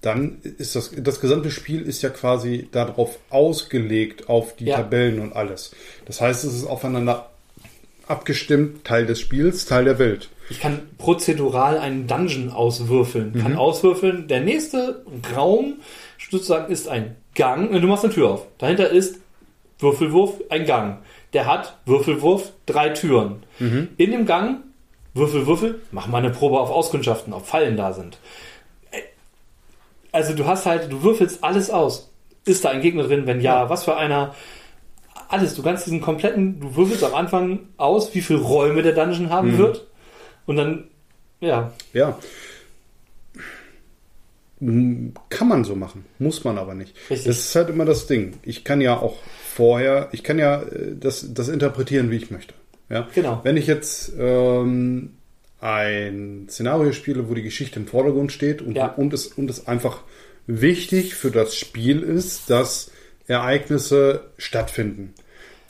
dann 0.00 0.38
ist 0.42 0.76
das, 0.76 0.92
das 0.96 1.20
gesamte 1.20 1.50
Spiel 1.50 1.82
ist 1.82 2.02
ja 2.02 2.10
quasi 2.10 2.68
darauf 2.70 3.18
ausgelegt, 3.30 4.28
auf 4.28 4.54
die 4.56 4.66
ja. 4.66 4.76
Tabellen 4.76 5.20
und 5.20 5.34
alles. 5.34 5.72
Das 6.04 6.20
heißt, 6.20 6.44
es 6.44 6.54
ist 6.54 6.66
aufeinander 6.66 7.30
abgestimmt, 8.06 8.84
Teil 8.84 9.06
des 9.06 9.18
Spiels, 9.18 9.64
Teil 9.64 9.84
der 9.84 9.98
Welt. 9.98 10.28
Ich 10.50 10.60
kann 10.60 10.82
prozedural 10.98 11.78
einen 11.78 12.06
Dungeon 12.06 12.50
auswürfeln. 12.50 13.32
Mhm. 13.32 13.40
Kann 13.40 13.56
auswürfeln, 13.56 14.28
der 14.28 14.40
nächste 14.40 15.02
Raum 15.34 15.76
sozusagen 16.30 16.70
ist 16.70 16.86
ein 16.88 17.16
Gang. 17.34 17.72
Du 17.72 17.86
machst 17.86 18.04
eine 18.04 18.12
Tür 18.12 18.30
auf. 18.30 18.46
Dahinter 18.58 18.90
ist 18.90 19.20
Würfelwurf, 19.78 20.42
ein 20.50 20.66
Gang 20.66 20.98
der 21.34 21.46
hat 21.46 21.76
Würfelwurf, 21.84 22.52
drei 22.64 22.90
Türen. 22.90 23.42
Mhm. 23.58 23.88
In 23.96 24.12
dem 24.12 24.24
Gang, 24.24 24.62
Würfel, 25.12 25.46
Würfel, 25.46 25.80
mach 25.90 26.06
mal 26.06 26.18
eine 26.18 26.30
Probe 26.30 26.58
auf 26.58 26.70
Auskundschaften, 26.70 27.32
ob 27.32 27.46
Fallen 27.46 27.76
da 27.76 27.92
sind. 27.92 28.18
Also 30.12 30.32
du 30.32 30.46
hast 30.46 30.64
halt, 30.64 30.90
du 30.92 31.02
würfelst 31.02 31.42
alles 31.42 31.70
aus. 31.70 32.10
Ist 32.44 32.64
da 32.64 32.70
ein 32.70 32.80
Gegner 32.80 33.04
drin? 33.04 33.26
Wenn 33.26 33.40
ja, 33.40 33.68
was 33.68 33.84
für 33.84 33.96
einer? 33.96 34.34
Alles, 35.28 35.54
du 35.54 35.62
kannst 35.62 35.86
diesen 35.86 36.00
kompletten, 36.00 36.60
du 36.60 36.76
würfelst 36.76 37.02
am 37.02 37.14
Anfang 37.14 37.60
aus, 37.76 38.14
wie 38.14 38.20
viele 38.20 38.40
Räume 38.40 38.82
der 38.82 38.92
Dungeon 38.92 39.30
haben 39.30 39.52
mhm. 39.52 39.58
wird. 39.58 39.86
Und 40.46 40.56
dann, 40.56 40.84
ja. 41.40 41.72
Ja. 41.92 42.16
Kann 44.60 45.48
man 45.48 45.64
so 45.64 45.74
machen, 45.74 46.06
muss 46.18 46.44
man 46.44 46.58
aber 46.58 46.74
nicht. 46.74 46.94
Richtig. 47.10 47.26
Das 47.26 47.38
ist 47.38 47.54
halt 47.56 47.70
immer 47.70 47.84
das 47.84 48.06
Ding. 48.06 48.34
Ich 48.42 48.62
kann 48.62 48.80
ja 48.80 48.98
auch 48.98 49.16
vorher, 49.54 50.08
ich 50.12 50.24
kann 50.24 50.38
ja 50.38 50.62
äh, 50.62 50.96
das, 50.98 51.32
das 51.32 51.48
interpretieren, 51.48 52.10
wie 52.10 52.16
ich 52.16 52.30
möchte. 52.30 52.54
Ja? 52.90 53.08
Genau. 53.14 53.40
Wenn 53.44 53.56
ich 53.56 53.66
jetzt 53.66 54.12
ähm, 54.18 55.10
ein 55.60 56.46
Szenario 56.50 56.92
spiele, 56.92 57.28
wo 57.28 57.34
die 57.34 57.42
Geschichte 57.42 57.78
im 57.78 57.86
Vordergrund 57.86 58.32
steht 58.32 58.62
und, 58.62 58.76
ja. 58.76 58.86
und, 58.86 59.14
es, 59.14 59.28
und 59.28 59.48
es 59.48 59.66
einfach 59.66 60.00
wichtig 60.46 61.14
für 61.14 61.30
das 61.30 61.56
Spiel 61.56 62.02
ist, 62.02 62.50
dass 62.50 62.90
Ereignisse 63.26 64.24
stattfinden, 64.36 65.14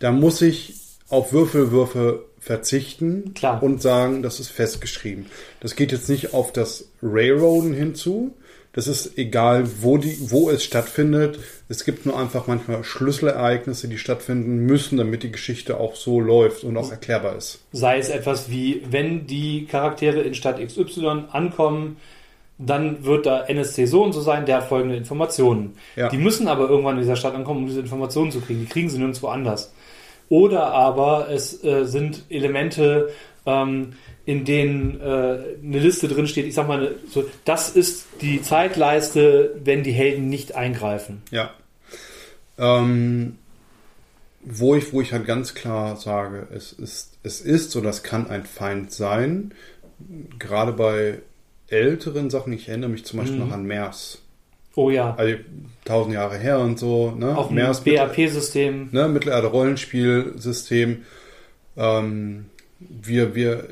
dann 0.00 0.18
muss 0.18 0.40
ich 0.42 0.74
auf 1.08 1.32
Würfelwürfe 1.32 2.24
verzichten 2.40 3.34
Klar. 3.34 3.62
und 3.62 3.80
sagen, 3.80 4.22
das 4.22 4.40
ist 4.40 4.48
festgeschrieben. 4.48 5.26
Das 5.60 5.76
geht 5.76 5.92
jetzt 5.92 6.08
nicht 6.08 6.34
auf 6.34 6.52
das 6.52 6.88
Railroaden 7.02 7.72
hinzu, 7.72 8.34
das 8.74 8.88
ist 8.88 9.16
egal, 9.18 9.68
wo, 9.80 9.98
die, 9.98 10.16
wo 10.30 10.50
es 10.50 10.64
stattfindet. 10.64 11.38
Es 11.68 11.84
gibt 11.84 12.06
nur 12.06 12.18
einfach 12.18 12.48
manchmal 12.48 12.82
Schlüsselereignisse, 12.82 13.88
die 13.88 13.98
stattfinden 13.98 14.66
müssen, 14.66 14.98
damit 14.98 15.22
die 15.22 15.30
Geschichte 15.30 15.78
auch 15.78 15.94
so 15.94 16.20
läuft 16.20 16.64
und 16.64 16.76
auch 16.76 16.90
erklärbar 16.90 17.36
ist. 17.36 17.60
Sei 17.72 17.98
es 17.98 18.08
etwas 18.08 18.50
wie, 18.50 18.82
wenn 18.90 19.28
die 19.28 19.66
Charaktere 19.66 20.22
in 20.22 20.34
Stadt 20.34 20.58
XY 20.60 21.24
ankommen, 21.30 21.98
dann 22.58 23.04
wird 23.04 23.26
da 23.26 23.44
NSC 23.44 23.86
so 23.86 24.02
und 24.02 24.12
so 24.12 24.20
sein, 24.20 24.44
der 24.44 24.58
hat 24.58 24.64
folgende 24.64 24.96
Informationen. 24.96 25.76
Ja. 25.94 26.08
Die 26.08 26.18
müssen 26.18 26.48
aber 26.48 26.68
irgendwann 26.68 26.96
in 26.96 27.02
dieser 27.02 27.16
Stadt 27.16 27.34
ankommen, 27.34 27.60
um 27.60 27.66
diese 27.66 27.80
Informationen 27.80 28.32
zu 28.32 28.40
kriegen. 28.40 28.60
Die 28.60 28.66
kriegen 28.66 28.88
sie 28.88 28.98
nirgendwo 28.98 29.28
anders. 29.28 29.72
Oder 30.28 30.72
aber 30.72 31.28
es 31.30 31.62
äh, 31.64 31.84
sind 31.84 32.24
Elemente, 32.28 33.10
ähm, 33.46 33.94
in 34.26 34.44
denen 34.44 35.00
äh, 35.00 35.04
eine 35.04 35.78
Liste 35.78 36.08
drin 36.08 36.26
steht, 36.26 36.46
ich 36.46 36.54
sag 36.54 36.66
mal, 36.66 36.94
so, 37.10 37.24
das 37.44 37.70
ist 37.70 38.06
die 38.20 38.40
Zeitleiste, 38.40 39.54
wenn 39.62 39.82
die 39.82 39.92
Helden 39.92 40.28
nicht 40.28 40.54
eingreifen. 40.54 41.22
Ja. 41.30 41.50
Ähm, 42.56 43.36
wo 44.42 44.74
ich, 44.74 44.92
wo 44.92 45.00
ich 45.00 45.12
halt 45.12 45.26
ganz 45.26 45.54
klar 45.54 45.96
sage, 45.96 46.48
es 46.54 46.72
ist, 46.72 47.18
es 47.22 47.40
ist 47.40 47.76
oder 47.76 47.90
es 47.90 48.02
kann 48.02 48.28
ein 48.28 48.44
Feind 48.44 48.92
sein. 48.92 49.52
Gerade 50.38 50.72
bei 50.72 51.20
älteren 51.68 52.30
Sachen, 52.30 52.52
ich 52.52 52.68
erinnere 52.68 52.90
mich 52.90 53.04
zum 53.04 53.18
Beispiel 53.18 53.38
mhm. 53.38 53.46
noch 53.46 53.52
an 53.52 53.66
MERS. 53.66 54.22
Oh 54.76 54.90
ja. 54.90 55.14
Also 55.14 55.36
tausend 55.84 56.14
Jahre 56.14 56.36
her 56.36 56.58
und 56.58 56.78
so. 56.78 57.12
Ne? 57.12 57.36
Auch 57.36 57.50
ein 57.50 57.56
BAP-System. 57.56 58.88
Ne, 58.90 59.08
Mittelerde-Rollenspielsystem. 59.08 61.02
Ähm, 61.76 62.46
wir, 62.80 63.34
wir 63.34 63.68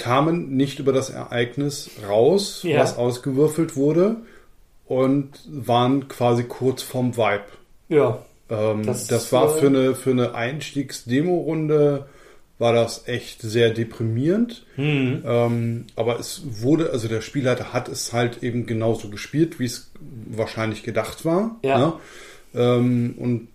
kamen 0.00 0.56
nicht 0.56 0.78
über 0.78 0.92
das 0.92 1.10
Ereignis 1.10 1.90
raus, 2.08 2.62
ja. 2.62 2.80
was 2.80 2.96
ausgewürfelt 2.96 3.76
wurde 3.76 4.16
und 4.86 5.28
waren 5.48 6.08
quasi 6.08 6.44
kurz 6.44 6.82
vorm 6.82 7.16
Vibe. 7.16 7.44
Ja. 7.88 8.18
Ähm, 8.48 8.84
das, 8.84 9.06
das, 9.06 9.30
war 9.32 9.50
für 9.50 9.66
eine, 9.66 9.94
für 9.94 10.10
eine 10.10 10.34
Einstiegs-Demo-Runde 10.34 12.06
war 12.58 12.72
das 12.72 13.06
echt 13.06 13.40
sehr 13.42 13.70
deprimierend. 13.70 14.66
Mhm. 14.76 15.22
Ähm, 15.24 15.86
aber 15.96 16.18
es 16.18 16.42
wurde, 16.44 16.90
also 16.90 17.08
der 17.08 17.20
Spielleiter 17.20 17.72
hat 17.72 17.88
es 17.88 18.12
halt 18.12 18.42
eben 18.42 18.66
genauso 18.66 19.08
gespielt, 19.08 19.60
wie 19.60 19.66
es 19.66 19.90
wahrscheinlich 20.26 20.82
gedacht 20.82 21.24
war. 21.24 21.56
Ja. 21.62 21.78
Ne? 21.78 21.92
Ähm, 22.54 23.14
und 23.16 23.48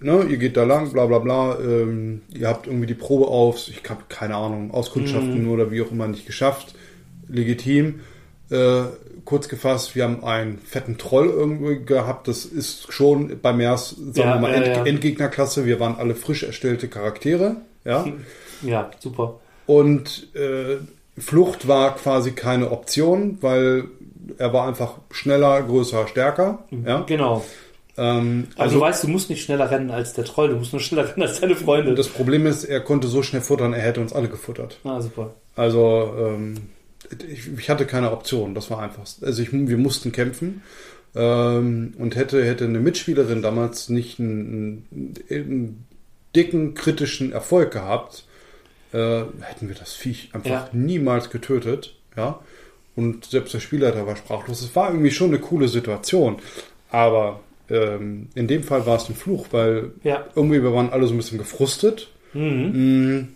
ne, 0.00 0.24
ihr 0.28 0.36
geht 0.36 0.56
da 0.56 0.64
lang, 0.64 0.92
bla 0.92 1.06
bla 1.06 1.18
bla, 1.18 1.58
ähm, 1.58 2.22
ihr 2.32 2.48
habt 2.48 2.66
irgendwie 2.66 2.86
die 2.86 2.94
Probe 2.94 3.26
auf, 3.26 3.68
ich 3.68 3.82
habe 3.88 4.02
keine 4.08 4.36
Ahnung, 4.36 4.72
Auskundschaften 4.72 5.44
mhm. 5.44 5.50
oder 5.50 5.70
wie 5.70 5.82
auch 5.82 5.90
immer 5.90 6.08
nicht 6.08 6.26
geschafft, 6.26 6.74
legitim. 7.28 8.00
Äh, 8.50 8.82
kurz 9.24 9.48
gefasst, 9.48 9.94
wir 9.94 10.04
haben 10.04 10.24
einen 10.24 10.58
fetten 10.58 10.98
Troll 10.98 11.28
irgendwie 11.28 11.84
gehabt, 11.84 12.28
das 12.28 12.44
ist 12.44 12.92
schon 12.92 13.40
bei 13.40 13.52
MERS, 13.52 13.90
sagen 13.90 14.28
ja, 14.28 14.34
wir 14.34 14.40
mal, 14.40 14.52
End 14.52 14.66
ja. 14.66 14.84
Endgegnerklasse, 14.84 15.64
wir 15.64 15.80
waren 15.80 15.96
alle 15.96 16.14
frisch 16.14 16.42
erstellte 16.42 16.88
Charaktere, 16.88 17.56
ja. 17.84 18.04
Ja, 18.62 18.92
super. 19.00 19.40
Und 19.66 20.28
äh, 20.34 20.76
Flucht 21.18 21.68
war 21.68 21.96
quasi 21.96 22.32
keine 22.32 22.70
Option, 22.70 23.38
weil 23.40 23.84
er 24.38 24.52
war 24.52 24.68
einfach 24.68 24.94
schneller, 25.10 25.62
größer, 25.62 26.06
stärker. 26.06 26.64
Ja? 26.70 27.02
Genau. 27.02 27.44
Ähm, 27.96 28.48
also, 28.50 28.62
also 28.62 28.76
du 28.76 28.80
weißt, 28.80 29.04
du 29.04 29.08
musst 29.08 29.30
nicht 29.30 29.44
schneller 29.44 29.70
rennen 29.70 29.90
als 29.90 30.14
der 30.14 30.24
Troll, 30.24 30.48
du 30.48 30.56
musst 30.56 30.72
nur 30.72 30.80
schneller 30.80 31.08
rennen 31.08 31.22
als 31.22 31.40
deine 31.40 31.56
Freunde. 31.56 31.94
Das 31.94 32.08
Problem 32.08 32.46
ist, 32.46 32.64
er 32.64 32.80
konnte 32.80 33.08
so 33.08 33.22
schnell 33.22 33.42
futtern, 33.42 33.72
er 33.72 33.82
hätte 33.82 34.00
uns 34.00 34.12
alle 34.12 34.28
gefuttert. 34.28 34.78
Ah, 34.84 35.00
super. 35.00 35.34
Also 35.56 36.14
ähm, 36.18 36.54
ich, 37.28 37.50
ich, 37.58 37.68
hatte 37.68 37.86
keine 37.86 38.12
Option, 38.12 38.54
das 38.54 38.70
war 38.70 38.80
einfach. 38.80 39.02
Also 39.20 39.42
ich, 39.42 39.52
wir 39.52 39.76
mussten 39.76 40.12
kämpfen. 40.12 40.62
Ähm, 41.14 41.92
und 41.98 42.16
hätte, 42.16 42.42
hätte 42.42 42.64
eine 42.64 42.80
Mitspielerin 42.80 43.42
damals 43.42 43.90
nicht 43.90 44.18
einen, 44.18 45.16
einen 45.28 45.86
dicken 46.34 46.72
kritischen 46.74 47.32
Erfolg 47.32 47.72
gehabt, 47.72 48.24
äh, 48.92 49.24
hätten 49.40 49.68
wir 49.68 49.74
das 49.74 49.92
Viech 49.92 50.30
einfach 50.32 50.50
ja. 50.50 50.68
niemals 50.72 51.28
getötet. 51.28 51.96
Ja. 52.16 52.40
Und 52.96 53.26
selbst 53.26 53.52
der 53.54 53.60
Spielleiter 53.60 54.06
war 54.06 54.16
sprachlos. 54.16 54.62
Es 54.62 54.74
war 54.74 54.88
irgendwie 54.88 55.10
schon 55.10 55.28
eine 55.28 55.38
coole 55.38 55.68
Situation. 55.68 56.36
Aber 56.90 57.40
ähm, 57.70 58.28
in 58.34 58.48
dem 58.48 58.62
Fall 58.62 58.86
war 58.86 58.96
es 58.96 59.08
ein 59.08 59.14
Fluch, 59.14 59.46
weil 59.50 59.92
ja. 60.02 60.26
irgendwie 60.34 60.62
wir 60.62 60.72
waren 60.72 60.90
alle 60.90 61.06
so 61.06 61.14
ein 61.14 61.16
bisschen 61.16 61.38
gefrustet. 61.38 62.08
Mhm. 62.32 63.18
Mm. 63.18 63.28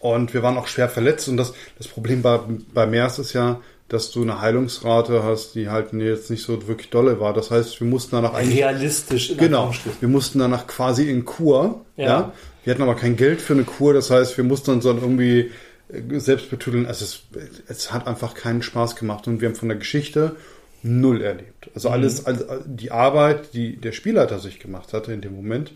Und 0.00 0.32
wir 0.32 0.42
waren 0.42 0.56
auch 0.56 0.66
schwer 0.66 0.88
verletzt. 0.88 1.28
Und 1.28 1.36
das, 1.36 1.52
das 1.76 1.86
Problem 1.86 2.22
bei, 2.22 2.40
bei 2.72 2.86
MERS 2.86 3.18
ist 3.18 3.34
ja, 3.34 3.60
dass 3.88 4.10
du 4.12 4.22
eine 4.22 4.40
Heilungsrate 4.40 5.22
hast, 5.24 5.54
die 5.54 5.68
halt 5.68 5.92
jetzt 5.92 6.30
nicht 6.30 6.42
so 6.42 6.66
wirklich 6.68 6.90
dolle 6.90 7.20
war. 7.20 7.34
Das 7.34 7.50
heißt, 7.50 7.80
wir 7.80 7.86
mussten 7.86 8.12
danach 8.12 8.34
eigentlich. 8.34 8.58
Realistisch. 8.58 9.30
in 9.30 9.36
Genau. 9.36 9.72
Wir 10.00 10.08
mussten 10.08 10.38
danach 10.38 10.66
quasi 10.66 11.10
in 11.10 11.24
Kur. 11.24 11.84
Ja. 11.96 12.06
Ja. 12.06 12.32
Wir 12.64 12.72
hatten 12.72 12.82
aber 12.82 12.94
kein 12.94 13.16
Geld 13.16 13.40
für 13.40 13.52
eine 13.52 13.64
Kur. 13.64 13.92
Das 13.92 14.10
heißt, 14.10 14.36
wir 14.36 14.44
mussten 14.44 14.70
uns 14.70 14.84
dann 14.84 14.98
irgendwie 14.98 15.50
äh, 15.92 16.18
selbst 16.18 16.50
betüdeln. 16.50 16.86
Also 16.86 17.04
es, 17.04 17.22
es 17.66 17.92
hat 17.92 18.06
einfach 18.06 18.34
keinen 18.34 18.62
Spaß 18.62 18.96
gemacht. 18.96 19.26
Und 19.26 19.40
wir 19.40 19.48
haben 19.48 19.56
von 19.56 19.68
der 19.68 19.78
Geschichte 19.78 20.36
null 20.82 21.20
erlebt. 21.22 21.70
Also 21.74 21.88
alles, 21.90 22.24
also 22.26 22.44
die 22.66 22.90
Arbeit, 22.90 23.54
die 23.54 23.76
der 23.76 23.92
Spielleiter 23.92 24.38
sich 24.38 24.58
gemacht 24.60 24.92
hatte 24.92 25.12
in 25.12 25.20
dem 25.20 25.34
Moment, 25.34 25.72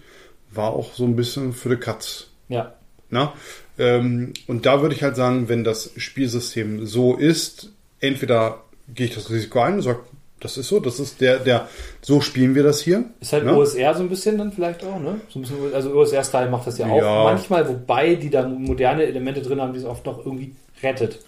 war 0.50 0.72
auch 0.72 0.92
so 0.94 1.04
ein 1.04 1.16
bisschen 1.16 1.52
für 1.52 1.70
die 1.70 1.76
Katz. 1.76 2.28
Ja. 2.48 2.74
Na? 3.10 3.32
Ähm, 3.78 4.32
und 4.46 4.66
da 4.66 4.80
würde 4.82 4.94
ich 4.94 5.02
halt 5.02 5.16
sagen, 5.16 5.48
wenn 5.48 5.64
das 5.64 5.90
Spielsystem 5.96 6.86
so 6.86 7.16
ist, 7.16 7.70
entweder 8.00 8.62
gehe 8.94 9.06
ich 9.06 9.14
das 9.14 9.30
Risiko 9.30 9.60
ein 9.60 9.74
und 9.74 9.82
sage, 9.82 10.00
das 10.40 10.58
ist 10.58 10.68
so, 10.68 10.78
das 10.78 11.00
ist 11.00 11.20
der, 11.22 11.38
der, 11.38 11.68
so 12.02 12.20
spielen 12.20 12.54
wir 12.54 12.62
das 12.62 12.80
hier. 12.80 13.04
Ist 13.20 13.32
halt 13.32 13.46
Ne? 13.46 13.56
OSR 13.56 13.94
so 13.94 14.02
ein 14.02 14.10
bisschen 14.10 14.36
dann 14.36 14.52
vielleicht 14.52 14.84
auch, 14.84 15.00
ne? 15.00 15.20
So 15.30 15.40
bisschen, 15.40 15.56
also 15.72 15.94
OSR-Style 15.94 16.50
macht 16.50 16.66
das 16.66 16.76
ja 16.76 16.86
auch 16.86 16.98
Ja. 17.00 17.24
manchmal, 17.24 17.66
wobei 17.66 18.14
die 18.14 18.28
da 18.30 18.46
moderne 18.46 19.04
Elemente 19.04 19.40
drin 19.40 19.60
haben, 19.60 19.72
die 19.72 19.78
es 19.78 19.84
oft 19.86 20.04
noch 20.04 20.18
irgendwie 20.24 20.54
rettet. 20.82 21.18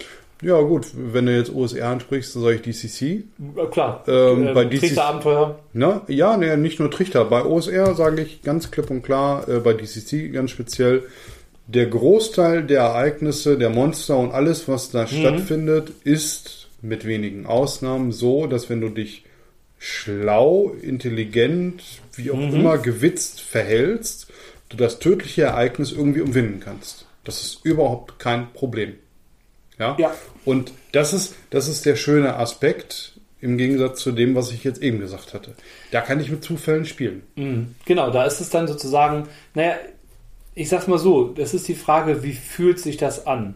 Ja, 0.43 0.61
gut, 0.61 0.87
wenn 0.95 1.27
du 1.27 1.35
jetzt 1.35 1.55
OSR 1.55 1.89
ansprichst, 1.89 2.37
dann 2.37 2.43
sage 2.43 2.57
ich 2.57 2.63
DCC. 2.63 3.25
Klar, 3.71 4.05
Ähm, 4.07 4.53
bei 4.53 4.65
DC 4.67 4.81
Trichterabenteuer. 4.81 5.59
Ne? 5.73 6.03
Ja, 6.09 6.37
ne, 6.37 6.57
nicht 6.59 6.79
nur 6.79 6.91
Trichter. 6.91 7.25
Bei 7.25 7.45
OSR 7.45 7.95
sage 7.95 8.21
ich 8.23 8.43
ganz 8.43 8.71
klipp 8.71 8.91
und 8.91 9.03
klar, 9.03 9.49
äh, 9.49 9.61
bei 9.61 9.73
DCC 9.73 10.31
ganz 10.33 10.51
speziell, 10.51 11.05
der 11.67 11.87
Großteil 11.87 12.65
der 12.65 12.81
Ereignisse, 12.83 13.59
der 13.59 13.71
Monster 13.71 14.19
und 14.19 14.33
alles, 14.33 14.69
was 14.69 14.91
da 14.91 15.07
stattfindet, 15.07 15.93
ist 16.05 16.69
mit 16.83 17.05
wenigen 17.07 17.47
Ausnahmen 17.47 18.13
so, 18.13 18.47
dass 18.47 18.71
wenn 18.71 18.81
du 18.81 18.91
dich 18.91 19.25
schlau, 19.79 20.75
intelligent, 20.81 21.83
wie 22.15 22.31
auch 22.31 22.39
immer 22.39 22.79
gewitzt 22.79 23.41
verhältst, 23.41 24.29
du 24.69 24.77
das 24.77 24.99
tödliche 24.99 25.43
Ereignis 25.43 25.93
irgendwie 25.93 26.21
umwinden 26.21 26.61
kannst. 26.61 27.07
Das 27.25 27.43
ist 27.43 27.65
überhaupt 27.65 28.19
kein 28.19 28.53
Problem. 28.53 28.95
Ja? 29.79 29.97
Ja. 29.99 30.15
Und 30.45 30.73
das 30.93 31.13
ist, 31.13 31.35
das 31.51 31.69
ist 31.69 31.85
der 31.87 31.97
schöne 31.97 32.37
Aspekt 32.37 33.13
im 33.41 33.59
Gegensatz 33.59 34.01
zu 34.01 34.13
dem, 34.13 34.35
was 34.35 34.51
ich 34.53 34.65
jetzt 34.65 34.83
eben 34.83 34.99
gesagt 34.99 35.35
hatte. 35.35 35.55
Da 35.91 36.01
kann 36.01 36.21
ich 36.21 36.31
mit 36.31 36.43
Zufällen 36.43 36.87
spielen. 36.87 37.23
Mhm. 37.37 37.75
Genau, 37.85 38.11
da 38.11 38.25
ist 38.25 38.41
es 38.41 38.51
dann 38.51 38.67
sozusagen, 38.67 39.29
naja, 39.55 39.75
ich 40.55 40.69
sag's 40.69 40.87
mal 40.87 40.99
so, 40.99 41.29
das 41.29 41.53
ist 41.53 41.69
die 41.69 41.75
Frage, 41.75 42.23
wie 42.23 42.33
fühlt 42.33 42.79
sich 42.81 42.97
das 42.97 43.27
an? 43.27 43.55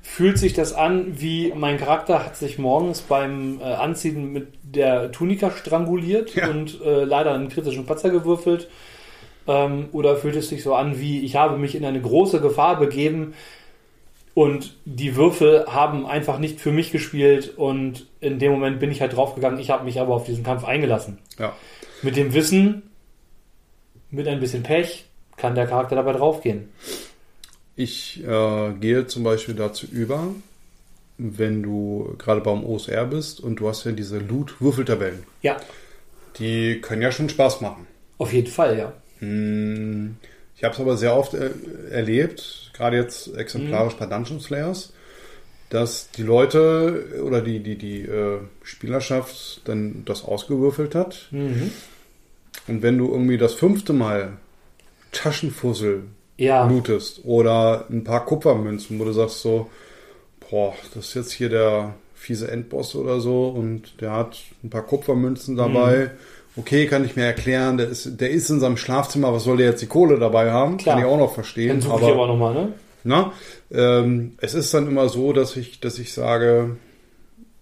Fühlt 0.00 0.38
sich 0.38 0.54
das 0.54 0.72
an, 0.72 1.20
wie 1.20 1.52
mein 1.54 1.76
Charakter 1.76 2.24
hat 2.24 2.36
sich 2.36 2.58
morgens 2.58 3.02
beim 3.02 3.60
äh, 3.60 3.64
Anziehen 3.64 4.32
mit 4.32 4.48
der 4.62 5.12
Tunika 5.12 5.50
stranguliert 5.50 6.34
Ja. 6.34 6.48
und 6.48 6.80
äh, 6.80 7.04
leider 7.04 7.34
einen 7.34 7.50
kritischen 7.50 7.84
Patzer 7.84 8.08
gewürfelt? 8.08 8.70
Ähm, 9.46 9.88
oder 9.92 10.16
fühlt 10.16 10.36
es 10.36 10.48
sich 10.48 10.62
so 10.62 10.74
an, 10.74 10.98
wie 10.98 11.20
ich 11.20 11.36
habe 11.36 11.58
mich 11.58 11.74
in 11.74 11.84
eine 11.84 12.00
große 12.00 12.40
Gefahr 12.40 12.78
begeben 12.78 13.34
und 14.38 14.76
die 14.84 15.16
Würfel 15.16 15.64
haben 15.66 16.06
einfach 16.06 16.38
nicht 16.38 16.60
für 16.60 16.70
mich 16.70 16.92
gespielt 16.92 17.54
und 17.56 18.06
in 18.20 18.38
dem 18.38 18.52
Moment 18.52 18.78
bin 18.78 18.92
ich 18.92 19.00
halt 19.00 19.16
draufgegangen, 19.16 19.58
ich 19.58 19.70
habe 19.70 19.84
mich 19.84 19.98
aber 19.98 20.14
auf 20.14 20.26
diesen 20.26 20.44
Kampf 20.44 20.64
eingelassen. 20.64 21.18
Ja. 21.40 21.56
Mit 22.02 22.14
dem 22.16 22.32
Wissen, 22.34 22.82
mit 24.10 24.28
ein 24.28 24.38
bisschen 24.38 24.62
Pech, 24.62 25.06
kann 25.36 25.56
der 25.56 25.66
Charakter 25.66 25.96
dabei 25.96 26.12
draufgehen. 26.12 26.68
Ich 27.74 28.22
äh, 28.24 28.72
gehe 28.80 29.08
zum 29.08 29.24
Beispiel 29.24 29.54
dazu 29.56 29.86
über, 29.90 30.28
wenn 31.16 31.64
du 31.64 32.14
gerade 32.18 32.40
beim 32.40 32.64
OSR 32.64 33.06
bist 33.06 33.40
und 33.40 33.56
du 33.56 33.68
hast 33.68 33.84
ja 33.86 33.90
diese 33.92 34.18
Loot-Würfeltabellen. 34.18 35.24
Ja, 35.42 35.56
Die 36.38 36.80
können 36.80 37.02
ja 37.02 37.10
schon 37.10 37.28
Spaß 37.28 37.60
machen. 37.60 37.88
auf 38.18 38.32
jeden 38.32 38.46
Fall, 38.52 38.78
ja. 38.78 38.92
Hm, 39.18 40.16
Ich 40.56 40.62
habe 40.62 40.74
es 40.74 40.80
aber 40.80 40.96
sehr 40.96 41.16
oft 41.16 41.34
äh, 41.34 41.50
erlebt, 41.90 42.67
gerade 42.78 42.96
jetzt 42.96 43.36
exemplarisch 43.36 43.94
bei 43.94 44.06
Dungeon 44.06 44.40
Slayers, 44.40 44.92
dass 45.68 46.10
die 46.12 46.22
Leute 46.22 47.20
oder 47.22 47.42
die, 47.42 47.60
die, 47.60 47.76
die 47.76 48.02
äh, 48.02 48.38
Spielerschaft 48.62 49.60
dann 49.64 50.02
das 50.06 50.24
ausgewürfelt 50.24 50.94
hat. 50.94 51.28
Mhm. 51.30 51.72
Und 52.68 52.82
wenn 52.82 52.96
du 52.96 53.10
irgendwie 53.10 53.36
das 53.36 53.54
fünfte 53.54 53.92
Mal 53.92 54.38
Taschenfussel 55.12 56.04
Ja, 56.36 56.66
lootest 56.66 57.24
oder 57.24 57.86
ein 57.90 58.04
paar 58.04 58.24
Kupfermünzen, 58.24 58.98
wo 58.98 59.04
du 59.04 59.12
sagst 59.12 59.42
so, 59.42 59.70
boah, 60.48 60.74
das 60.94 61.08
ist 61.08 61.14
jetzt 61.14 61.32
hier 61.32 61.48
der 61.48 61.94
fiese 62.14 62.50
Endboss 62.50 62.94
oder 62.94 63.20
so 63.20 63.48
und 63.48 64.00
der 64.00 64.12
hat 64.12 64.38
ein 64.62 64.70
paar 64.70 64.82
Kupfermünzen 64.82 65.56
dabei. 65.56 66.10
Okay, 66.58 66.86
kann 66.86 67.04
ich 67.04 67.14
mir 67.14 67.22
erklären, 67.24 67.76
der 67.76 67.88
ist, 67.88 68.20
der 68.20 68.30
ist 68.30 68.50
in 68.50 68.58
seinem 68.58 68.76
Schlafzimmer, 68.76 69.32
was 69.32 69.44
soll 69.44 69.58
der 69.58 69.66
jetzt 69.70 69.82
die 69.82 69.86
Kohle 69.86 70.18
dabei 70.18 70.50
haben? 70.50 70.76
Klar. 70.76 70.96
Kann 70.96 71.04
ich 71.04 71.10
auch 71.10 71.18
noch 71.18 71.32
verstehen. 71.34 71.68
dann 71.68 71.80
suche 71.82 72.02
ich 72.04 72.10
aber 72.10 72.26
nochmal, 72.26 72.54
ne? 72.54 72.72
Na, 73.04 73.32
ähm, 73.70 74.32
es 74.38 74.54
ist 74.54 74.74
dann 74.74 74.88
immer 74.88 75.08
so, 75.08 75.32
dass 75.32 75.56
ich, 75.56 75.78
dass 75.80 75.98
ich 76.00 76.12
sage, 76.12 76.76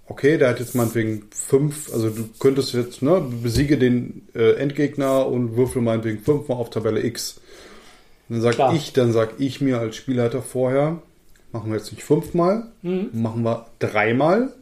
okay, 0.07 0.39
der 0.39 0.49
hat 0.49 0.61
jetzt 0.61 0.75
meinetwegen 0.75 1.25
fünf, 1.31 1.93
also 1.93 2.09
du 2.09 2.29
könntest 2.39 2.73
jetzt, 2.73 3.03
ne, 3.03 3.23
besiege 3.43 3.77
den 3.77 4.23
äh, 4.35 4.53
Endgegner 4.55 5.27
und 5.27 5.57
würfel 5.57 5.83
meinetwegen 5.83 6.21
fünfmal 6.21 6.57
auf 6.57 6.71
Tabelle 6.71 7.05
X. 7.05 7.39
Und 8.29 8.37
dann 8.37 8.43
sag 8.43 8.55
Klar. 8.55 8.75
ich, 8.75 8.93
dann 8.95 9.13
sag 9.13 9.35
ich 9.39 9.61
mir 9.61 9.79
als 9.79 9.97
Spielleiter 9.97 10.41
vorher, 10.41 11.03
machen 11.53 11.71
wir 11.71 11.77
jetzt 11.77 11.93
nicht 11.93 12.03
fünfmal, 12.03 12.69
Mhm. 12.83 13.11
machen 13.13 13.43
wir 13.43 13.67
dreimal. 13.79 14.55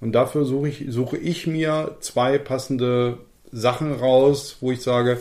Und 0.00 0.12
dafür 0.12 0.44
suche 0.44 0.68
ich, 0.68 0.84
suche 0.90 1.16
ich 1.16 1.46
mir 1.46 1.96
zwei 2.00 2.38
passende 2.38 3.18
Sachen 3.52 3.92
raus, 3.92 4.56
wo 4.60 4.72
ich 4.72 4.82
sage, 4.82 5.20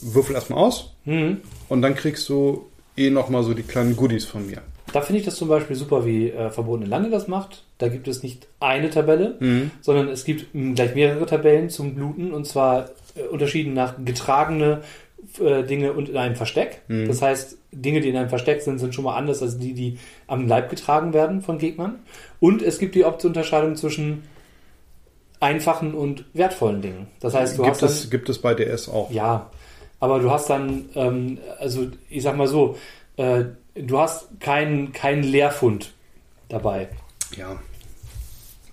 würfel 0.00 0.34
erstmal 0.34 0.60
aus 0.64 0.92
Mhm. 1.04 1.38
und 1.68 1.82
dann 1.82 1.94
kriegst 1.94 2.28
du 2.28 2.66
eh 2.96 3.10
nochmal 3.10 3.42
so 3.42 3.54
die 3.54 3.62
kleinen 3.62 3.96
Goodies 3.96 4.24
von 4.24 4.46
mir. 4.46 4.62
Da 4.92 5.00
finde 5.02 5.18
ich 5.20 5.24
das 5.26 5.36
zum 5.36 5.48
Beispiel 5.48 5.76
super, 5.76 6.06
wie 6.06 6.30
äh, 6.30 6.50
Verbotene 6.50 6.88
Lande 6.88 7.10
das 7.10 7.28
macht. 7.28 7.62
Da 7.78 7.88
gibt 7.88 8.08
es 8.08 8.22
nicht 8.22 8.46
eine 8.58 8.88
Tabelle, 8.90 9.36
Mhm. 9.38 9.70
sondern 9.82 10.08
es 10.08 10.24
gibt 10.24 10.54
mh, 10.54 10.74
gleich 10.74 10.94
mehrere 10.94 11.26
Tabellen 11.26 11.68
zum 11.68 11.94
Bluten 11.94 12.32
und 12.32 12.46
zwar 12.46 12.88
äh, 13.14 13.22
unterschieden 13.30 13.74
nach 13.74 13.94
getragene 14.04 14.82
äh, 15.40 15.62
Dinge 15.64 15.92
und 15.92 16.08
in 16.08 16.16
einem 16.16 16.36
Versteck. 16.36 16.80
Das 16.88 17.20
heißt, 17.20 17.58
Dinge, 17.72 18.00
die 18.00 18.08
in 18.08 18.16
einem 18.16 18.28
Versteck 18.30 18.62
sind, 18.62 18.78
sind 18.78 18.94
schon 18.94 19.04
mal 19.04 19.16
anders 19.16 19.42
als 19.42 19.58
die, 19.58 19.74
die 19.74 19.98
am 20.26 20.46
Leib 20.48 20.70
getragen 20.70 21.12
werden 21.12 21.42
von 21.42 21.58
Gegnern. 21.58 21.98
Und 22.40 22.62
es 22.62 22.78
gibt 22.78 22.94
die 22.94 23.04
Opt- 23.04 23.24
Unterscheidung 23.26 23.76
zwischen 23.76 24.22
einfachen 25.40 25.94
und 25.94 26.24
wertvollen 26.34 26.82
Dingen. 26.82 27.06
Das 27.20 27.34
heißt, 27.34 27.58
du 27.58 27.62
Gibt 27.62 27.74
hast 27.74 27.82
dann, 27.82 27.90
es, 27.90 28.10
gibt 28.10 28.28
es 28.28 28.38
bei 28.38 28.54
DS 28.54 28.88
auch. 28.88 29.10
ja, 29.10 29.50
aber 30.00 30.20
du 30.20 30.30
hast 30.30 30.50
dann, 30.50 30.86
ähm, 30.94 31.38
also 31.58 31.88
ich 32.08 32.22
sag 32.22 32.36
mal 32.36 32.48
so, 32.48 32.76
äh, 33.16 33.44
du 33.74 33.98
hast 33.98 34.40
keinen 34.40 34.92
keinen 34.92 35.22
Leerfund 35.22 35.92
dabei. 36.48 36.88
Ja. 37.36 37.60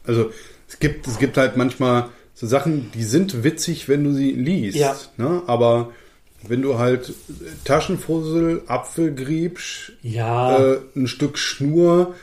Also 0.06 0.32
es 0.68 0.80
gibt, 0.80 1.08
es 1.08 1.18
gibt 1.18 1.38
halt 1.38 1.58
manchmal 1.58 2.10
so 2.34 2.48
Sachen, 2.48 2.92
die 2.94 3.04
sind 3.04 3.44
witzig, 3.44 3.88
wenn 3.88 4.04
du 4.04 4.14
sie 4.14 4.32
liest. 4.32 4.78
Ja. 4.78 4.96
Ne? 5.18 5.42
Aber 5.48 5.92
wenn 6.44 6.62
du 6.62 6.78
halt 6.78 7.14
Taschenfussel, 7.64 8.62
Apfelgriebsch, 8.68 9.94
Ja, 10.04 10.58
äh, 10.58 10.80
ein 10.96 11.08
Stück 11.08 11.38
Schnur, 11.38 12.14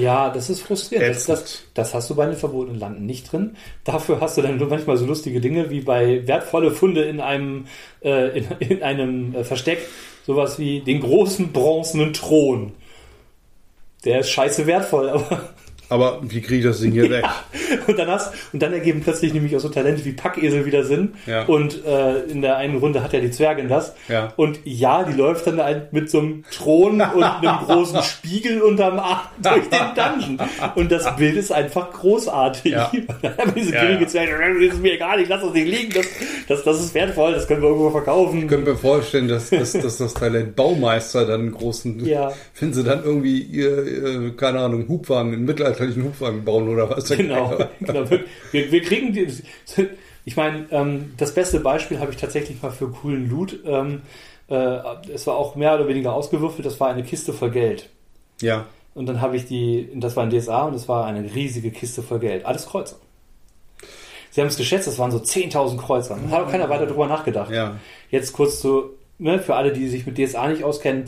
ja, 0.00 0.30
das 0.30 0.50
ist 0.50 0.62
frustrierend. 0.62 1.08
Das, 1.08 1.26
das, 1.26 1.62
das 1.74 1.94
hast 1.94 2.10
du 2.10 2.14
bei 2.14 2.26
den 2.26 2.36
verbotenen 2.36 2.80
Landen 2.80 3.06
nicht 3.06 3.30
drin. 3.30 3.56
Dafür 3.84 4.20
hast 4.20 4.36
du 4.36 4.42
dann 4.42 4.56
nur 4.56 4.68
manchmal 4.68 4.96
so 4.96 5.06
lustige 5.06 5.40
Dinge 5.40 5.70
wie 5.70 5.80
bei 5.80 6.26
wertvolle 6.26 6.70
Funde 6.70 7.04
in 7.04 7.20
einem, 7.20 7.66
äh, 8.02 8.38
in, 8.38 8.46
in 8.60 8.82
einem 8.82 9.34
äh, 9.34 9.44
Versteck. 9.44 9.78
Sowas 10.26 10.58
wie 10.58 10.80
den 10.80 11.00
großen 11.00 11.52
bronzenen 11.52 12.12
Thron. 12.12 12.72
Der 14.04 14.20
ist 14.20 14.30
scheiße 14.30 14.66
wertvoll, 14.66 15.08
aber 15.10 15.54
aber 15.90 16.20
wie 16.22 16.40
kriege 16.40 16.60
ich 16.60 16.64
das 16.64 16.80
Ding 16.80 16.92
hier 16.92 17.10
weg? 17.10 17.24
Und 17.86 17.98
dann 17.98 18.08
hast, 18.08 18.32
und 18.52 18.62
dann 18.62 18.72
ergeben 18.72 19.00
plötzlich 19.02 19.32
nämlich 19.34 19.54
auch 19.56 19.60
so 19.60 19.68
Talente 19.68 20.04
wie 20.04 20.12
Packesel 20.12 20.64
wieder 20.64 20.84
Sinn. 20.84 21.12
Ja. 21.26 21.44
Und 21.44 21.84
äh, 21.84 22.20
in 22.22 22.40
der 22.42 22.56
einen 22.56 22.78
Runde 22.78 23.02
hat 23.02 23.12
ja 23.12 23.20
die 23.20 23.30
Zwergin 23.30 23.68
das. 23.68 23.94
Ja. 24.08 24.32
Und 24.36 24.60
ja, 24.64 25.04
die 25.04 25.12
läuft 25.12 25.46
dann 25.46 25.60
halt 25.62 25.92
mit 25.92 26.08
so 26.10 26.20
einem 26.20 26.44
Thron 26.50 27.00
und 27.00 27.22
einem 27.22 27.58
großen 27.66 28.02
Spiegel 28.02 28.62
unterm 28.62 28.98
Arm 28.98 29.20
durch 29.42 29.68
den 29.68 29.80
Dungeon. 29.94 30.48
Und 30.74 30.90
das 30.90 31.14
Bild 31.16 31.36
ist 31.36 31.52
einfach 31.52 31.90
großartig. 31.92 32.72
Ja. 32.72 32.90
Und 32.92 33.08
dann 33.22 33.36
haben 33.36 33.54
wir 33.54 33.62
diese 33.62 33.74
Ja, 33.74 33.90
ja. 33.90 34.06
Zwerge, 34.06 34.66
das 34.66 34.74
ist 34.74 34.82
mir 34.82 34.94
egal, 34.94 35.20
ich 35.20 35.28
lasse 35.28 35.46
das 35.46 35.54
nicht 35.54 35.66
liegen, 35.68 35.92
das, 35.94 36.06
das, 36.48 36.64
das 36.64 36.80
ist 36.80 36.94
wertvoll, 36.94 37.32
das 37.32 37.46
können 37.46 37.62
wir 37.62 37.68
irgendwo 37.68 37.90
verkaufen. 37.90 38.38
Ich 38.42 38.48
könnte 38.48 38.70
mir 38.70 38.76
vorstellen, 38.76 39.28
dass, 39.28 39.50
dass, 39.50 39.72
dass 39.72 39.98
das 39.98 40.14
Talent 40.14 40.56
Baumeister 40.56 41.26
dann 41.26 41.40
einen 41.40 41.52
großen, 41.52 42.04
Ja. 42.06 42.32
wenn 42.58 42.72
sie 42.72 42.84
dann 42.84 43.02
irgendwie 43.04 43.38
ihr, 43.40 43.78
äh, 43.78 44.30
keine 44.36 44.60
Ahnung, 44.60 44.86
Hubwagen, 44.88 45.44
einen 45.80 45.90
mittelalterlichen 45.90 46.04
Hubwagen 46.04 46.44
bauen 46.44 46.68
oder 46.68 46.90
was. 46.90 47.08
Genau, 47.16 47.56
genau. 47.80 48.10
Wir, 48.52 48.72
wir 48.72 48.82
kriegen 48.82 49.12
die. 49.12 49.26
Ich 50.24 50.36
meine, 50.36 50.66
ähm, 50.70 51.14
das 51.16 51.34
beste 51.34 51.60
Beispiel 51.60 51.98
habe 51.98 52.10
ich 52.12 52.18
tatsächlich 52.18 52.62
mal 52.62 52.70
für 52.70 52.88
coolen 52.88 53.28
Loot. 53.28 53.58
Ähm, 53.64 54.02
äh, 54.48 54.78
es 55.12 55.26
war 55.26 55.36
auch 55.36 55.56
mehr 55.56 55.74
oder 55.74 55.88
weniger 55.88 56.12
ausgewürfelt. 56.12 56.66
Das 56.66 56.78
war 56.80 56.90
eine 56.90 57.02
Kiste 57.02 57.32
voll 57.32 57.50
Geld. 57.50 57.88
Ja, 58.40 58.66
Und 58.94 59.06
dann 59.06 59.20
habe 59.20 59.36
ich 59.36 59.46
die, 59.46 59.88
das 59.94 60.16
war 60.16 60.24
ein 60.24 60.30
DSA 60.30 60.64
und 60.64 60.74
das 60.74 60.88
war 60.88 61.06
eine 61.06 61.34
riesige 61.34 61.70
Kiste 61.70 62.02
voll 62.02 62.18
Geld. 62.18 62.44
Alles 62.44 62.66
Kreuzer. 62.66 62.96
Sie 64.30 64.40
haben 64.40 64.48
es 64.48 64.56
geschätzt, 64.56 64.86
das 64.86 64.98
waren 64.98 65.10
so 65.10 65.18
10.000 65.18 65.76
Kreuzer. 65.76 66.18
Da 66.22 66.36
hat 66.36 66.46
auch 66.46 66.50
keiner 66.50 66.68
weiter 66.68 66.86
drüber 66.86 67.06
nachgedacht. 67.06 67.50
Ja. 67.50 67.76
Jetzt 68.10 68.32
kurz 68.32 68.60
zu, 68.60 68.90
ne, 69.18 69.40
für 69.40 69.56
alle, 69.56 69.72
die 69.72 69.88
sich 69.88 70.06
mit 70.06 70.18
DSA 70.18 70.48
nicht 70.48 70.62
auskennen, 70.62 71.06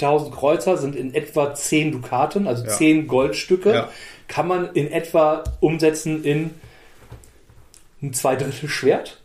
10.000 0.00 0.30
Kreuzer 0.30 0.76
sind 0.76 0.96
in 0.96 1.14
etwa 1.14 1.54
10 1.54 1.92
Dukaten, 1.92 2.46
also 2.46 2.64
Ja. 2.64 2.70
10 2.70 3.06
Goldstücke. 3.06 3.72
Ja. 3.72 3.88
Kann 4.28 4.48
man 4.48 4.70
in 4.74 4.90
etwa 4.90 5.44
umsetzen 5.60 6.24
in 6.24 6.50
ein 8.02 8.12
Zweidrittel 8.12 8.68
Schwert. 8.68 9.20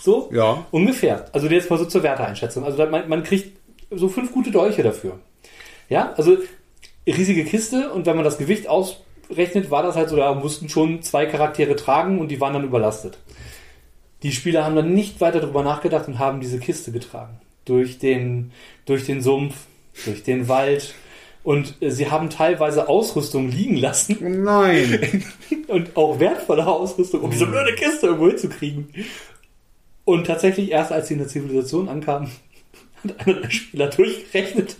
So? 0.00 0.30
Ja. 0.32 0.64
Ungefähr. 0.70 1.26
Also 1.32 1.48
jetzt 1.48 1.70
mal 1.70 1.78
so 1.78 1.84
zur 1.84 2.02
Werteeinschätzung. 2.02 2.64
Also 2.64 2.84
man, 2.86 3.08
man 3.08 3.22
kriegt 3.22 3.58
so 3.90 4.08
fünf 4.08 4.32
gute 4.32 4.50
Dolche 4.50 4.82
dafür. 4.82 5.18
Ja, 5.88 6.12
also 6.16 6.36
riesige 7.06 7.44
Kiste 7.44 7.90
und 7.92 8.06
wenn 8.06 8.16
man 8.16 8.24
das 8.24 8.38
Gewicht 8.38 8.68
ausrechnet, 8.68 9.70
war 9.70 9.82
das 9.82 9.96
halt 9.96 10.10
so, 10.10 10.16
da 10.16 10.34
mussten 10.34 10.68
schon 10.68 11.02
zwei 11.02 11.26
Charaktere 11.26 11.74
tragen 11.76 12.18
und 12.18 12.28
die 12.28 12.40
waren 12.40 12.52
dann 12.52 12.64
überlastet. 12.64 13.18
Die 14.22 14.32
Spieler 14.32 14.64
haben 14.64 14.76
dann 14.76 14.92
nicht 14.94 15.20
weiter 15.20 15.40
darüber 15.40 15.62
nachgedacht 15.62 16.08
und 16.08 16.18
haben 16.18 16.40
diese 16.40 16.58
Kiste 16.58 16.92
getragen. 16.92 17.40
Durch 17.64 17.98
den, 17.98 18.52
durch 18.84 19.04
den 19.04 19.22
Sumpf, 19.22 19.54
durch 20.04 20.22
den 20.22 20.48
Wald. 20.48 20.94
Und 21.44 21.74
äh, 21.80 21.90
sie 21.90 22.10
haben 22.10 22.28
teilweise 22.30 22.88
Ausrüstung 22.88 23.48
liegen 23.50 23.76
lassen 23.76 24.42
nein. 24.44 25.24
und 25.68 25.96
auch 25.96 26.18
wertvolle 26.20 26.66
Ausrüstung, 26.66 27.22
um 27.22 27.30
diese 27.30 27.46
blöde 27.46 27.74
Kiste 27.74 28.06
irgendwo 28.06 28.28
hinzukriegen. 28.28 28.88
Und 30.04 30.26
tatsächlich 30.26 30.70
erst 30.70 30.92
als 30.92 31.08
sie 31.08 31.14
in 31.14 31.20
der 31.20 31.28
Zivilisation 31.28 31.88
ankamen, 31.88 32.30
hat 33.04 33.26
einer 33.26 33.40
der 33.40 33.50
Spieler 33.50 33.86
durchgerechnet, 33.88 34.76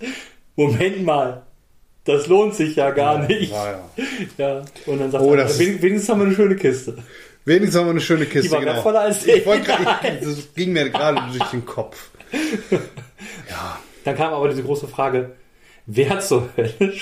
Moment 0.57 1.05
mal, 1.05 1.43
das 2.05 2.27
lohnt 2.27 2.55
sich 2.55 2.77
ja 2.77 2.91
gar 2.91 3.27
nicht. 3.27 3.53
War 3.53 3.71
ja. 3.71 3.81
Ja, 4.39 4.65
und 4.87 4.99
dann 4.99 5.11
sagt 5.11 5.23
Oh, 5.25 5.31
er, 5.33 5.37
das 5.45 5.53
ist- 5.53 5.59
"Wen- 5.61 5.81
wenigstens 5.83 6.09
haben 6.11 6.21
wir 6.21 6.27
eine 6.27 6.35
schöne 6.35 6.57
Kiste. 6.57 6.99
Wenigstens 7.45 7.77
haben 7.79 7.87
wir 7.87 7.91
eine 7.93 8.01
schöne 8.01 8.25
Kiste. 8.27 8.49
Die 8.49 8.51
war 8.53 8.61
genau. 8.61 8.73
wertvoller 8.75 9.01
als 9.01 9.27
ich 9.27 9.45
grad- 9.45 10.05
ich, 10.05 10.21
Das 10.27 10.55
ging 10.55 10.73
mir 10.73 10.91
gerade 10.91 11.23
durch 11.37 11.51
den 11.51 11.65
Kopf. 11.65 12.11
Ja. 13.49 13.79
Dann 14.05 14.17
kam 14.17 14.33
aber 14.33 14.49
diese 14.49 14.63
große 14.63 14.89
Frage, 14.89 15.31
wer 15.87 16.21
zur 16.21 16.49
Hölle 16.57 16.93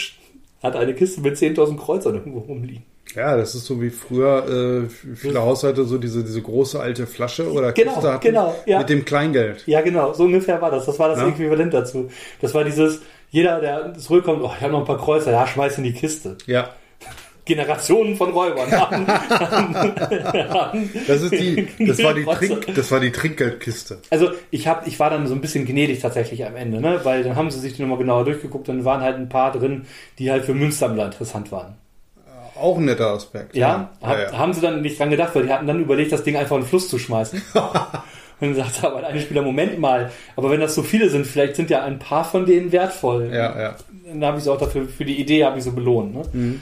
hat 0.63 0.77
eine 0.77 0.95
Kiste 0.95 1.21
mit 1.21 1.37
10.000 1.37 1.77
Kreuzern 1.79 2.15
irgendwo 2.15 2.41
rumliegen? 2.41 2.85
Ja, 3.15 3.37
das 3.37 3.55
ist 3.55 3.67
so 3.67 3.81
wie 3.81 3.91
früher 3.91 4.85
äh, 4.85 5.15
viele 5.15 5.41
Haushalte 5.41 5.85
so 5.85 5.97
diese, 5.97 6.25
diese 6.25 6.43
große 6.43 6.81
alte 6.81 7.07
Flasche 7.07 7.51
oder 7.51 7.73
Genau, 7.73 7.93
Kiste 7.95 8.13
hatten 8.13 8.23
genau, 8.27 8.55
ja. 8.67 8.79
mit 8.81 8.89
dem 8.89 9.05
Kleingeld. 9.05 9.63
Ja, 9.67 9.81
genau, 9.81 10.13
so 10.13 10.25
ungefähr 10.25 10.61
war 10.61 10.71
das. 10.73 10.87
Das 10.87 10.99
war 10.99 11.09
das 11.11 11.21
Ja. 11.21 11.29
Äquivalent 11.29 11.73
dazu. 11.73 12.11
Das 12.41 12.53
war 12.53 12.65
dieses, 12.65 13.01
jeder, 13.31 13.61
der 13.61 13.95
zurückkommt, 13.95 14.43
oh, 14.43 14.51
ich 14.55 14.61
habe 14.61 14.73
noch 14.73 14.81
ein 14.81 14.87
paar 14.87 14.99
Kreuzer, 14.99 15.31
ja, 15.31 15.47
schmeiß 15.47 15.79
in 15.79 15.85
die 15.85 15.93
Kiste. 15.93 16.37
Ja. 16.47 16.71
Generationen 17.47 18.17
von 18.17 18.33
Räubern 18.33 18.71
haben, 18.73 19.07
haben 19.07 20.91
Das 21.07 21.23
ist 21.23 21.31
die, 21.31 21.69
das 21.79 22.03
war 22.03 22.13
die. 22.13 22.25
Trink, 22.25 22.75
das 22.75 22.91
war 22.91 22.99
die 22.99 23.13
Trinkgeldkiste. 23.13 23.99
Also 24.11 24.31
ich 24.51 24.67
hab, 24.67 24.87
ich 24.87 24.99
war 24.99 25.11
dann 25.11 25.27
so 25.29 25.35
ein 25.35 25.41
bisschen 25.41 25.65
gnädig 25.65 26.01
tatsächlich 26.01 26.45
am 26.45 26.57
Ende, 26.57 26.81
ne? 26.81 27.01
weil 27.05 27.23
dann 27.23 27.37
haben 27.37 27.51
sie 27.51 27.61
sich 27.61 27.75
die 27.75 27.83
nochmal 27.83 27.99
genauer 27.99 28.25
durchgeguckt 28.25 28.69
und 28.69 28.85
waren 28.85 29.01
halt 29.01 29.17
ein 29.17 29.29
paar 29.29 29.53
drin, 29.53 29.87
die 30.19 30.31
halt 30.31 30.45
für 30.45 30.55
Münzsammler 30.55 31.07
interessant 31.07 31.53
waren. 31.53 31.77
Auch 32.61 32.79
ein 32.79 32.87
netter 32.87 33.11
Aspekt. 33.13 33.55
Ja, 33.55 33.91
hab, 34.03 34.19
ja, 34.19 34.25
ja. 34.25 34.39
haben 34.39 34.53
sie 34.53 34.61
dann 34.61 34.83
nicht 34.83 34.99
dran 34.99 35.11
gedacht, 35.11 35.35
weil 35.35 35.45
die 35.45 35.53
hatten 35.53 35.67
dann 35.69 35.81
überlegt, 35.81 36.11
das 36.11 36.25
Ding 36.25 36.37
einfach 36.37 36.57
in 36.57 36.63
den 36.63 36.69
Fluss 36.69 36.89
zu 36.89 36.99
schmeißen. 36.99 37.41
und 37.55 37.63
dann 38.41 38.55
sagte 38.57 38.89
aber 38.89 39.07
ein 39.07 39.21
Spieler, 39.21 39.43
Moment 39.43 39.79
mal, 39.79 40.11
aber 40.35 40.51
wenn 40.51 40.61
das 40.61 40.75
so 40.75 40.83
viele 40.83 41.11
sind, 41.11 41.27
vielleicht 41.27 41.55
sind 41.55 41.71
ja 41.71 41.85
ein 41.85 42.01
paar 42.01 42.25
von 42.25 42.45
denen 42.45 42.73
wertvoll. 42.73 43.31
ja, 43.33 43.61
ja. 43.61 43.77
Dann 44.09 44.25
habe 44.25 44.39
ich 44.39 44.45
sie 44.45 44.53
auch 44.53 44.59
dafür, 44.59 44.89
für 44.89 45.05
die 45.05 45.21
Idee 45.21 45.45
habe 45.45 45.59
ich 45.59 45.65
so 45.65 45.73
belohnt. 45.73 46.15
Ne? 46.15 46.61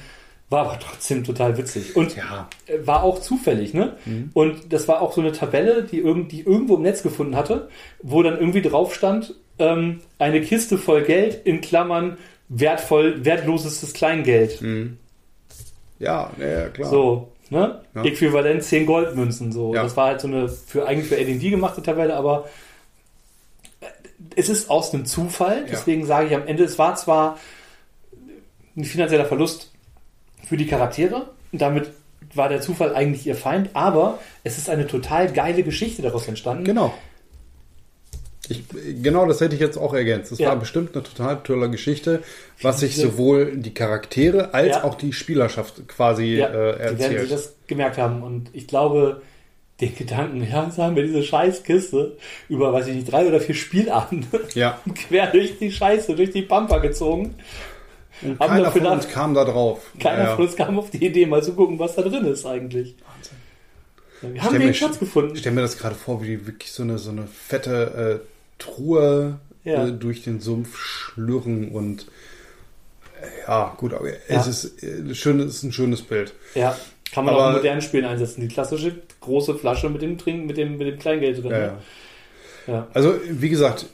War 0.55 0.67
aber 0.67 0.79
trotzdem 0.79 1.25
total 1.25 1.59
witzig. 1.59 1.97
Und 1.97 2.15
Ja. 2.17 2.49
äh, 2.67 2.87
war 2.87 3.03
auch 3.03 3.21
zufällig, 3.21 3.75
ne? 3.75 3.97
Und 4.35 4.73
das 4.73 4.87
war 4.87 5.03
auch 5.03 5.13
so 5.13 5.21
eine 5.21 5.33
Tabelle, 5.33 5.83
die, 5.83 5.99
irgend, 5.99 6.31
die 6.31 6.43
irgendwo 6.43 6.77
im 6.77 6.83
Netz 6.83 7.03
gefunden 7.03 7.35
hatte, 7.35 7.69
wo 8.03 8.23
dann 8.23 8.39
irgendwie 8.39 8.63
drauf 8.63 8.95
stand, 8.95 9.35
ähm, 9.59 10.01
eine 10.19 10.41
Kiste 10.43 10.79
voll 10.79 11.03
Geld 11.03 11.41
in 11.45 11.61
Klammern 11.61 12.19
wertvoll, 12.49 13.25
wertlosestes 13.25 13.95
Kleingeld. 13.95 14.61
Ja, 15.99 16.31
ja, 16.39 16.47
ja, 16.47 16.69
klar. 16.69 16.89
So, 16.89 17.33
ne? 17.51 17.81
Ja. 17.95 18.05
Äquivalent 18.05 18.63
10 18.63 18.87
Goldmünzen. 18.87 19.51
So. 19.51 19.75
Ja. 19.75 19.83
Das 19.83 19.97
war 19.97 20.07
halt 20.07 20.21
so 20.21 20.29
eine 20.29 20.49
für 20.49 20.87
eigentlich 20.87 21.09
für 21.09 21.17
AD&D 21.17 21.51
gemachte 21.51 21.83
Tabelle, 21.83 22.15
aber 22.15 22.49
äh, 23.81 23.87
es 24.37 24.49
ist 24.49 24.71
aus 24.71 24.95
einem 24.95 25.05
Zufall. 25.05 25.65
Deswegen 25.69 26.07
sage 26.07 26.29
ich 26.29 26.35
am 26.37 26.47
Ende, 26.47 26.63
es 26.63 26.79
war 26.79 26.95
zwar 26.95 27.39
ein 28.77 28.85
finanzieller 28.85 29.25
Verlust 29.25 29.73
für 30.49 30.57
die 30.57 30.67
Charaktere. 30.67 31.31
Und 31.53 31.61
damit 31.63 31.91
war 32.35 32.49
der 32.49 32.61
Zufall 32.61 32.95
eigentlich 32.95 33.27
ihr 33.27 33.37
Feind, 33.37 33.71
aber 33.75 34.19
es 34.43 34.59
ist 34.59 34.69
eine 34.71 34.87
total 34.87 35.33
geile 35.33 35.63
Geschichte 35.63 36.03
daraus 36.03 36.27
entstanden. 36.29 36.65
Genau. 36.65 36.93
Ich, 38.49 38.63
genau, 39.03 39.25
das 39.27 39.41
hätte 39.41 39.55
ich 39.55 39.61
jetzt 39.61 39.79
auch 39.79 39.95
ergänzt. 39.95 40.31
Das 40.33 40.39
Ja. 40.39 40.49
war 40.49 40.57
bestimmt 40.57 40.95
eine 40.95 41.03
total 41.03 41.43
tolle 41.43 41.71
Geschichte, 41.71 42.23
was 42.61 42.81
sich 42.81 42.95
sowohl 42.97 43.57
die 43.57 43.73
Charaktere 43.73 44.53
als 44.53 44.69
Ja. 44.77 44.85
auch 44.85 44.97
die 44.97 45.15
Spielerschaft 45.15 45.89
quasi 45.89 46.37
Ja, 46.37 46.49
äh, 46.49 46.51
die 46.75 46.79
werden 46.79 46.97
sich 46.99 47.07
erzählt. 47.07 47.31
das 47.33 47.55
gemerkt 47.67 47.97
haben. 47.97 48.23
Und 48.23 48.51
ich 48.53 48.67
glaube, 48.67 49.23
den 49.81 49.95
Gedanken, 49.97 50.47
ja, 50.47 50.65
jetzt 50.65 50.77
haben 50.77 50.95
wir 50.95 51.05
diese 51.05 51.23
Scheißkiste 51.23 52.19
über, 52.51 52.71
weiß 52.73 52.89
ich 52.89 52.97
nicht, 52.97 53.11
drei 53.11 53.27
oder 53.27 53.41
vier 53.41 53.55
Spielabende 53.55 54.27
Ja. 54.55 54.79
quer 54.95 55.29
durch 55.29 55.59
die 55.59 55.73
Scheiße, 55.73 56.15
durch 56.15 56.31
die 56.31 56.43
Pampa 56.43 56.79
gezogen. 56.79 57.37
Und 58.25 58.39
haben 58.41 58.49
keiner 58.49 58.71
von 58.73 58.87
uns 58.87 59.09
kam 59.09 59.35
da 59.35 59.45
drauf. 59.45 59.81
Keiner 60.01 60.25
Ja, 60.25 60.37
von 60.37 60.47
uns 60.47 60.57
kam 60.57 60.79
auf 60.79 60.91
die 60.91 61.05
Idee, 61.05 61.27
mal 61.27 61.43
zu 61.43 61.53
gucken, 61.53 61.79
was 61.79 61.95
da 61.95 62.03
drin 62.03 62.25
ist 62.25 62.45
eigentlich. 62.47 62.95
Ja, 64.23 64.33
wir 64.33 64.43
haben 64.43 64.59
den 64.59 64.75
Schatz 64.75 64.99
gefunden. 64.99 65.35
Ich 65.35 65.41
stelle 65.41 65.55
mir 65.57 65.61
das 65.63 65.77
gerade 65.77 65.95
vor, 65.95 66.23
wie 66.23 66.27
die 66.29 66.47
wirklich 66.47 66.73
so 66.73 66.83
eine, 66.83 66.99
so 66.99 67.11
eine 67.11 67.27
fette 67.27 68.23
äh, 68.25 68.63
Truhe 68.63 69.39
Ja. 69.65 69.87
äh, 69.87 69.93
durch 69.93 70.23
den 70.23 70.41
Sumpf 70.41 70.77
schlürren 70.79 71.69
und 71.71 72.07
äh, 73.21 73.49
ja, 73.49 73.75
gut, 73.77 73.93
aber 73.93 74.09
es 74.29 74.47
ist, 74.47 74.83
äh, 74.83 75.15
schön, 75.15 75.41
es 75.41 75.57
ist 75.57 75.63
ein 75.65 75.73
schönes 75.73 76.03
Bild. 76.03 76.33
Ja, 76.55 76.77
kann 77.13 77.25
man 77.27 77.35
Aber- 77.35 77.45
auch 77.45 77.51
in 77.51 77.57
modernen 77.57 77.83
Spielen 77.83 78.05
einsetzen. 78.07 78.41
Die 78.41 78.49
klassische 78.49 78.95
große 79.21 79.55
Flasche 79.57 79.91
mit 79.91 80.01
dem 80.03 80.17
Trinken, 80.19 80.47
mit 80.47 80.57
dem, 80.57 80.79
mit 80.79 80.87
dem 80.87 80.99
Kleingeld 80.99 81.39
drin. 81.43 81.51
Ne? 81.51 81.73
ja. 82.67 82.87
Also, 82.95 83.15
wie 83.29 83.49
gesagt, 83.51 83.87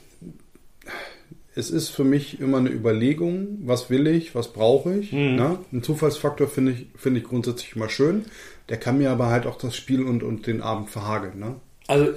es 1.61 1.69
ist 1.69 1.89
für 1.89 2.03
mich 2.03 2.39
immer 2.39 2.57
eine 2.57 2.69
Überlegung, 2.69 3.59
was 3.61 3.89
will 3.91 4.07
ich, 4.07 4.33
was 4.33 4.51
brauche 4.51 4.95
ich. 4.97 5.11
Mhm. 5.11 5.35
Ne? 5.35 5.59
Ein 5.71 5.83
Zufallsfaktor 5.83 6.47
finde 6.47 6.71
ich, 6.71 6.87
finde 6.95 7.19
ich 7.19 7.25
grundsätzlich 7.25 7.75
immer 7.75 7.87
schön. 7.87 8.25
Der 8.67 8.77
kann 8.77 8.97
mir 8.97 9.11
aber 9.11 9.27
halt 9.27 9.45
auch 9.45 9.57
das 9.57 9.75
Spiel 9.75 10.03
und, 10.03 10.23
und 10.23 10.47
den 10.47 10.61
Abend 10.61 10.89
verhageln. 10.89 11.39
Ne? 11.39 11.55
Also, 11.87 12.07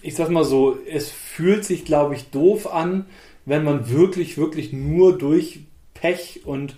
ich 0.00 0.14
sag 0.14 0.30
mal 0.30 0.44
so, 0.44 0.78
es 0.90 1.10
fühlt 1.10 1.64
sich, 1.64 1.84
glaube 1.84 2.14
ich, 2.14 2.30
doof 2.30 2.72
an, 2.72 3.04
wenn 3.44 3.62
man 3.62 3.90
wirklich, 3.90 4.38
wirklich 4.38 4.72
nur 4.72 5.18
durch 5.18 5.60
Pech 5.94 6.40
und 6.44 6.74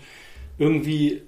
irgendwie 0.59 1.23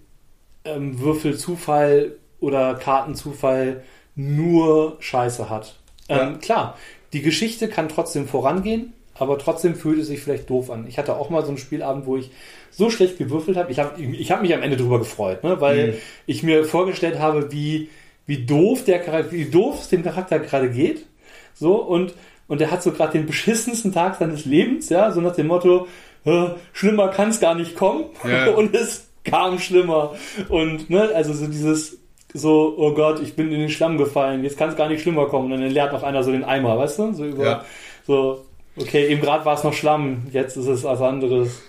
ähm, 0.65 0.99
Würfelzufall 0.99 2.17
oder 2.41 2.75
Kartenzufall 2.75 3.85
nur 4.17 4.97
Scheiße 4.99 5.49
hat. 5.49 5.79
Ähm, 6.09 6.19
Ja. 6.19 6.39
Klar, 6.39 6.79
die 7.13 7.23
Geschichte 7.23 7.69
kann 7.69 7.89
trotzdem 7.89 8.27
vorangehen, 8.27 8.93
aber 9.19 9.39
trotzdem 9.39 9.75
fühlt 9.75 9.99
es 9.99 10.07
sich 10.09 10.21
vielleicht 10.21 10.49
doof 10.51 10.71
an. 10.71 10.87
Ich 10.87 10.99
hatte 10.99 11.17
auch 11.17 11.31
mal 11.31 11.43
so 11.43 11.49
einen 11.49 11.59
Spielabend, 11.59 12.07
wo 12.07 12.17
ich 12.17 12.31
so 12.71 12.91
schlecht 12.91 13.19
gewürfelt 13.19 13.57
habe. 13.57 13.71
Ich 13.73 13.79
habe 13.79 14.01
ich 14.03 14.31
hab 14.31 14.43
mich 14.43 14.55
am 14.55 14.63
Ende 14.63 14.77
drüber 14.77 14.99
gefreut, 14.99 15.43
ne? 15.45 15.61
weil 15.61 15.89
Mhm. 15.89 15.95
ich 16.27 16.43
mir 16.43 16.65
vorgestellt 16.65 17.19
habe, 17.19 17.51
wie, 17.53 17.89
wie 18.27 18.45
doof 18.45 18.85
der 18.85 18.99
Charakter, 19.01 19.33
wie 19.33 19.47
doof 19.47 19.81
es 19.83 19.89
dem 19.89 20.03
Charakter 20.03 20.39
gerade 20.39 20.71
geht. 20.71 21.07
So, 21.55 21.77
und, 21.77 22.15
und 22.49 22.61
er 22.61 22.71
hat 22.71 22.83
so 22.83 22.93
gerade 22.93 23.13
den 23.13 23.27
beschissensten 23.27 23.93
Tag 23.93 24.17
seines 24.17 24.45
Lebens, 24.45 24.89
ja, 24.91 25.11
so 25.13 25.21
nach 25.21 25.35
dem 25.35 25.47
Motto, 25.47 25.87
äh, 26.25 26.49
schlimmer 26.73 27.09
kann 27.09 27.31
es 27.31 27.41
gar 27.41 27.55
nicht 27.55 27.77
kommen. 27.77 28.05
Ja. 28.29 28.49
Und 28.55 28.75
es 28.75 29.09
kam 29.25 29.59
schlimmer. 29.61 30.15
Und, 30.49 30.91
ne, 30.91 31.11
also 31.15 31.33
so 31.33 31.47
dieses, 31.47 31.99
so, 32.35 32.75
oh 32.77 32.93
Gott, 32.95 33.21
ich 33.23 33.35
bin 33.37 33.51
in 33.53 33.61
den 33.61 33.71
Schlamm 33.71 33.97
gefallen, 33.97 34.43
jetzt 34.45 34.59
kann 34.59 34.69
es 34.71 34.77
gar 34.77 34.89
nicht 34.89 35.03
schlimmer 35.03 35.27
kommen. 35.27 35.53
Und 35.53 35.61
dann 35.61 35.71
leert 35.71 35.93
noch 35.93 36.03
einer 36.03 36.23
so 36.25 36.33
den 36.33 36.43
Eimer, 36.45 36.77
weißt 36.79 36.99
du? 36.99 37.13
So 37.15 37.25
über, 37.25 37.45
Ja. 37.45 37.65
so, 38.07 38.45
okay, 38.77 39.09
eben 39.09 39.21
gerade 39.21 39.45
war 39.45 39.57
es 39.57 39.65
noch 39.65 39.73
Schlamm, 39.75 40.25
jetzt 40.33 40.57
ist 40.57 40.67
es 40.67 40.85
was 40.85 41.01
anderes. 41.01 41.61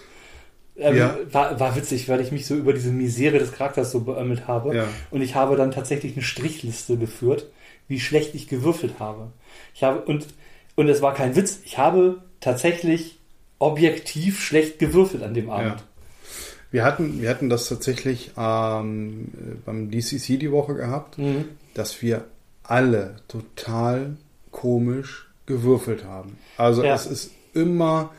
Ähm, 0.77 0.95
Ja. 0.97 1.17
war, 1.31 1.59
war 1.59 1.75
witzig, 1.75 2.07
weil 2.07 2.21
ich 2.21 2.31
mich 2.31 2.45
so 2.45 2.55
über 2.55 2.71
diese 2.73 2.91
Misere 2.91 3.39
des 3.39 3.51
Charakters 3.51 3.91
so 3.91 4.01
beömmelt 4.01 4.47
habe. 4.47 4.75
Ja. 4.75 4.87
Und 5.09 5.21
ich 5.21 5.33
habe 5.35 5.55
dann 5.55 5.71
tatsächlich 5.71 6.13
eine 6.13 6.21
Strichliste 6.21 6.97
geführt, 6.97 7.47
wie 7.87 7.99
schlecht 7.99 8.35
ich 8.35 8.47
gewürfelt 8.47 8.99
habe. 8.99 9.31
Ich 9.73 9.83
habe, 9.83 10.01
und, 10.01 10.27
und 10.75 10.87
es 10.87 11.01
war 11.01 11.13
kein 11.15 11.35
Witz, 11.35 11.61
ich 11.65 11.77
habe 11.79 12.21
tatsächlich 12.41 13.17
objektiv 13.59 14.39
schlecht 14.39 14.77
gewürfelt 14.77 15.23
an 15.23 15.33
dem 15.33 15.49
Abend. 15.49 15.79
Ja. 15.79 15.83
Wir 16.69 16.83
hatten, 16.83 17.21
wir 17.21 17.29
hatten 17.29 17.49
das 17.49 17.69
tatsächlich 17.69 18.31
ähm, 18.37 19.29
beim 19.65 19.89
DCC 19.89 20.37
die 20.37 20.51
Woche 20.51 20.75
gehabt, 20.75 21.17
Mhm. 21.17 21.45
dass 21.73 22.01
wir 22.03 22.25
alle 22.61 23.15
total 23.29 24.17
komisch 24.51 25.26
gewürfelt 25.47 26.03
haben. 26.05 26.37
Also 26.57 26.83
Ja. 26.83 26.93
es 26.93 27.07
ist 27.07 27.31
immer 27.53 28.11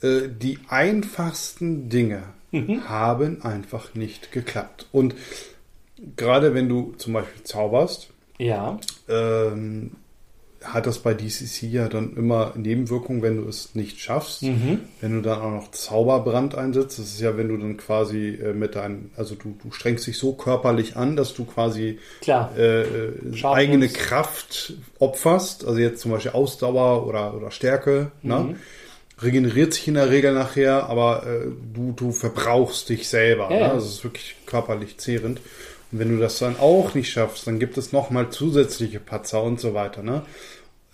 äh, 0.00 0.22
die 0.28 0.58
einfachsten 0.68 1.88
Dinge 1.90 2.22
Mhm. 2.50 2.88
haben 2.88 3.42
einfach 3.42 3.94
nicht 3.94 4.32
geklappt. 4.32 4.86
Und 4.92 5.14
gerade 6.16 6.54
wenn 6.54 6.68
du 6.68 6.94
zum 6.98 7.12
Beispiel 7.12 7.42
zauberst, 7.44 8.08
Ja. 8.38 8.78
ähm, 9.08 9.92
hat 10.64 10.86
das 10.86 10.98
bei 11.00 11.14
DCC 11.14 11.62
ja 11.70 11.88
dann 11.88 12.14
immer 12.16 12.52
Nebenwirkungen, 12.56 13.22
wenn 13.22 13.36
du 13.36 13.48
es 13.48 13.74
nicht 13.74 14.00
schaffst. 14.00 14.42
Mhm. 14.42 14.80
Wenn 15.00 15.14
du 15.14 15.20
dann 15.22 15.40
auch 15.40 15.50
noch 15.50 15.70
Zauberbrand 15.70 16.54
einsetzt, 16.54 16.98
das 16.98 17.06
ist 17.06 17.20
ja, 17.20 17.36
wenn 17.36 17.48
du 17.48 17.56
dann 17.56 17.76
quasi 17.76 18.28
äh, 18.30 18.52
mit 18.52 18.74
deinem, 18.76 19.10
also 19.16 19.34
du, 19.34 19.56
du 19.62 19.70
strengst 19.72 20.06
dich 20.06 20.18
so 20.18 20.32
körperlich 20.32 20.96
an, 20.96 21.16
dass 21.16 21.34
du 21.34 21.44
quasi 21.44 21.98
äh, 22.26 23.44
eigene 23.44 23.78
nimmst. 23.78 23.96
Kraft 23.96 24.74
opferst, 24.98 25.64
also 25.66 25.78
jetzt 25.78 26.00
zum 26.00 26.10
Beispiel 26.12 26.32
Ausdauer 26.32 27.06
oder, 27.06 27.34
oder 27.34 27.50
Stärke, 27.50 28.12
Mhm. 28.22 28.28
ne? 28.30 28.56
regeneriert 29.20 29.72
sich 29.72 29.86
in 29.86 29.94
der 29.94 30.10
Regel 30.10 30.32
nachher, 30.34 30.88
aber 30.88 31.24
äh, 31.26 31.46
du, 31.74 31.92
du 31.92 32.10
verbrauchst 32.10 32.88
dich 32.88 33.08
selber. 33.08 33.48
Ja, 33.52 33.68
ne? 33.68 33.72
Also 33.72 33.86
es 33.86 33.92
ist 33.94 34.04
wirklich 34.04 34.34
körperlich 34.46 34.98
zehrend. 34.98 35.40
Und 35.92 35.98
wenn 35.98 36.08
du 36.08 36.18
das 36.18 36.38
dann 36.38 36.56
auch 36.58 36.94
nicht 36.94 37.10
schaffst, 37.10 37.46
dann 37.46 37.58
gibt 37.58 37.76
es 37.76 37.92
nochmal 37.92 38.30
zusätzliche 38.30 38.98
Patzer 38.98 39.42
und 39.42 39.60
so 39.60 39.74
weiter. 39.74 40.02
Ne? 40.02 40.22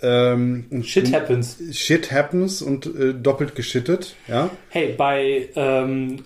Ähm, 0.00 0.66
und 0.70 0.86
Shit 0.86 1.12
happens. 1.12 1.58
Shit 1.72 2.12
happens 2.12 2.62
und 2.62 2.86
äh, 2.86 3.14
doppelt 3.14 3.56
geschittet, 3.56 4.14
ja. 4.28 4.48
Hey, 4.68 4.94
bei, 4.96 5.48
ähm, 5.56 6.22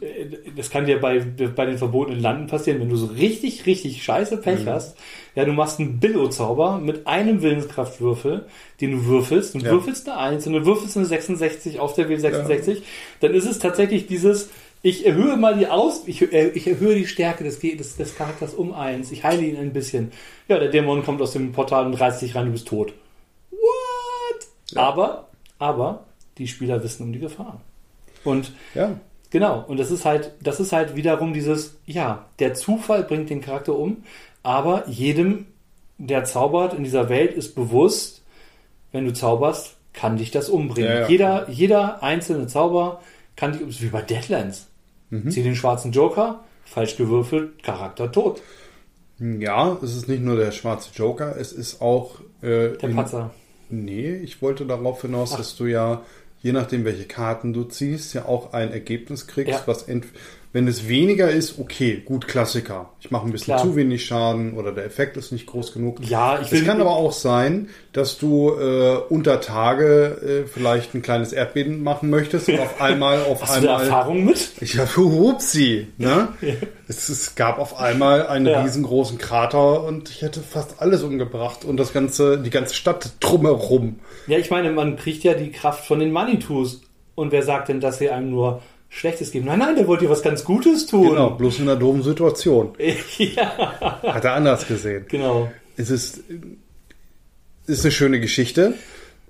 das 0.55 0.69
kann 0.69 0.85
dir 0.85 1.01
bei, 1.01 1.21
bei 1.21 1.65
den 1.65 1.79
verbotenen 1.79 2.21
Landen 2.21 2.49
passieren, 2.49 2.81
wenn 2.81 2.91
du 2.91 2.97
so 2.97 3.07
richtig, 3.07 3.65
richtig 3.65 4.03
scheiße 4.03 4.37
Pech 4.39 4.67
hast. 4.67 4.99
Ja, 5.35 5.47
du 5.47 5.53
machst 5.53 5.81
einen 5.81 5.99
Billo-Zauber 6.01 6.81
mit 6.81 7.07
einem 7.07 7.41
Willenskraftwürfel, 7.41 8.45
den 8.83 8.91
du 8.91 9.07
würfelst. 9.07 9.55
Du 9.55 9.61
Ja. 9.61 9.71
würfelst 9.71 10.07
eine 10.07 10.19
1 10.19 10.47
und 10.49 10.53
du 10.53 10.67
würfelst 10.67 10.99
eine 10.99 11.07
66 11.07 11.81
auf 11.81 11.95
der 11.95 12.11
W66. 12.11 12.83
Dann 13.21 13.33
ist 13.33 13.47
es 13.47 13.59
tatsächlich 13.59 14.07
dieses, 14.07 14.51
ich 14.83 15.07
erhöhe 15.07 15.37
mal 15.37 15.57
die 15.57 15.69
Aus, 15.69 16.03
ich, 16.07 16.33
äh, 16.33 16.49
ich 16.49 16.67
erhöhe 16.67 16.95
die 16.95 17.07
Stärke 17.07 17.45
des, 17.45 17.61
des, 17.61 17.97
des 17.97 18.17
Charakters 18.17 18.55
um 18.55 18.75
eins. 18.75 19.13
Ich 19.13 19.25
heile 19.25 19.43
ihn 19.43 19.57
ein 19.57 19.73
bisschen. 19.73 20.13
Ja, 20.49 20.59
der 20.59 20.69
Dämon 20.69 21.05
kommt 21.05 21.23
aus 21.23 21.33
dem 21.33 21.53
Portal 21.53 21.87
und 21.87 21.95
reißt 21.95 22.23
dich 22.23 22.35
rein, 22.35 22.47
du 22.47 22.53
bist 22.53 22.69
tot. 22.69 22.93
What? 23.51 24.77
Aber, 24.77 25.29
aber, 25.59 26.05
die 26.39 26.49
Spieler 26.49 26.83
wissen 26.83 27.05
um 27.05 27.13
die 27.13 27.21
Gefahr. 27.21 27.61
Und 28.25 28.53
Ja, 28.75 28.99
Genau, 29.33 29.65
und 29.67 29.81
das 29.81 29.91
ist 29.91 30.05
halt, 30.05 30.33
das 30.43 30.61
ist 30.61 30.73
halt 30.73 30.95
wiederum 30.95 31.33
dieses, 31.33 31.79
ja, 31.87 32.27
der 32.39 32.53
Zufall 32.53 33.03
bringt 33.03 33.31
den 33.31 33.41
Charakter 33.41 33.75
um, 33.75 34.05
aber 34.43 34.87
jedem, 34.89 35.47
der 35.97 36.25
zaubert 36.25 36.75
in 36.75 36.85
dieser 36.85 37.09
Welt, 37.09 37.33
ist 37.33 37.55
bewusst, 37.55 38.23
wenn 38.93 39.07
du 39.07 39.15
zauberst, 39.15 39.77
kann 39.95 40.19
dich 40.19 40.33
das 40.33 40.51
umbringen. 40.51 40.91
Ja, 40.91 41.01
ja. 41.01 41.09
Jeder, 41.09 41.49
jeder 41.49 42.03
einzelne 42.03 42.47
Zauber 42.47 43.01
kann 43.35 43.53
dich, 43.53 43.81
wie 43.81 43.89
bei 43.89 44.03
Deadlands. 44.03 44.69
Mhm. 45.13 45.31
Zieh 45.31 45.43
den 45.43 45.55
schwarzen 45.55 45.93
Joker, 45.93 46.41
falsch 46.65 46.97
gewürfelt, 46.97 47.63
Charakter 47.63 48.11
tot. 48.11 48.41
ja, 49.19 49.77
es 49.83 49.95
ist 49.95 50.09
nicht 50.09 50.23
nur 50.23 50.37
der 50.37 50.51
schwarze 50.53 50.91
Joker, 50.95 51.37
es 51.39 51.53
ist 51.53 51.81
auch 51.81 52.19
äh, 52.41 52.77
Der 52.77 52.85
in- 52.85 52.97
Patzer. 52.97 53.31
Nee, 53.71 54.15
ich 54.17 54.43
wollte 54.43 54.67
darauf 54.67 55.03
hinaus, 55.03 55.33
Ach. 55.33 55.37
dass 55.39 55.55
du 55.57 55.67
ja, 55.67 56.03
je 56.43 56.53
nachdem, 56.53 56.85
welche 56.85 57.05
Karten 57.05 57.53
du 57.53 57.65
ziehst, 57.65 58.15
ja 58.15 58.25
auch 58.27 58.53
ein 58.53 58.73
Ergebnis 58.73 59.27
kriegst, 59.27 59.51
Ja. 59.53 59.63
was 59.67 59.85
ent 59.85 60.07
wenn 60.55 60.69
es 60.69 60.87
weniger 60.87 61.31
ist, 61.31 61.59
okay, 61.59 62.03
gut, 62.05 62.29
Klassiker. 62.29 62.91
Ich 63.01 63.11
mache 63.11 63.25
ein 63.27 63.33
bisschen 63.33 63.55
Klar. 63.55 63.63
zu 63.63 63.75
wenig 63.75 64.05
Schaden 64.05 64.53
oder 64.55 64.73
der 64.73 64.85
Effekt 64.85 65.17
ist 65.17 65.33
nicht 65.33 65.47
groß 65.47 65.73
genug. 65.73 65.99
Ja, 66.07 66.39
ich 66.41 66.49
Es 66.49 66.53
will, 66.53 66.65
kann 66.65 66.81
aber 66.81 66.91
auch 66.91 67.13
sein, 67.13 67.69
dass 67.95 68.19
du 68.19 68.51
äh, 68.51 68.97
unter 69.09 69.41
Tage 69.41 70.45
äh, 70.45 70.47
vielleicht 70.47 70.95
ein 70.95 71.01
kleines 71.03 71.33
Erdbeben 71.33 71.83
machen 71.83 72.11
möchtest 72.11 72.49
und 72.51 72.61
auf 72.61 72.81
einmal 72.83 73.23
auf 73.25 73.41
hast 73.43 73.57
du 73.63 73.69
einmal 73.69 73.85
Erfahrung 73.85 74.25
mit? 74.25 74.51
ich 74.61 74.79
habe 74.79 74.95
Hupsi, 74.97 75.89
ne? 75.97 76.29
es, 76.89 77.09
es 77.09 77.35
gab 77.35 77.59
auf 77.59 77.79
einmal 77.79 78.27
einen 78.27 78.47
Ja. 78.47 78.63
riesengroßen 78.63 79.17
Krater 79.19 79.85
und 79.85 80.11
ich 80.11 80.21
hätte 80.23 80.41
fast 80.41 80.81
alles 80.83 81.03
umgebracht 81.03 81.65
und 81.65 81.79
das 81.79 81.93
ganze, 81.95 82.39
die 82.39 82.51
ganze 82.51 82.75
Stadt 82.75 83.13
drumherum. 83.21 84.01
Ja, 84.27 84.37
ich 84.39 84.51
meine, 84.51 84.71
man 84.71 84.97
kriegt 84.97 85.25
ja 85.25 85.35
die 85.35 85.51
Kraft 85.51 85.87
von 85.87 85.99
den 85.99 86.13
Manitus. 86.13 86.83
Und 87.15 87.31
wer 87.31 87.43
sagt 87.43 87.69
denn, 87.69 87.81
dass 87.81 87.99
sie 87.99 88.09
einem 88.09 88.31
nur 88.31 88.63
Schlechtes 88.95 89.31
geben? 89.31 89.47
Nein, 89.47 89.59
nein, 89.59 89.75
der 89.75 89.87
wollte 89.89 90.05
dir 90.05 90.11
was 90.11 90.21
ganz 90.23 90.45
Gutes 90.45 90.85
tun. 90.87 91.09
Genau, 91.09 91.31
bloß 91.31 91.61
in 91.61 91.69
einer 91.69 91.79
doofen 91.79 92.03
Situation. 92.03 92.75
ja, 93.19 94.01
Hat 94.03 94.25
er 94.25 94.35
anders 94.35 94.67
gesehen. 94.69 95.07
genau. 95.09 95.51
Es 95.79 95.89
ist, 95.91 96.21
ist 97.67 97.85
eine 97.85 97.91
schöne 97.93 98.21
Geschichte. 98.21 98.75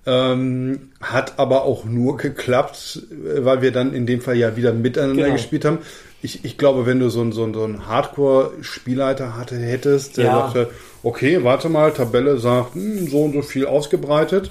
Ähm, 0.05 0.91
hat 1.01 1.39
aber 1.39 1.63
auch 1.63 1.85
nur 1.85 2.17
geklappt, 2.17 3.03
weil 3.13 3.63
wir 3.63 3.71
dann 3.71 3.95
in 3.95 4.05
dem 4.05 4.21
Fall 4.21 4.37
ja 4.37 4.57
wieder 4.57 4.73
miteinander 4.73 5.23
Genau. 5.23 5.35
gespielt 5.37 5.65
haben. 5.65 5.79
Ich, 6.23 6.45
ich 6.45 6.59
glaube, 6.59 6.87
wenn 6.87 6.99
du 6.99 7.09
so, 7.09 7.21
einen- 7.21 7.31
so, 7.31 7.45
einen- 7.45 7.55
so 7.55 7.63
einen 7.63 7.87
Hardcore-Spielleiter 7.87 9.37
hatte, 9.37 9.57
hättest, 9.57 10.17
der 10.17 10.25
Ja. 10.25 10.33
sagte, 10.41 10.71
okay, 11.05 11.45
warte 11.45 11.69
mal, 11.69 11.93
Tabelle 11.93 12.39
sagt, 12.39 12.75
hm, 12.75 13.07
so 13.09 13.23
und 13.23 13.33
so 13.33 13.43
viel 13.43 13.65
ausgebreitet, 13.67 14.51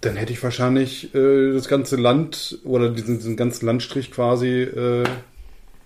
dann 0.00 0.16
hätte 0.16 0.32
ich 0.32 0.42
wahrscheinlich 0.42 1.14
äh, 1.14 1.52
das 1.52 1.68
ganze 1.68 1.96
Land 1.96 2.58
oder 2.64 2.90
diesen, 2.90 3.18
diesen 3.18 3.36
ganzen 3.36 3.66
Landstrich 3.66 4.10
quasi 4.10 4.62
äh, 4.62 5.04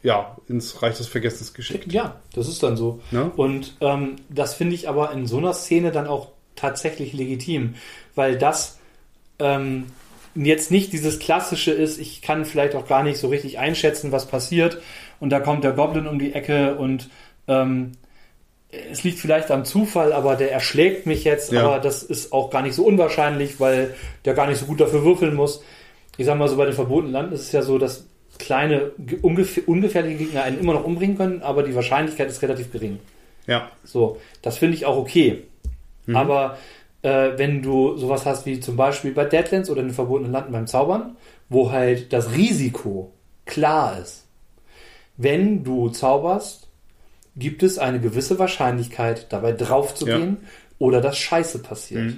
ja, 0.03 0.37
ins 0.49 0.83
Reich 0.83 0.97
des 0.97 1.07
Vergessens 1.07 1.53
geschickt. 1.53 1.93
Ja, 1.93 2.17
das 2.35 2.49
ist 2.49 2.63
dann 2.63 2.77
so. 2.77 3.01
Ne? 3.11 3.31
Und 3.37 3.77
ähm, 3.81 4.17
das 4.29 4.55
finde 4.55 4.75
ich 4.75 4.89
aber 4.89 5.13
in 5.13 5.27
so 5.27 5.39
einer 5.39 5.53
Szene 5.53 5.91
dann 5.93 6.07
auch 6.07 6.29
tatsächlich 6.57 7.13
legitim, 7.13 7.75
weil 8.15 8.37
das 8.39 8.79
ähm, 9.39 9.87
jetzt 10.35 10.71
nicht 10.71 10.93
dieses 10.93 11.19
klassische 11.19 11.73
ist, 11.73 11.99
ich 11.99 12.23
kann 12.23 12.45
vielleicht 12.45 12.75
auch 12.75 12.87
gar 12.87 13.03
nicht 13.03 13.19
so 13.19 13.29
richtig 13.29 13.59
einschätzen, 13.59 14.13
was 14.13 14.27
passiert 14.27 14.81
und 15.19 15.31
da 15.31 15.41
kommt 15.41 15.65
der 15.65 15.73
Goblin 15.73 16.07
um 16.07 16.19
die 16.19 16.33
Ecke 16.33 16.77
und 16.77 17.11
ähm, 17.49 17.93
es 18.91 19.03
liegt 19.03 19.19
vielleicht 19.19 19.51
am 19.51 19.65
Zufall, 19.65 20.13
aber 20.13 20.37
der 20.37 20.53
erschlägt 20.53 21.07
mich 21.07 21.25
jetzt, 21.25 21.51
Ja. 21.53 21.65
aber 21.67 21.79
das 21.81 22.03
ist 22.03 22.33
auch 22.33 22.51
gar 22.51 22.63
nicht 22.63 22.75
so 22.75 22.85
unwahrscheinlich, 22.85 23.59
weil 23.61 23.95
der 24.25 24.35
gar 24.35 24.47
nicht 24.47 24.59
so 24.59 24.67
gut 24.67 24.81
dafür 24.81 25.05
würfeln 25.05 25.35
muss. 25.35 25.63
Ich 26.17 26.27
sag 26.27 26.39
mal 26.39 26.49
so, 26.49 26.57
bei 26.57 26.67
den 26.67 26.75
verbotenen 26.75 27.13
Landen 27.13 27.33
ist 27.33 27.43
es 27.43 27.53
ja 27.53 27.63
so, 27.63 27.79
dass 27.79 28.07
kleine, 28.39 28.93
ge- 28.99 29.19
ungefähr, 29.23 29.69
ungefährliche 29.69 30.17
Gegner 30.19 30.45
einen 30.45 30.59
immer 30.61 30.73
noch 30.75 30.85
umbringen 30.85 31.17
können, 31.17 31.43
aber 31.43 31.63
die 31.63 31.75
Wahrscheinlichkeit 31.75 32.29
ist 32.29 32.43
relativ 32.43 32.71
gering. 32.73 32.99
Ja, 33.47 33.71
So, 33.85 34.19
das 34.43 34.59
finde 34.59 34.77
ich 34.77 34.87
auch 34.87 34.97
okay. 34.97 35.43
Aber 36.13 36.57
äh, 37.03 37.31
wenn 37.37 37.63
du 37.63 37.97
sowas 37.97 38.27
hast 38.27 38.47
wie 38.47 38.61
zum 38.61 38.77
Beispiel 38.77 39.13
bei 39.13 39.25
Deadlands 39.25 39.71
oder 39.71 39.81
in 39.81 39.89
den 39.89 39.95
verbotenen 39.95 40.33
Landen 40.33 40.53
beim 40.53 40.67
Zaubern, 40.67 41.17
wo 41.49 41.71
halt 41.71 42.13
das 42.13 42.33
Risiko 42.35 43.13
klar 43.47 43.99
ist, 44.01 44.27
wenn 45.17 45.65
du 45.65 45.89
zauberst, 45.91 46.69
gibt 47.41 47.65
es 47.65 47.79
eine 47.79 47.99
gewisse 47.99 48.39
Wahrscheinlichkeit, 48.39 49.27
dabei 49.33 49.51
drauf 49.53 49.95
zu 49.97 50.07
Ja. 50.07 50.17
gehen 50.19 50.37
oder 50.79 51.01
dass 51.01 51.19
Scheiße 51.19 51.59
passiert. 51.61 52.15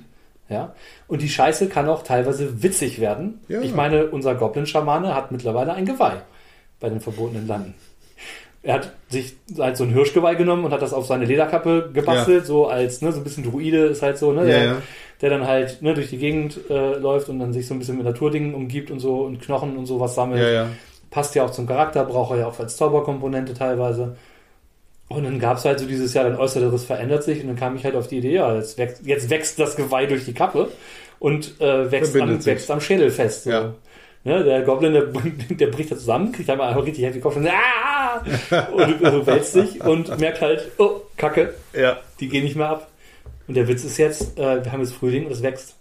Ja? 0.51 0.75
Und 1.09 1.23
die 1.23 1.31
Scheiße 1.31 1.69
kann 1.69 1.89
auch 1.89 2.03
teilweise 2.03 2.63
witzig 2.63 3.01
werden. 3.01 3.41
Ja. 3.49 3.61
Ich 3.63 3.75
meine, 3.75 4.07
unser 4.09 4.35
Goblin-Schamane 4.35 5.15
hat 5.15 5.33
mittlerweile 5.33 5.73
ein 5.73 5.87
Geweih 5.87 6.21
bei 6.79 6.91
den 6.91 7.01
verbotenen 7.01 7.47
Landen. 7.47 7.75
Er 8.65 8.75
hat 8.75 8.93
sich 9.09 9.35
halt 9.59 9.77
so 9.77 9.83
ein 9.85 9.91
Hirschgeweih 9.91 10.35
genommen 10.35 10.65
und 10.65 10.73
hat 10.73 10.83
das 10.83 10.93
auf 10.93 11.07
seine 11.07 11.25
Lederkappe 11.25 11.91
gebastelt, 11.93 12.47
so 12.47 12.67
als, 12.69 13.01
ne, 13.03 13.11
so 13.11 13.19
ein 13.19 13.25
bisschen 13.25 13.43
Druide 13.43 13.87
ist 13.87 14.03
halt 14.03 14.19
so, 14.19 14.31
ne, 14.33 14.43
Ja, 14.43 14.47
der, 14.47 14.65
ja. 14.65 14.77
der 15.21 15.31
dann 15.31 15.47
halt 15.49 15.83
ne, 15.83 15.95
durch 15.95 16.11
die 16.11 16.19
Gegend 16.19 16.61
äh, 16.71 16.95
läuft 16.97 17.29
und 17.29 17.41
dann 17.41 17.53
sich 17.53 17.67
so 17.67 17.75
ein 17.75 17.81
bisschen 17.81 17.97
mit 17.97 18.05
Naturdingen 18.05 18.55
umgibt 18.55 18.91
und 18.93 19.01
so 19.01 19.23
und 19.23 19.41
Knochen 19.41 19.77
und 19.77 19.87
sowas 19.87 20.15
sammelt. 20.15 20.43
ja, 20.43 20.51
ja. 20.51 20.67
Passt 21.11 21.35
ja 21.35 21.45
auch 21.45 21.51
zum 21.51 21.67
Charakter, 21.67 22.05
braucht 22.05 22.31
er 22.33 22.39
ja 22.39 22.47
auch 22.47 22.59
als 22.59 22.77
Zauberkomponente 22.77 23.53
teilweise. 23.53 24.17
Und 25.09 25.25
dann 25.25 25.39
gab 25.39 25.59
es 25.59 25.65
halt 25.65 25.79
so 25.79 25.87
dieses 25.87 26.15
Jahr, 26.15 26.25
dein 26.25 26.37
Äußeres 26.37 26.85
verändert 26.85 27.23
sich 27.23 27.43
und 27.43 27.49
dann 27.49 27.57
kam 27.57 27.77
ich 27.77 27.85
halt 27.85 27.97
auf 27.97 28.09
die 28.09 28.19
Idee, 28.19 28.33
ja, 28.33 28.55
jetzt 28.55 28.79
wächst, 28.79 29.05
jetzt 29.05 29.29
wächst 29.29 29.59
das 29.59 29.77
Geweih 29.77 30.07
durch 30.07 30.25
die 30.25 30.33
Kappe 30.33 30.71
und 31.19 31.61
äh, 31.61 31.91
wächst, 31.91 32.17
am, 32.17 32.45
wächst 32.45 32.71
am 32.71 32.81
Schädel 32.81 33.11
fest. 33.11 33.45
So. 33.45 33.51
Ja. 33.51 33.75
Ne, 34.25 34.45
der 34.45 34.63
Goblin, 34.63 34.93
der, 34.93 35.03
der 35.51 35.67
bricht 35.67 35.91
da 35.91 35.97
zusammen, 35.97 36.33
kriegt 36.33 36.49
einmal 36.49 36.69
einfach 36.69 36.87
richtig 36.87 37.05
heftig 37.05 37.23
Kopf 37.23 37.37
und, 37.37 37.49
ah! 37.49 38.25
und 38.73 39.01
so 39.01 39.27
wälzt 39.27 39.53
sich 39.53 39.83
und 39.85 40.19
merkt 40.19 40.41
halt, 40.41 40.71
oh, 40.79 41.03
Kacke, 41.17 41.55
ja. 41.75 41.99
die 42.21 42.29
gehen 42.29 42.45
nicht 42.45 42.57
mehr 42.57 42.69
ab. 42.69 42.89
Und 43.49 43.55
der 43.55 43.69
Witz 43.69 43.85
ist 43.85 43.99
jetzt, 43.99 44.39
äh, 44.39 44.65
wir 44.65 44.73
haben 44.73 44.81
jetzt 44.81 44.95
Frühling 44.95 45.27
und 45.27 45.33
es 45.33 45.43
wächst. 45.43 45.75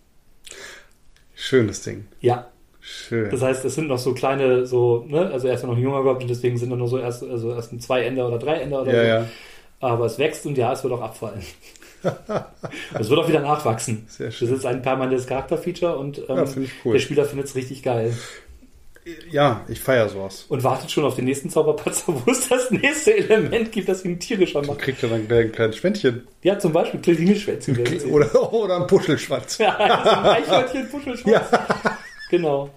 Schönes 1.36 1.84
Ding. 1.84 2.08
Ja, 2.20 2.51
Schön. 3.08 3.30
das 3.30 3.42
heißt, 3.42 3.64
es 3.66 3.76
sind 3.76 3.88
noch 3.88 3.98
so 4.00 4.14
kleine, 4.14 4.66
so, 4.66 5.06
ne, 5.08 5.30
also 5.32 5.48
er 5.48 5.54
ist 5.56 5.62
ja 5.62 5.68
noch 5.68 5.76
ein 5.78 5.82
junger 5.84 6.04
Goblin, 6.04 6.28
deswegen 6.28 6.58
sind 6.58 6.70
da 6.70 6.76
nur 6.76 6.88
so 6.88 6.98
erst, 6.98 7.24
also 7.24 7.54
erst 7.54 7.72
ein 7.74 7.80
zwei 7.80 8.04
Ender 8.04 8.28
oder 8.28 8.38
drei 8.40 8.56
Ender 8.56 8.82
oder 8.82 8.94
ja, 8.94 9.02
so. 9.02 9.08
ja. 9.08 9.28
Aber 9.80 10.06
es 10.06 10.20
wächst 10.20 10.46
und 10.46 10.58
ja, 10.58 10.72
es 10.74 10.84
wird 10.84 10.94
auch 10.94 11.02
abfallen. 11.02 11.42
es 13.00 13.10
wird 13.10 13.20
auch 13.20 13.28
wieder 13.28 13.42
nachwachsen. 13.42 14.06
Sehr 14.08 14.28
Das 14.28 14.36
schön. 14.36 14.54
ist 14.54 14.66
ein 14.66 14.82
permanentes 14.82 15.28
Charakterfeature 15.28 15.98
und 15.98 16.20
ähm, 16.30 16.36
Ja, 16.38 16.46
cool. 16.86 16.94
der 16.94 17.00
Spieler 17.00 17.26
findet 17.26 17.48
es 17.48 17.56
richtig 17.56 17.82
geil. 17.84 18.14
Ja, 19.32 19.62
ich 19.68 19.80
feiere 19.80 20.10
sowas. 20.10 20.46
Und 20.48 20.64
wartet 20.64 20.92
schon 20.92 21.04
auf 21.06 21.16
den 21.16 21.26
nächsten 21.26 21.50
Zauberpatzer, 21.50 22.14
wo 22.26 22.30
es 22.32 22.48
das 22.48 22.70
nächste 22.70 23.18
Element 23.18 23.72
gibt, 23.72 23.90
das 23.90 24.06
ihn 24.06 24.20
tierischer 24.20 24.64
macht. 24.64 24.78
kriegt 24.78 25.02
ja 25.02 25.10
dann 25.10 25.28
gleich 25.28 25.46
ein 25.46 25.52
kleines 25.52 25.78
Schwänzchen. 25.78 26.28
Ja, 26.44 26.60
zum 26.60 26.72
Beispiel 26.72 27.00
Klingelschwänzchen. 27.02 27.80
Oder, 28.12 28.54
oder 28.54 28.76
ein 28.78 28.86
Puschelschwanz. 28.88 29.58
Ja, 29.60 29.76
also 29.76 30.10
ein 30.12 30.26
Eichhörnchen, 30.44 30.90
Puschelschwanz. 30.90 31.48
Genau. 32.30 32.70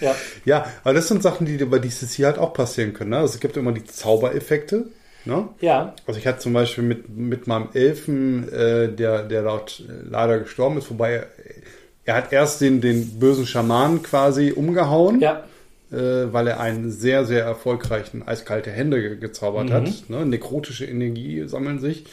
Ja. 0.00 0.14
Ja, 0.44 0.66
aber 0.84 0.94
das 0.94 1.08
sind 1.08 1.22
Sachen, 1.22 1.46
die 1.46 1.56
bei 1.64 1.78
DCC 1.78 2.24
halt 2.24 2.38
auch 2.38 2.52
passieren 2.52 2.92
können. 2.94 3.10
Ne? 3.10 3.18
Also 3.18 3.34
es 3.34 3.40
gibt 3.40 3.56
immer 3.56 3.72
die 3.72 3.84
Zaubereffekte. 3.84 4.86
Ne? 5.24 5.48
Ja. 5.60 5.94
Also 6.06 6.18
ich 6.20 6.26
hatte 6.26 6.38
zum 6.38 6.52
Beispiel 6.52 6.84
mit, 6.84 7.08
mit 7.08 7.46
meinem 7.46 7.68
Elfen, 7.74 8.48
äh, 8.52 8.88
der, 8.92 9.22
der 9.24 9.42
dort 9.42 9.80
äh, 9.80 9.92
leider 10.08 10.38
gestorben 10.38 10.78
ist, 10.78 10.88
wobei 10.90 11.12
er, 11.14 11.26
er 12.04 12.14
hat 12.14 12.32
erst 12.32 12.60
den, 12.60 12.80
den 12.80 13.18
bösen 13.18 13.46
Schamanen 13.46 14.02
quasi 14.04 14.52
umgehauen, 14.52 15.20
Ja. 15.20 15.42
äh, 15.90 15.96
weil 16.32 16.46
er 16.46 16.60
einen 16.60 16.92
sehr, 16.92 17.24
sehr 17.24 17.42
erfolgreichen 17.44 18.22
eiskalte 18.26 18.70
Hände 18.70 19.00
ge 19.02 19.16
gezaubert 19.16 19.68
Mhm. 19.68 19.72
hat. 19.72 19.88
Ne? 20.08 20.24
Nekrotische 20.26 20.84
Energie 20.84 21.42
sammeln 21.48 21.80
sich. 21.80 22.04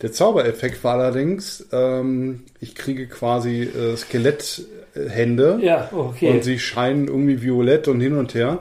Der 0.00 0.12
Zaubereffekt 0.12 0.82
war 0.84 0.94
allerdings, 0.98 1.66
ähm, 1.72 2.44
ich 2.60 2.74
kriege 2.74 3.06
quasi 3.06 3.62
äh, 3.62 3.96
Skeletthände 4.94 5.58
Ja, 5.62 5.88
okay. 5.92 6.30
und 6.30 6.44
sie 6.44 6.58
scheinen 6.58 7.08
irgendwie 7.08 7.42
violett 7.42 7.88
und 7.88 8.00
hin 8.00 8.16
und 8.16 8.34
her. 8.34 8.60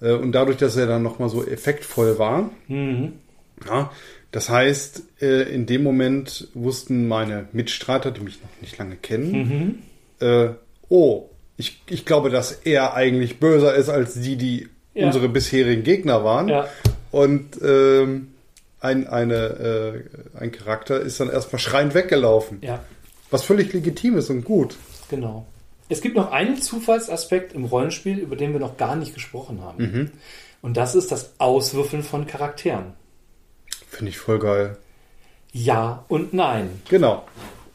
Äh, 0.00 0.12
und 0.12 0.32
dadurch, 0.32 0.56
dass 0.56 0.76
er 0.76 0.86
dann 0.86 1.02
nochmal 1.02 1.28
so 1.28 1.44
effektvoll 1.44 2.18
war, 2.18 2.50
mhm. 2.68 3.12
ja, 3.66 3.90
das 4.30 4.48
heißt, 4.48 5.02
äh, 5.20 5.42
in 5.54 5.66
dem 5.66 5.82
Moment 5.82 6.48
wussten 6.54 7.06
meine 7.08 7.46
Mitstreiter, 7.52 8.10
die 8.10 8.20
mich 8.22 8.40
noch 8.40 8.48
nicht 8.62 8.78
lange 8.78 8.96
kennen, 8.96 9.32
Mhm. 10.20 10.26
äh, 10.26 10.48
oh, 10.88 11.28
ich, 11.56 11.82
ich 11.88 12.04
glaube, 12.06 12.30
dass 12.30 12.52
er 12.64 12.94
eigentlich 12.94 13.38
böser 13.38 13.74
ist 13.74 13.88
als 13.90 14.14
die, 14.14 14.36
die 14.36 14.68
Ja. 14.94 15.06
unsere 15.06 15.28
bisherigen 15.28 15.84
Gegner 15.84 16.24
waren. 16.24 16.48
Ja. 16.48 16.66
Und 17.10 17.60
ähm, 17.62 18.28
ein, 18.80 19.06
eine, 19.06 19.34
äh, 20.34 20.38
ein 20.40 20.50
Charakter 20.50 20.98
ist 21.00 21.20
dann 21.20 21.28
erstmal 21.30 21.60
schreiend 21.60 21.94
weggelaufen. 21.94 22.58
Ja, 22.62 22.82
Was 23.30 23.44
völlig 23.44 23.72
legitim 23.72 24.16
ist 24.16 24.28
und 24.30 24.44
gut. 24.44 24.76
genau. 25.10 25.46
Es 25.92 26.00
gibt 26.00 26.16
noch 26.16 26.32
einen 26.32 26.56
Zufallsaspekt 26.60 27.52
im 27.52 27.64
Rollenspiel, 27.66 28.18
über 28.18 28.34
den 28.34 28.52
wir 28.54 28.60
noch 28.60 28.78
gar 28.78 28.96
nicht 28.96 29.12
gesprochen 29.12 29.60
haben. 29.60 29.82
Mhm. 29.84 30.10
Und 30.62 30.76
das 30.78 30.94
ist 30.94 31.12
das 31.12 31.34
Auswürfeln 31.38 32.02
von 32.02 32.26
Charakteren. 32.26 32.94
Finde 33.90 34.08
ich 34.10 34.16
voll 34.18 34.38
geil. 34.38 34.78
Ja 35.52 36.04
und 36.08 36.32
nein. 36.32 36.70
Genau. 36.88 37.24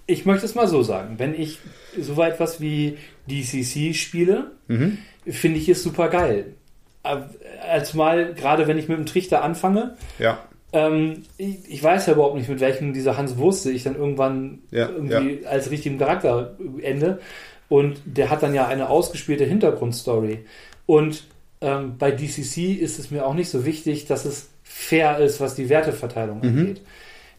Ich 0.08 0.26
möchte 0.26 0.46
es 0.48 0.56
mal 0.56 0.68
so 0.68 0.82
sagen. 0.82 1.20
Wenn 1.20 1.40
ich 1.40 1.60
so 2.00 2.20
etwas 2.24 2.60
wie 2.60 2.98
DCC 3.30 3.94
spiele, 3.94 4.52
Mhm. 4.68 4.98
finde 5.28 5.60
ich 5.60 5.70
es 5.70 5.84
super 5.84 6.10
geil. 6.10 6.56
Als 7.70 7.94
mal, 7.94 8.34
gerade 8.34 8.68
wenn 8.68 8.80
ich 8.80 8.88
mit 8.88 8.98
dem 8.98 9.06
Trichter 9.06 9.44
anfange, 9.44 9.96
Ja. 10.18 10.40
ähm, 10.74 11.22
ich, 11.38 11.58
ich 11.70 11.84
weiß 11.84 12.08
ja 12.08 12.14
überhaupt 12.14 12.36
nicht, 12.36 12.50
mit 12.50 12.62
welchem 12.62 12.94
dieser 12.94 13.16
Hans 13.16 13.38
Wurste 13.38 13.70
ich 13.72 13.84
dann 13.84 13.96
irgendwann 13.96 14.60
Ja, 14.72 14.90
irgendwie 14.90 15.46
als 15.46 15.70
richtigen 15.70 16.00
Charakter 16.00 16.56
ende. 16.82 17.20
Und 17.70 18.00
der 18.06 18.30
hat 18.30 18.44
dann 18.44 18.54
ja 18.54 18.68
eine 18.68 18.90
ausgespielte 18.90 19.44
Hintergrundstory. 19.46 20.46
Und 20.86 21.26
ähm, 21.62 21.96
bei 21.98 22.12
DCC 22.12 22.74
ist 22.74 23.00
es 23.00 23.12
mir 23.12 23.26
auch 23.26 23.34
nicht 23.34 23.50
so 23.50 23.66
wichtig, 23.66 24.06
dass 24.06 24.26
es 24.26 24.50
fair 24.64 25.20
ist, 25.20 25.42
was 25.42 25.56
die 25.56 25.70
Werteverteilung 25.70 26.42
angeht. 26.42 26.82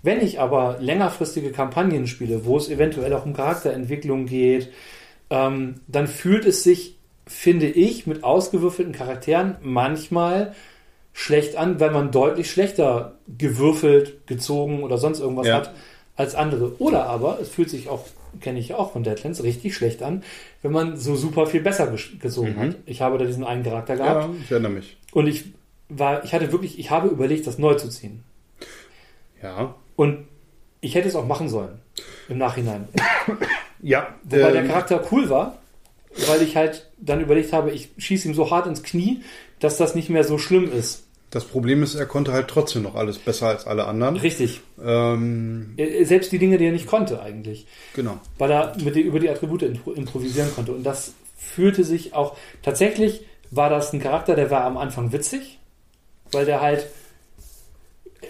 Wenn 0.03 0.20
ich 0.20 0.39
aber 0.41 0.76
längerfristige 0.81 1.51
Kampagnen 1.51 2.07
spiele, 2.07 2.45
wo 2.45 2.57
es 2.57 2.68
eventuell 2.68 3.12
auch 3.14 3.24
um 3.26 3.33
Charakterentwicklung 3.35 4.26
geht, 4.26 4.70
ähm, 5.31 5.81
dann 5.89 6.07
fühlt 6.07 6.45
es 6.47 6.62
sich, 6.62 6.97
finde 7.26 7.66
ich, 7.66 8.07
mit 8.07 8.24
ausgewürfelten 8.24 8.93
Charakteren 8.95 9.57
manchmal 9.62 10.55
schlecht 11.12 11.57
an, 11.57 11.81
weil 11.81 11.91
man 11.91 12.11
deutlich 12.12 12.51
schlechter 12.51 13.16
gewürfelt, 13.39 14.26
gezogen 14.26 14.83
oder 14.83 14.99
sonst 14.99 15.20
irgendwas 15.20 15.49
Ja. 15.49 15.57
hat 15.57 15.74
als 16.16 16.35
andere. 16.35 16.74
Oder 16.81 17.07
aber 17.07 17.39
es 17.41 17.49
fühlt 17.49 17.70
sich 17.70 17.89
auch, 17.89 18.05
kenne 18.41 18.59
ich 18.59 18.74
auch 18.74 18.93
von 18.93 19.03
Deadlands, 19.03 19.43
richtig 19.43 19.74
schlecht 19.74 20.03
an, 20.03 20.22
wenn 20.62 20.72
man 20.72 20.97
so 20.97 21.14
super 21.16 21.47
viel 21.47 21.61
besser 21.61 21.93
ges- 21.93 22.18
gezogen 22.18 22.55
Mhm. 22.55 22.61
hat. 22.61 22.76
Ich 22.86 23.01
habe 23.03 23.18
da 23.18 23.24
diesen 23.24 23.45
einen 23.45 23.62
Charakter 23.64 23.97
gehabt 23.97 24.24
Ja, 24.24 24.34
ich 24.45 24.51
erinnere 24.51 24.72
mich. 24.72 24.97
und 25.12 25.26
ich 25.26 25.45
war, 25.89 26.24
ich 26.24 26.32
hatte 26.34 26.53
wirklich, 26.53 26.78
ich 26.78 26.91
habe 26.91 27.09
überlegt, 27.09 27.47
das 27.47 27.59
neu 27.59 27.74
zu 27.74 27.89
ziehen. 27.89 28.22
Ja. 29.43 29.74
Und 29.97 30.26
ich 30.80 30.95
hätte 30.95 31.09
es 31.09 31.16
auch 31.16 31.26
machen 31.26 31.49
sollen. 31.49 31.78
Im 32.28 32.39
Nachhinein. 32.39 32.89
Ja. 33.80 34.14
Wobei 34.24 34.51
der 34.51 34.62
ähm, 34.62 34.66
Charakter 34.68 35.07
cool 35.12 35.30
war, 35.30 35.59
weil 36.26 36.43
ich 36.43 36.57
halt 36.57 36.91
dann 36.99 37.20
überlegt 37.20 37.53
habe, 37.53 37.70
ich 37.70 37.91
schieße 37.97 38.26
ihm 38.26 38.34
so 38.34 38.51
hart 38.51 38.66
ins 38.66 38.82
Knie, 38.82 39.22
dass 39.61 39.76
das 39.76 39.95
nicht 39.95 40.09
mehr 40.11 40.24
so 40.24 40.36
schlimm 40.36 40.72
ist. 40.72 41.07
Das 41.31 41.45
Problem 41.45 41.83
ist, 41.83 41.95
er 41.95 42.07
konnte 42.07 42.33
halt 42.33 42.49
trotzdem 42.49 42.83
noch 42.83 42.95
alles 42.95 43.18
besser 43.18 43.49
als 43.49 43.66
alle 43.66 43.85
anderen. 43.87 44.16
Richtig. 44.16 44.61
Ähm, 44.83 45.74
Äh, 45.76 46.05
Selbst 46.05 46.33
die 46.33 46.39
Dinge, 46.39 46.57
die 46.57 46.64
er 46.66 46.72
nicht 46.72 46.87
konnte 46.87 47.20
eigentlich. 47.20 47.66
genau. 47.95 48.18
Weil 48.39 48.51
er 48.51 48.74
mit 48.83 48.95
die, 48.97 49.03
über 49.03 49.20
die 49.20 49.29
Attribute 49.29 49.62
impro- 49.62 49.95
improvisieren 49.95 50.49
konnte. 50.55 50.72
Und 50.72 50.85
das 50.85 51.12
fühlte 51.37 51.85
sich 51.85 52.14
auch. 52.14 52.37
Tatsächlich 52.62 53.22
war 53.51 53.68
das 53.68 53.93
ein 53.93 54.01
Charakter, 54.01 54.35
der 54.37 54.51
war 54.51 54.64
am 54.64 54.76
Anfang 54.79 55.12
witzig, 55.12 55.59
weil 56.33 56.47
der 56.47 56.61
halt 56.62 56.87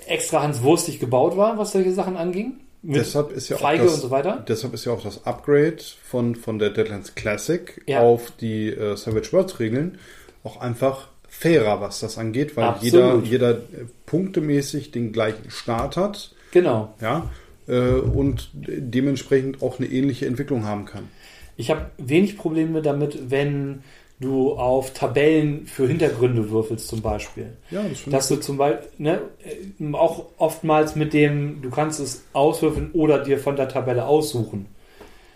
extra 0.07 0.43
Hans 0.43 0.63
Wurstig 0.63 1.01
gebaut 1.01 1.37
war, 1.37 1.59
was 1.59 1.73
solche 1.73 1.93
Sachen 1.93 2.17
anging. 2.17 2.55
Mit 2.83 2.97
Deshalb 2.97 3.33
ist 3.33 3.49
ja 3.49 3.57
auch 3.57 3.61
Feige 3.61 3.85
das, 3.85 3.95
und 3.95 4.01
so 4.01 4.11
weiter. 4.11 4.45
Deshalb 4.47 4.73
ist 4.75 4.85
ja 4.85 4.93
auch 4.93 5.03
das 5.03 5.25
Upgrade 5.27 5.79
von, 6.05 6.37
von 6.37 6.59
der 6.59 6.71
Deadlands 6.71 7.15
Classic 7.15 7.81
Ja. 7.87 8.01
auf 8.01 8.31
die 8.41 8.69
äh, 8.69 8.97
Savage 8.97 9.33
Worlds 9.33 9.59
Regeln 9.59 9.99
auch 10.45 10.61
einfach 10.61 11.09
fairer, 11.39 11.81
was 11.81 12.01
das 12.01 12.19
angeht, 12.19 12.57
weil 12.57 12.65
Absolut. 12.65 13.25
jeder, 13.25 13.49
jeder 13.49 13.51
äh, 13.51 13.87
punktemäßig 14.07 14.91
den 14.91 15.13
gleichen 15.13 15.51
Start 15.51 15.97
hat, 15.97 16.35
Genau. 16.51 16.95
ja, 17.01 17.31
äh, 17.69 17.91
und 17.91 18.51
dementsprechend 18.55 19.63
auch 19.63 19.79
eine 19.79 19.89
ähnliche 19.89 20.27
Entwicklung 20.27 20.65
haben 20.65 20.85
kann. 20.85 21.09
Ich 21.57 21.71
habe 21.71 21.91
wenig 21.99 22.37
Probleme 22.37 22.83
damit, 22.83 23.31
wenn 23.31 23.83
du 24.21 24.55
auf 24.55 24.93
Tabellen 24.95 25.67
für 25.67 25.87
Hintergründe 25.87 26.51
würfelst 26.51 26.89
zum 26.89 27.03
Beispiel. 27.03 27.57
Ja, 27.71 27.85
das 27.85 28.01
finde 28.01 28.17
Dass 28.17 28.29
du 28.29 28.37
zum 28.37 28.57
Beispiel 28.57 28.89
ne, 28.99 29.21
äh, 29.45 29.95
auch 29.95 30.27
oftmals 30.39 30.97
mit 30.97 31.13
dem, 31.13 31.63
du 31.63 31.71
kannst 31.71 32.01
es 32.01 32.25
auswürfeln 32.33 32.91
oder 32.95 33.23
dir 33.23 33.39
von 33.39 33.55
der 33.55 33.69
Tabelle 33.69 34.07
aussuchen. 34.07 34.67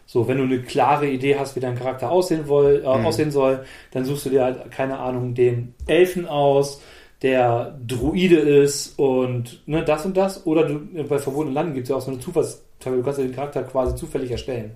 So, 0.07 0.29
wenn 0.29 0.39
du 0.39 0.45
eine 0.45 0.61
klare 0.63 1.09
Idee 1.09 1.39
hast, 1.39 1.57
wie 1.57 1.61
dein 1.61 1.79
Charakter 1.79 2.11
aussehen, 2.11 2.49
woll, 2.49 2.83
äh, 2.85 2.99
Mhm. 2.99 3.07
aussehen 3.07 3.31
soll, 3.31 3.65
dann 3.93 4.05
suchst 4.05 4.27
du 4.27 4.31
dir 4.31 4.45
halt, 4.45 4.71
keine 4.71 4.99
Ahnung, 4.99 5.35
den 5.35 5.75
Elfen 5.87 6.27
aus, 6.27 6.83
der 7.23 7.79
Druide 7.87 8.37
ist 8.37 8.99
und 8.99 9.63
ne, 9.67 9.85
das 9.85 10.05
und 10.05 10.17
das. 10.17 10.45
Oder 10.47 10.65
du, 10.67 11.05
bei 11.05 11.19
verbotenen 11.19 11.55
Landen 11.55 11.75
gibt 11.75 11.85
es 11.85 11.91
ja 11.91 11.97
auch 11.97 12.01
so 12.03 12.11
eine 12.11 12.21
Zufallstabelle, 12.21 12.99
du 13.01 13.05
kannst 13.05 13.21
ja 13.21 13.25
den 13.25 13.35
Charakter 13.35 13.63
quasi 13.63 13.95
zufällig 13.95 14.31
erstellen. 14.31 14.73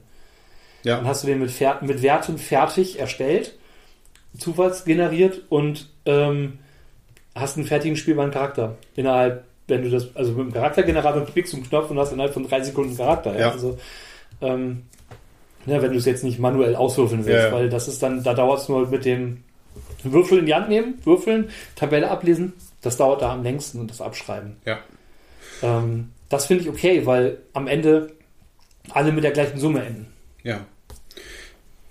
Dann 0.85 1.03
Ja, 1.03 1.09
hast 1.09 1.25
du 1.25 1.27
den 1.27 1.41
mit, 1.41 1.53
mit 1.83 2.03
Werten 2.03 2.39
fertig 2.39 3.01
erstellt, 3.01 3.55
zufallsgeneriert 4.39 5.43
und 5.49 5.89
ähm, 6.05 6.59
hast 7.35 7.57
einen 7.57 7.67
fertigen 7.67 7.97
spielbaren 7.97 8.31
Charakter. 8.31 8.77
Innerhalb, 8.95 9.45
wenn 9.67 9.83
du 9.83 9.91
das, 9.91 10.15
also 10.15 10.33
mit 10.33 10.47
dem 10.47 10.53
Charaktergenerator 10.53 11.25
klickst 11.25 11.53
du 11.53 11.57
einen 11.59 11.69
Knopf 11.69 11.91
und 11.91 11.99
hast 11.99 12.13
innerhalb 12.13 12.33
von 12.33 12.47
drei 12.47 12.63
Sekunden 12.63 12.91
einen 12.91 12.99
Charakter. 12.99 13.35
Ja. 13.35 13.41
Ja. 13.41 13.51
Also, 13.51 13.77
ähm, 14.41 14.83
ja, 15.67 15.83
wenn 15.83 15.93
du 15.93 15.99
es 15.99 16.05
jetzt 16.05 16.25
nicht 16.25 16.39
manuell 16.39 16.77
auswürfeln 16.77 17.25
willst, 17.27 17.45
Ja, 17.47 17.53
weil 17.53 17.69
das 17.69 17.89
ist 17.89 18.03
dann, 18.03 18.23
da 18.23 18.35
dauert 18.35 18.61
es 18.63 18.69
nur 18.69 18.87
mit 18.89 19.05
dem 19.05 19.43
Würfel 20.03 20.39
in 20.39 20.47
die 20.47 20.55
Hand 20.55 20.69
nehmen, 20.69 20.95
würfeln, 21.05 21.51
Tabelle 21.75 22.11
ablesen, 22.11 22.53
das 22.83 22.97
dauert 22.97 23.23
da 23.23 23.33
am 23.33 23.43
längsten 23.43 23.81
und 23.81 23.91
das 23.91 24.01
Abschreiben. 24.01 24.57
ja, 24.65 24.79
Ähm, 25.63 26.11
das 26.29 26.47
finde 26.47 26.65
ich 26.65 26.69
okay, 26.69 27.05
weil 27.07 27.39
am 27.53 27.67
Ende 27.67 28.13
alle 28.91 29.13
mit 29.13 29.25
der 29.25 29.33
gleichen 29.33 29.59
Summe 29.59 29.85
enden. 29.85 30.07
ja. 30.43 30.61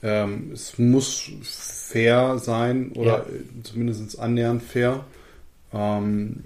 Ähm, 0.04 0.52
es 0.54 0.78
muss 0.78 1.32
fair 1.42 2.38
sein 2.38 2.92
oder 2.92 3.20
Ja. 3.20 3.26
zumindest 3.64 4.20
annähernd 4.20 4.62
fair. 4.62 5.04
Ähm, 5.74 6.44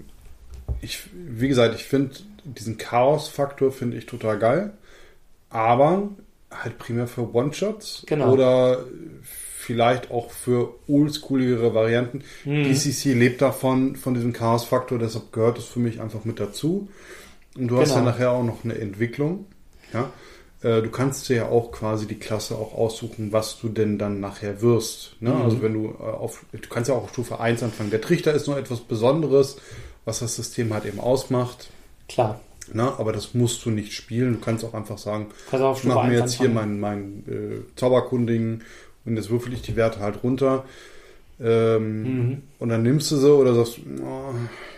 ich, 0.80 1.00
wie 1.12 1.48
gesagt, 1.48 1.74
ich 1.74 1.84
finde 1.84 2.14
diesen 2.44 2.78
Chaos-Faktor 2.78 3.70
finde 3.70 3.98
ich 3.98 4.06
total 4.06 4.38
geil, 4.38 4.72
aber 5.50 6.08
halt 6.50 6.78
primär 6.78 7.06
für 7.06 7.32
One-Shots 7.34 8.04
Genau. 8.06 8.32
oder 8.32 8.84
vielleicht 9.22 10.10
auch 10.10 10.30
für 10.30 10.74
oldschooligere 10.88 11.74
Varianten. 11.74 12.22
Mhm. 12.44 12.64
DCC 12.64 13.12
lebt 13.14 13.40
davon, 13.42 13.96
von 13.96 14.14
diesem 14.14 14.32
Chaos-Faktor, 14.32 14.98
deshalb 14.98 15.32
gehört 15.32 15.58
es 15.58 15.64
für 15.66 15.78
mich 15.78 16.00
einfach 16.00 16.24
mit 16.24 16.40
dazu. 16.40 16.88
Und 17.56 17.68
du 17.68 17.78
hast 17.78 17.90
Genau. 17.90 18.00
ja 18.06 18.10
nachher 18.12 18.30
auch 18.32 18.44
noch 18.44 18.64
eine 18.64 18.76
Entwicklung. 18.78 19.46
Ja? 19.92 20.10
Äh, 20.62 20.82
Du 20.82 20.90
kannst 20.90 21.28
dir 21.28 21.36
ja 21.36 21.48
auch 21.48 21.72
quasi 21.72 22.06
die 22.06 22.18
Klasse 22.18 22.54
auch 22.56 22.74
aussuchen, 22.74 23.32
was 23.32 23.58
du 23.60 23.68
denn 23.68 23.98
dann 23.98 24.20
nachher 24.20 24.60
wirst. 24.62 25.16
Ne? 25.20 25.30
Mhm. 25.30 25.42
Also 25.42 25.62
wenn 25.62 25.74
du 25.74 25.90
äh, 25.98 26.02
auf, 26.02 26.44
du 26.52 26.68
kannst 26.68 26.88
ja 26.88 26.94
auch 26.96 27.04
auf 27.04 27.10
Stufe 27.10 27.40
1 27.40 27.62
anfangen. 27.62 27.90
Der 27.90 28.00
Trichter 28.00 28.32
ist 28.32 28.46
nur 28.46 28.58
etwas 28.58 28.80
Besonderes, 28.80 29.56
was 30.04 30.18
das 30.20 30.36
System 30.36 30.72
halt 30.74 30.84
eben 30.86 31.00
ausmacht. 31.00 31.70
Klar. 32.08 32.40
Ne? 32.74 32.92
Aber 32.98 33.12
das 33.12 33.34
musst 33.34 33.64
du 33.64 33.70
nicht 33.70 33.92
spielen. 33.92 34.34
Du 34.34 34.40
kannst 34.40 34.64
auch 34.64 34.74
einfach 34.74 34.98
sagen, 34.98 35.26
auch 35.52 35.60
auf 35.60 35.78
ich 35.78 35.84
mache 35.84 36.06
mir 36.08 36.12
1 36.14 36.20
jetzt 36.20 36.34
hier 36.34 36.48
anfangen. 36.48 36.80
mein, 36.80 37.24
äh, 37.28 37.76
Zauberkundigen 37.76 38.62
und 39.04 39.16
jetzt 39.16 39.30
würfel 39.30 39.52
ich 39.52 39.62
die 39.62 39.76
Werte 39.76 40.00
halt 40.00 40.22
runter. 40.22 40.64
Ähm, 41.40 42.02
Mhm. 42.02 42.42
Und 42.58 42.68
dann 42.68 42.82
nimmst 42.82 43.10
du 43.10 43.16
sie 43.16 43.32
oder 43.32 43.54
sagst, 43.54 43.78
oh, 44.02 44.34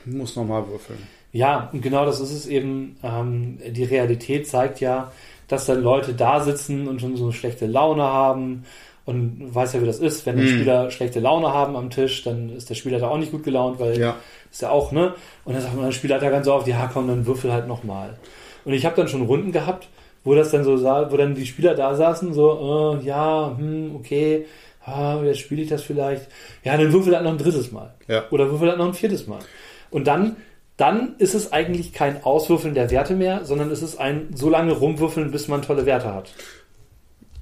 muss 0.08 0.36
nochmal 0.36 0.66
würfeln. 0.68 0.98
Ja, 1.32 1.70
und 1.72 1.80
genau 1.82 2.04
das 2.04 2.20
ist 2.20 2.30
es 2.32 2.46
eben. 2.46 2.96
Ähm, 3.02 3.58
die 3.70 3.84
Realität 3.84 4.46
zeigt 4.46 4.80
ja, 4.80 5.10
dass 5.48 5.66
dann 5.66 5.82
Leute 5.82 6.14
da 6.14 6.40
sitzen 6.40 6.86
und 6.88 7.00
schon 7.00 7.16
so 7.16 7.24
eine 7.24 7.32
schlechte 7.32 7.66
Laune 7.66 8.02
haben 8.04 8.64
Und 9.04 9.52
weiß 9.52 9.72
ja, 9.72 9.82
wie 9.82 9.86
das 9.86 9.98
ist, 9.98 10.24
wenn 10.26 10.36
die 10.36 10.44
Mhm. 10.44 10.48
Spieler 10.48 10.90
schlechte 10.92 11.18
Laune 11.18 11.48
haben 11.52 11.74
am 11.74 11.90
Tisch, 11.90 12.22
dann 12.22 12.50
ist 12.50 12.70
der 12.70 12.76
Spieler 12.76 13.00
da 13.00 13.08
auch 13.08 13.18
nicht 13.18 13.32
gut 13.32 13.42
gelaunt, 13.42 13.80
weil 13.80 13.98
Ja. 13.98 14.14
Ist 14.52 14.62
ja 14.62 14.70
auch, 14.70 14.92
ne? 14.92 15.14
Und 15.44 15.54
dann 15.54 15.62
sagt 15.62 15.74
man, 15.74 15.86
der 15.86 15.92
Spieler 15.92 16.16
hat 16.16 16.22
ja 16.22 16.30
ganz 16.30 16.46
oft, 16.46 16.68
ja 16.68 16.88
komm, 16.92 17.08
dann 17.08 17.26
würfel 17.26 17.52
halt 17.52 17.66
nochmal. 17.66 18.18
Und 18.64 18.74
ich 18.74 18.84
habe 18.84 18.94
dann 18.94 19.08
schon 19.08 19.22
Runden 19.22 19.50
gehabt, 19.50 19.88
wo 20.24 20.34
das 20.34 20.50
dann 20.50 20.62
so 20.62 20.76
sah, 20.76 21.10
wo 21.10 21.16
dann 21.16 21.34
die 21.34 21.46
Spieler 21.46 21.74
da 21.74 21.94
saßen, 21.94 22.32
so, 22.34 22.98
äh, 23.00 23.04
ja, 23.04 23.56
hm, 23.56 23.96
okay, 23.96 24.46
ah, 24.84 25.20
jetzt 25.24 25.40
spiele 25.40 25.62
ich 25.62 25.68
das 25.68 25.82
vielleicht. 25.82 26.28
Ja, 26.62 26.76
dann 26.76 26.92
würfel 26.92 27.14
halt 27.14 27.24
noch 27.24 27.32
ein 27.32 27.38
drittes 27.38 27.72
Mal. 27.72 27.94
Ja. 28.08 28.24
Oder 28.30 28.50
würfel 28.50 28.68
halt 28.68 28.78
noch 28.78 28.86
ein 28.86 28.94
viertes 28.94 29.26
Mal. 29.26 29.40
Und 29.90 30.06
dann, 30.06 30.36
dann 30.76 31.14
ist 31.18 31.34
es 31.34 31.52
eigentlich 31.52 31.94
kein 31.94 32.22
Auswürfeln 32.22 32.74
der 32.74 32.90
Werte 32.90 33.14
mehr, 33.14 33.44
sondern 33.44 33.70
es 33.70 33.82
ist 33.82 33.98
ein 33.98 34.28
so 34.34 34.50
lange 34.50 34.72
rumwürfeln, 34.72 35.30
bis 35.30 35.48
man 35.48 35.62
tolle 35.62 35.86
Werte 35.86 36.12
hat. 36.12 36.32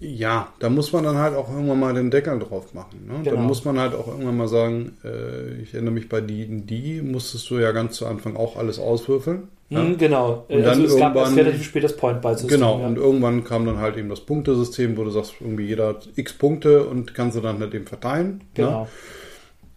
Ja, 0.03 0.49
da 0.61 0.71
muss 0.71 0.93
man 0.95 1.05
dann 1.05 1.19
halt 1.19 1.37
auch 1.37 1.51
irgendwann 1.53 1.79
mal 1.79 1.93
den 1.93 2.11
Deckel 2.11 2.39
drauf 2.39 2.73
machen. 2.73 3.07
Ne? 3.07 3.21
Genau. 3.23 3.37
Dann 3.37 3.47
muss 3.47 3.65
man 3.67 3.79
halt 3.79 3.95
auch 3.95 4.07
irgendwann 4.09 4.37
mal 4.39 4.49
sagen, 4.49 4.97
äh, 5.05 5.61
ich 5.63 5.75
erinnere 5.75 5.93
mich 5.93 6.09
bei 6.09 6.23
die, 6.23 6.47
die 6.65 7.03
musstest 7.03 7.51
du 7.51 7.59
ja 7.59 7.71
ganz 7.73 7.97
zu 7.97 8.07
Anfang 8.07 8.35
auch 8.35 8.57
alles 8.57 8.79
auswürfeln. 8.79 9.49
Ja? 9.69 9.83
Hm, 9.83 9.99
genau. 9.99 10.47
Und 10.49 10.63
dann 10.63 10.81
also 10.81 10.85
es 10.85 10.97
gab 10.97 11.15
erst 11.15 11.27
irgendwann- 11.33 11.45
relativ 11.47 11.65
spät 11.65 11.85
das 11.85 11.97
Point-Buy-System. 11.97 12.49
Genau, 12.49 12.81
ja. 12.81 12.87
und 12.87 12.97
irgendwann 12.97 13.45
kam 13.45 13.67
dann 13.67 13.79
halt 13.79 13.99
eben 13.99 14.09
das 14.09 14.21
Punktesystem, 14.21 14.97
wo 14.97 15.05
du 15.05 15.11
sagst, 15.11 15.35
irgendwie 15.39 15.67
jeder 15.67 15.89
hat 15.89 16.09
x 16.17 16.33
Punkte 16.33 16.85
und 16.87 17.15
kannst 17.15 17.37
du 17.37 17.41
dann 17.43 17.61
halt 17.61 17.75
eben 17.75 17.87
verteilen. 17.87 18.41
genau. 18.55 18.83
Ne? 18.83 18.89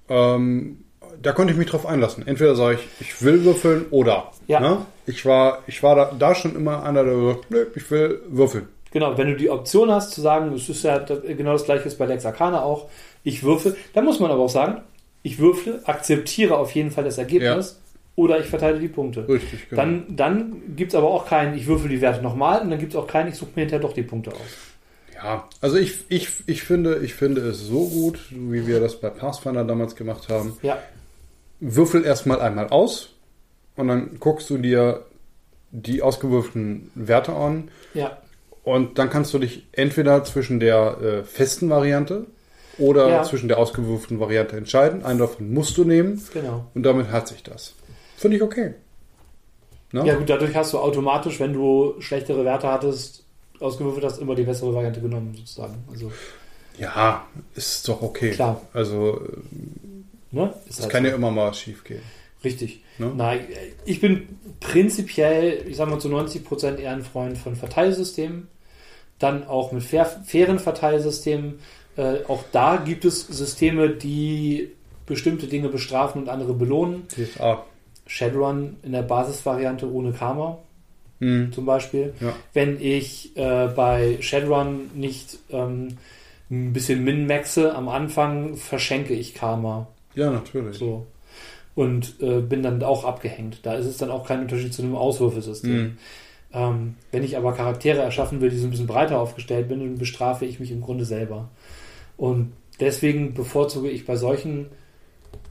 Ähm, 0.09 0.77
da 1.21 1.31
konnte 1.31 1.53
ich 1.53 1.59
mich 1.59 1.69
drauf 1.69 1.85
einlassen. 1.85 2.25
Entweder 2.27 2.55
sage 2.55 2.77
ich, 2.99 3.07
ich 3.07 3.21
will 3.23 3.43
würfeln 3.45 3.85
oder. 3.91 4.31
Ja. 4.47 4.59
Ne? 4.59 4.77
Ich 5.05 5.25
war, 5.25 5.59
ich 5.67 5.81
war 5.83 5.95
da, 5.95 6.11
da 6.17 6.35
schon 6.35 6.55
immer 6.55 6.83
einer, 6.83 7.03
der 7.03 7.15
sagt, 7.15 7.51
nö, 7.51 7.65
ich 7.75 7.89
will 7.91 8.19
würfeln. 8.29 8.67
Genau, 8.93 9.17
wenn 9.17 9.27
du 9.27 9.35
die 9.35 9.49
Option 9.49 9.91
hast 9.91 10.11
zu 10.11 10.21
sagen, 10.21 10.53
es 10.53 10.69
ist 10.69 10.83
ja 10.83 10.99
genau 10.99 11.53
das 11.53 11.65
gleiche 11.65 11.87
ist 11.87 11.97
bei 11.97 12.05
Lex 12.05 12.25
Arcana 12.25 12.63
auch, 12.63 12.89
ich 13.23 13.43
würfel, 13.43 13.75
dann 13.93 14.05
muss 14.05 14.19
man 14.19 14.29
aber 14.29 14.43
auch 14.43 14.49
sagen, 14.49 14.81
ich 15.23 15.39
würfle, 15.39 15.81
akzeptiere 15.85 16.57
auf 16.57 16.71
jeden 16.71 16.91
Fall 16.91 17.03
das 17.03 17.17
Ergebnis 17.17 17.79
oder 18.15 18.39
ich 18.39 18.45
verteile 18.45 18.79
die 18.79 18.87
Punkte. 18.87 19.27
Richtig, 19.27 19.69
genau. 19.69 19.81
Dann, 19.81 20.15
dann 20.15 20.75
gibt 20.75 20.93
es 20.93 20.95
aber 20.95 21.07
auch 21.07 21.25
keinen, 21.25 21.57
ich 21.57 21.65
würfel 21.65 21.89
die 21.89 22.01
Werte 22.01 22.21
nochmal 22.21 22.61
und 22.61 22.69
dann 22.69 22.77
gibt 22.77 22.93
es 22.93 22.99
auch 22.99 23.07
keinen, 23.07 23.29
ich 23.29 23.35
suche 23.35 23.51
mir 23.55 23.61
hinterher 23.61 23.81
doch 23.81 23.93
die 23.93 24.03
Punkte 24.03 24.31
aus. 24.31 24.37
Ja, 25.15 25.47
also 25.59 25.77
ich, 25.77 26.05
ich, 26.09 26.29
ich, 26.45 26.63
finde, 26.63 26.99
ich 26.99 27.15
finde 27.15 27.41
es 27.41 27.61
so 27.61 27.87
gut, 27.87 28.19
wie 28.29 28.67
wir 28.67 28.79
das 28.79 28.99
bei 28.99 29.09
Pathfinder 29.09 29.63
damals 29.63 29.95
gemacht 29.95 30.29
haben. 30.29 30.57
Ja, 30.61 30.77
Würfel 31.59 32.05
erstmal 32.05 32.41
einmal 32.41 32.67
aus 32.67 33.09
und 33.75 33.87
dann 33.87 34.19
guckst 34.19 34.49
du 34.49 34.57
dir 34.57 35.05
die 35.71 36.01
ausgewürfelten 36.01 36.91
Werte 36.93 37.33
an 37.33 37.69
ja, 37.93 38.17
und 38.63 38.97
dann 38.97 39.09
kannst 39.09 39.33
du 39.33 39.39
dich 39.39 39.67
entweder 39.71 40.23
zwischen 40.23 40.59
der 40.59 40.97
äh, 41.01 41.23
festen 41.23 41.69
Variante 41.69 42.27
oder 42.77 43.09
Ja. 43.09 43.23
zwischen 43.23 43.47
der 43.47 43.57
ausgewürfelten 43.57 44.19
Variante 44.19 44.55
entscheiden. 44.57 45.03
Einen 45.03 45.19
davon 45.19 45.53
musst 45.53 45.77
du 45.77 45.83
nehmen 45.83 46.21
genau. 46.33 46.65
und 46.73 46.83
damit 46.83 47.11
hat 47.11 47.27
sich 47.27 47.43
das. 47.43 47.73
Finde 48.17 48.37
ich 48.37 48.43
okay. 48.43 48.73
Ne? 49.91 50.05
Ja 50.07 50.15
gut, 50.15 50.29
dadurch 50.29 50.55
hast 50.55 50.73
du 50.73 50.79
automatisch, 50.79 51.39
wenn 51.39 51.53
du 51.53 51.95
schlechtere 51.99 52.43
Werte 52.45 52.67
hattest, 52.67 53.25
ausgewürfelt 53.59 54.03
hast, 54.05 54.19
immer 54.19 54.33
die 54.33 54.43
bessere 54.43 54.73
Variante 54.73 55.01
genommen 55.01 55.35
sozusagen. 55.35 55.83
Also, 55.91 56.11
ja, 56.79 57.27
ist 57.53 57.87
doch 57.87 58.01
okay. 58.01 58.31
Klar. 58.31 58.61
Also 58.73 59.21
ne? 60.31 60.53
Ist 60.67 60.77
es 60.77 60.81
halt 60.83 60.91
kann 60.91 61.03
so. 61.03 61.09
ja 61.09 61.15
immer 61.15 61.31
mal 61.31 61.53
schief 61.53 61.83
gehen. 61.83 62.01
Richtig. 62.43 62.83
Ne? 62.97 63.11
Nein, 63.15 63.41
ich 63.85 64.01
bin 64.01 64.27
prinzipiell, 64.59 65.65
ich 65.67 65.77
sag 65.77 65.89
mal 65.89 65.99
zu 65.99 66.09
90% 66.09 66.77
eher 66.77 66.91
ein 66.91 67.03
Freund 67.03 67.37
von 67.37 67.55
Verteilsystemen. 67.55 68.47
Dann 69.23 69.47
auch 69.47 69.71
mit 69.71 69.83
fair, 69.83 70.05
fairen 70.05 70.59
Verteilsystemen. 70.59 71.59
Äh, 71.95 72.17
auch 72.27 72.43
da 72.51 72.75
gibt 72.75 73.05
es 73.05 73.25
Systeme, 73.27 73.89
die 73.89 74.69
bestimmte 75.05 75.47
Dinge 75.47 75.69
bestrafen 75.69 76.21
und 76.23 76.29
andere 76.29 76.53
belohnen. 76.53 77.07
DSA. 77.07 77.63
Shadowrun 78.05 78.77
in 78.83 78.91
der 78.91 79.03
Basisvariante 79.03 79.89
ohne 79.91 80.11
Karma 80.11 80.57
Hm. 81.19 81.53
zum 81.53 81.65
Beispiel. 81.65 82.13
Ja. 82.19 82.33
Wenn 82.53 82.81
ich 82.81 83.35
äh, 83.37 83.67
bei 83.67 84.17
Shadowrun 84.19 84.89
nicht 84.93 85.37
ähm, 85.51 85.97
ein 86.51 86.73
bisschen 86.73 87.03
min-maxe 87.05 87.73
am 87.73 87.87
Anfang, 87.87 88.57
verschenke 88.57 89.13
ich 89.13 89.33
Karma. 89.33 89.87
ja, 90.15 90.29
natürlich. 90.31 90.77
So. 90.77 91.07
Und 91.75 92.21
äh, 92.21 92.41
bin 92.41 92.61
dann 92.61 92.83
auch 92.83 93.05
abgehängt. 93.05 93.59
Da 93.63 93.75
ist 93.75 93.85
es 93.85 93.97
dann 93.97 94.11
auch 94.11 94.27
kein 94.27 94.41
Unterschied 94.41 94.73
zu 94.73 94.81
einem 94.83 94.95
Auswürfelsystem. 94.95 95.71
Hm. 95.71 95.97
Ähm, 96.53 96.95
wenn 97.11 97.23
ich 97.23 97.35
aber 97.35 97.53
Charaktere 97.53 98.01
erschaffen 98.01 98.39
will, 98.39 98.49
die 98.49 98.57
so 98.57 98.67
ein 98.67 98.71
bisschen 98.71 98.87
breiter 98.87 99.19
aufgestellt 99.19 99.67
bin, 99.67 99.79
dann 99.79 99.97
bestrafe 99.97 100.45
ich 100.45 100.59
mich 100.59 100.71
im 100.71 100.81
Grunde 100.81 101.05
selber. 101.05 101.49
Und 102.15 102.53
deswegen 102.79 103.33
bevorzuge 103.33 103.89
ich 103.89 104.05
bei 104.05 104.15
solchen, 104.15 104.67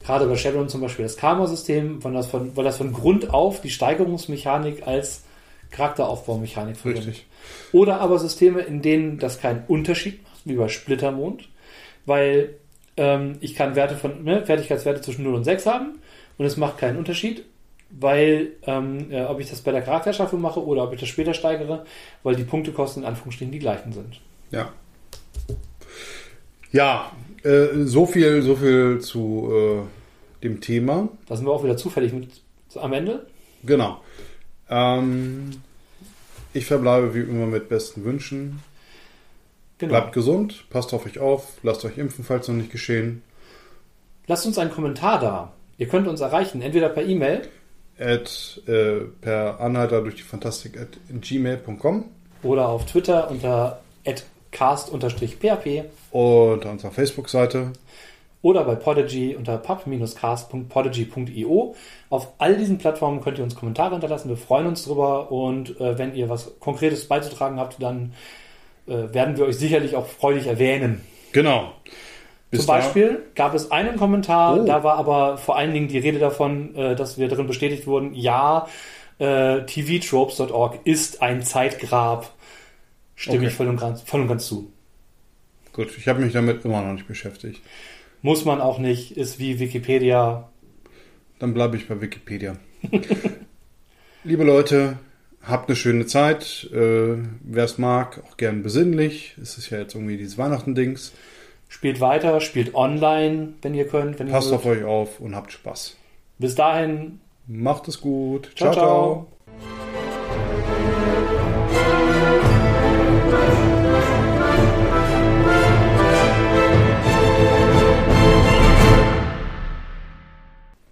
gerade 0.04 0.26
bei 0.26 0.36
Shadowrun 0.36 0.68
zum 0.68 0.80
Beispiel, 0.80 1.04
das 1.04 1.16
Karma-System, 1.16 2.04
weil 2.04 2.12
das, 2.12 2.28
von, 2.28 2.56
weil 2.56 2.64
das 2.64 2.76
von 2.76 2.92
Grund 2.92 3.34
auf 3.34 3.60
die 3.60 3.70
Steigerungsmechanik 3.70 4.86
als 4.86 5.24
Charakteraufbaumechanik 5.72 6.76
verwendet. 6.76 7.08
Richtig. 7.08 7.26
Oder 7.72 8.00
aber 8.00 8.18
Systeme, 8.18 8.60
in 8.60 8.82
denen 8.82 9.18
das 9.18 9.40
keinen 9.40 9.64
Unterschied 9.66 10.22
macht, 10.22 10.40
wie 10.44 10.54
bei 10.54 10.68
Splittermond, 10.68 11.48
weil 12.06 12.54
ähm, 12.96 13.38
ich 13.40 13.54
kann 13.54 13.74
Werte 13.74 13.96
von, 13.96 14.22
ne, 14.22 14.44
Fertigkeitswerte 14.44 15.00
zwischen 15.00 15.24
0 15.24 15.34
und 15.34 15.44
6 15.44 15.66
haben 15.66 15.98
und 16.38 16.44
es 16.44 16.56
macht 16.56 16.78
keinen 16.78 16.98
Unterschied, 16.98 17.44
weil 17.98 18.52
ähm, 18.66 19.10
äh, 19.10 19.24
ob 19.24 19.40
ich 19.40 19.50
das 19.50 19.60
bei 19.60 19.72
der 19.72 19.82
Charakterschaffung 19.82 20.40
mache 20.40 20.64
oder 20.64 20.84
ob 20.84 20.92
ich 20.92 21.00
das 21.00 21.08
später 21.08 21.34
steigere, 21.34 21.84
weil 22.22 22.34
die 22.36 22.44
Punktekosten 22.44 23.02
in 23.02 23.08
Anführungsstrichen 23.08 23.52
die 23.52 23.58
gleichen 23.58 23.92
sind. 23.92 24.20
Ja. 24.50 24.72
Ja, 26.72 27.12
äh, 27.44 27.84
so 27.84 28.06
viel, 28.06 28.42
so 28.42 28.56
viel 28.56 29.00
zu 29.00 29.50
äh, 29.52 30.42
dem 30.42 30.60
Thema. 30.60 31.08
Da 31.26 31.36
sind 31.36 31.46
wir 31.46 31.52
auch 31.52 31.64
wieder 31.64 31.76
zufällig 31.76 32.12
mit 32.12 32.28
am 32.76 32.94
Ende. 32.94 33.26
Genau. 33.62 34.00
Ähm, 34.70 35.50
ich 36.54 36.64
verbleibe 36.64 37.14
wie 37.14 37.20
immer 37.20 37.46
mit 37.46 37.68
besten 37.68 38.04
Wünschen. 38.04 38.60
Genau. 39.78 39.90
Bleibt 39.90 40.12
gesund, 40.12 40.64
passt 40.70 40.94
auf 40.94 41.04
euch 41.04 41.18
auf, 41.18 41.58
lasst 41.62 41.84
euch 41.84 41.98
impfen, 41.98 42.24
falls 42.24 42.48
noch 42.48 42.54
nicht 42.54 42.70
geschehen. 42.70 43.22
Lasst 44.26 44.46
uns 44.46 44.56
einen 44.56 44.70
Kommentar 44.70 45.18
da. 45.20 45.52
Ihr 45.76 45.88
könnt 45.88 46.06
uns 46.06 46.20
erreichen, 46.20 46.62
entweder 46.62 46.88
per 46.88 47.04
E-Mail 47.04 47.48
At, 48.02 48.60
äh, 48.66 49.00
per 49.20 49.60
Anhalter 49.60 50.02
durch 50.02 50.16
die 50.16 50.22
Fantastik 50.22 50.76
at 50.78 50.88
gmail.com 51.08 52.04
oder 52.42 52.68
auf 52.68 52.84
Twitter 52.86 53.30
unter 53.30 53.80
cast-php 54.50 55.84
und 56.10 56.66
an 56.66 56.72
unserer 56.72 56.90
Facebook-Seite. 56.90 57.72
oder 58.42 58.64
bei 58.64 58.74
Podigy 58.74 59.36
unter 59.36 59.56
pub-cast.podigy.io. 59.56 61.76
Auf 62.10 62.32
all 62.38 62.56
diesen 62.56 62.78
Plattformen 62.78 63.20
könnt 63.20 63.38
ihr 63.38 63.44
uns 63.44 63.54
Kommentare 63.54 63.92
hinterlassen. 63.92 64.28
Wir 64.28 64.36
freuen 64.36 64.66
uns 64.66 64.84
drüber 64.84 65.30
und 65.30 65.80
äh, 65.80 65.96
wenn 65.96 66.12
ihr 66.14 66.28
was 66.28 66.58
Konkretes 66.58 67.06
beizutragen 67.06 67.60
habt, 67.60 67.80
dann 67.80 68.14
äh, 68.86 69.14
werden 69.14 69.36
wir 69.36 69.44
euch 69.46 69.56
sicherlich 69.56 69.94
auch 69.94 70.06
freudig 70.06 70.48
erwähnen. 70.48 71.02
Genau. 71.30 71.70
Bis 72.52 72.60
Zum 72.60 72.66
Beispiel 72.68 73.22
gab 73.34 73.54
es 73.54 73.70
einen 73.70 73.96
Kommentar, 73.96 74.60
Oh. 74.60 74.64
da 74.66 74.84
war 74.84 74.96
aber 74.98 75.38
vor 75.38 75.56
allen 75.56 75.72
Dingen 75.72 75.88
die 75.88 75.98
Rede 75.98 76.18
davon, 76.18 76.74
äh, 76.76 76.94
dass 76.94 77.16
wir 77.18 77.26
darin 77.28 77.46
bestätigt 77.46 77.86
wurden, 77.86 78.14
ja, 78.14 78.68
äh, 79.18 79.62
tvtropes.org 79.64 80.80
ist 80.84 81.22
ein 81.22 81.42
Zeitgrab. 81.42 82.30
Stimme 83.16 83.38
Okay. 83.38 83.46
ich 83.48 83.54
voll 83.54 83.68
und, 83.68 83.80
ganz, 83.80 84.02
voll 84.02 84.20
und 84.20 84.28
ganz 84.28 84.46
zu. 84.46 84.70
Gut, 85.72 85.88
ich 85.96 86.06
habe 86.08 86.20
mich 86.20 86.34
damit 86.34 86.64
immer 86.66 86.82
noch 86.82 86.92
nicht 86.92 87.08
beschäftigt. 87.08 87.62
Muss 88.20 88.44
man 88.44 88.60
auch 88.60 88.78
nicht, 88.78 89.16
ist 89.16 89.38
wie 89.38 89.58
Wikipedia. 89.58 90.50
Dann 91.38 91.54
bleibe 91.54 91.76
ich 91.78 91.88
bei 91.88 92.00
Wikipedia. 92.02 92.56
Liebe 94.24 94.44
Leute, 94.44 94.98
habt 95.42 95.68
eine 95.68 95.76
schöne 95.76 96.04
Zeit. 96.06 96.68
Äh, 96.72 97.16
Wer 97.42 97.64
es 97.64 97.78
mag, 97.78 98.22
auch 98.30 98.36
gern 98.36 98.62
besinnlich. 98.62 99.36
Es 99.40 99.56
ist 99.58 99.70
ja 99.70 99.78
jetzt 99.78 99.94
irgendwie 99.94 100.18
dieses 100.18 100.36
Weihnachten-Dings. 100.38 101.12
Spielt 101.72 102.02
weiter, 102.02 102.42
spielt 102.42 102.74
online, 102.74 103.54
wenn 103.62 103.72
ihr 103.72 103.88
könnt. 103.88 104.18
Wenn 104.18 104.26
ihr 104.26 104.34
Passt 104.34 104.50
mögt. 104.50 104.66
auf 104.66 104.70
euch 104.70 104.84
auf 104.84 105.20
und 105.20 105.34
habt 105.34 105.52
Spaß. 105.52 105.96
Bis 106.38 106.54
dahin, 106.54 107.18
Macht 107.46 107.88
es 107.88 107.98
gut. 108.02 108.52
Ciao, 108.56 108.72
ciao. 108.72 109.26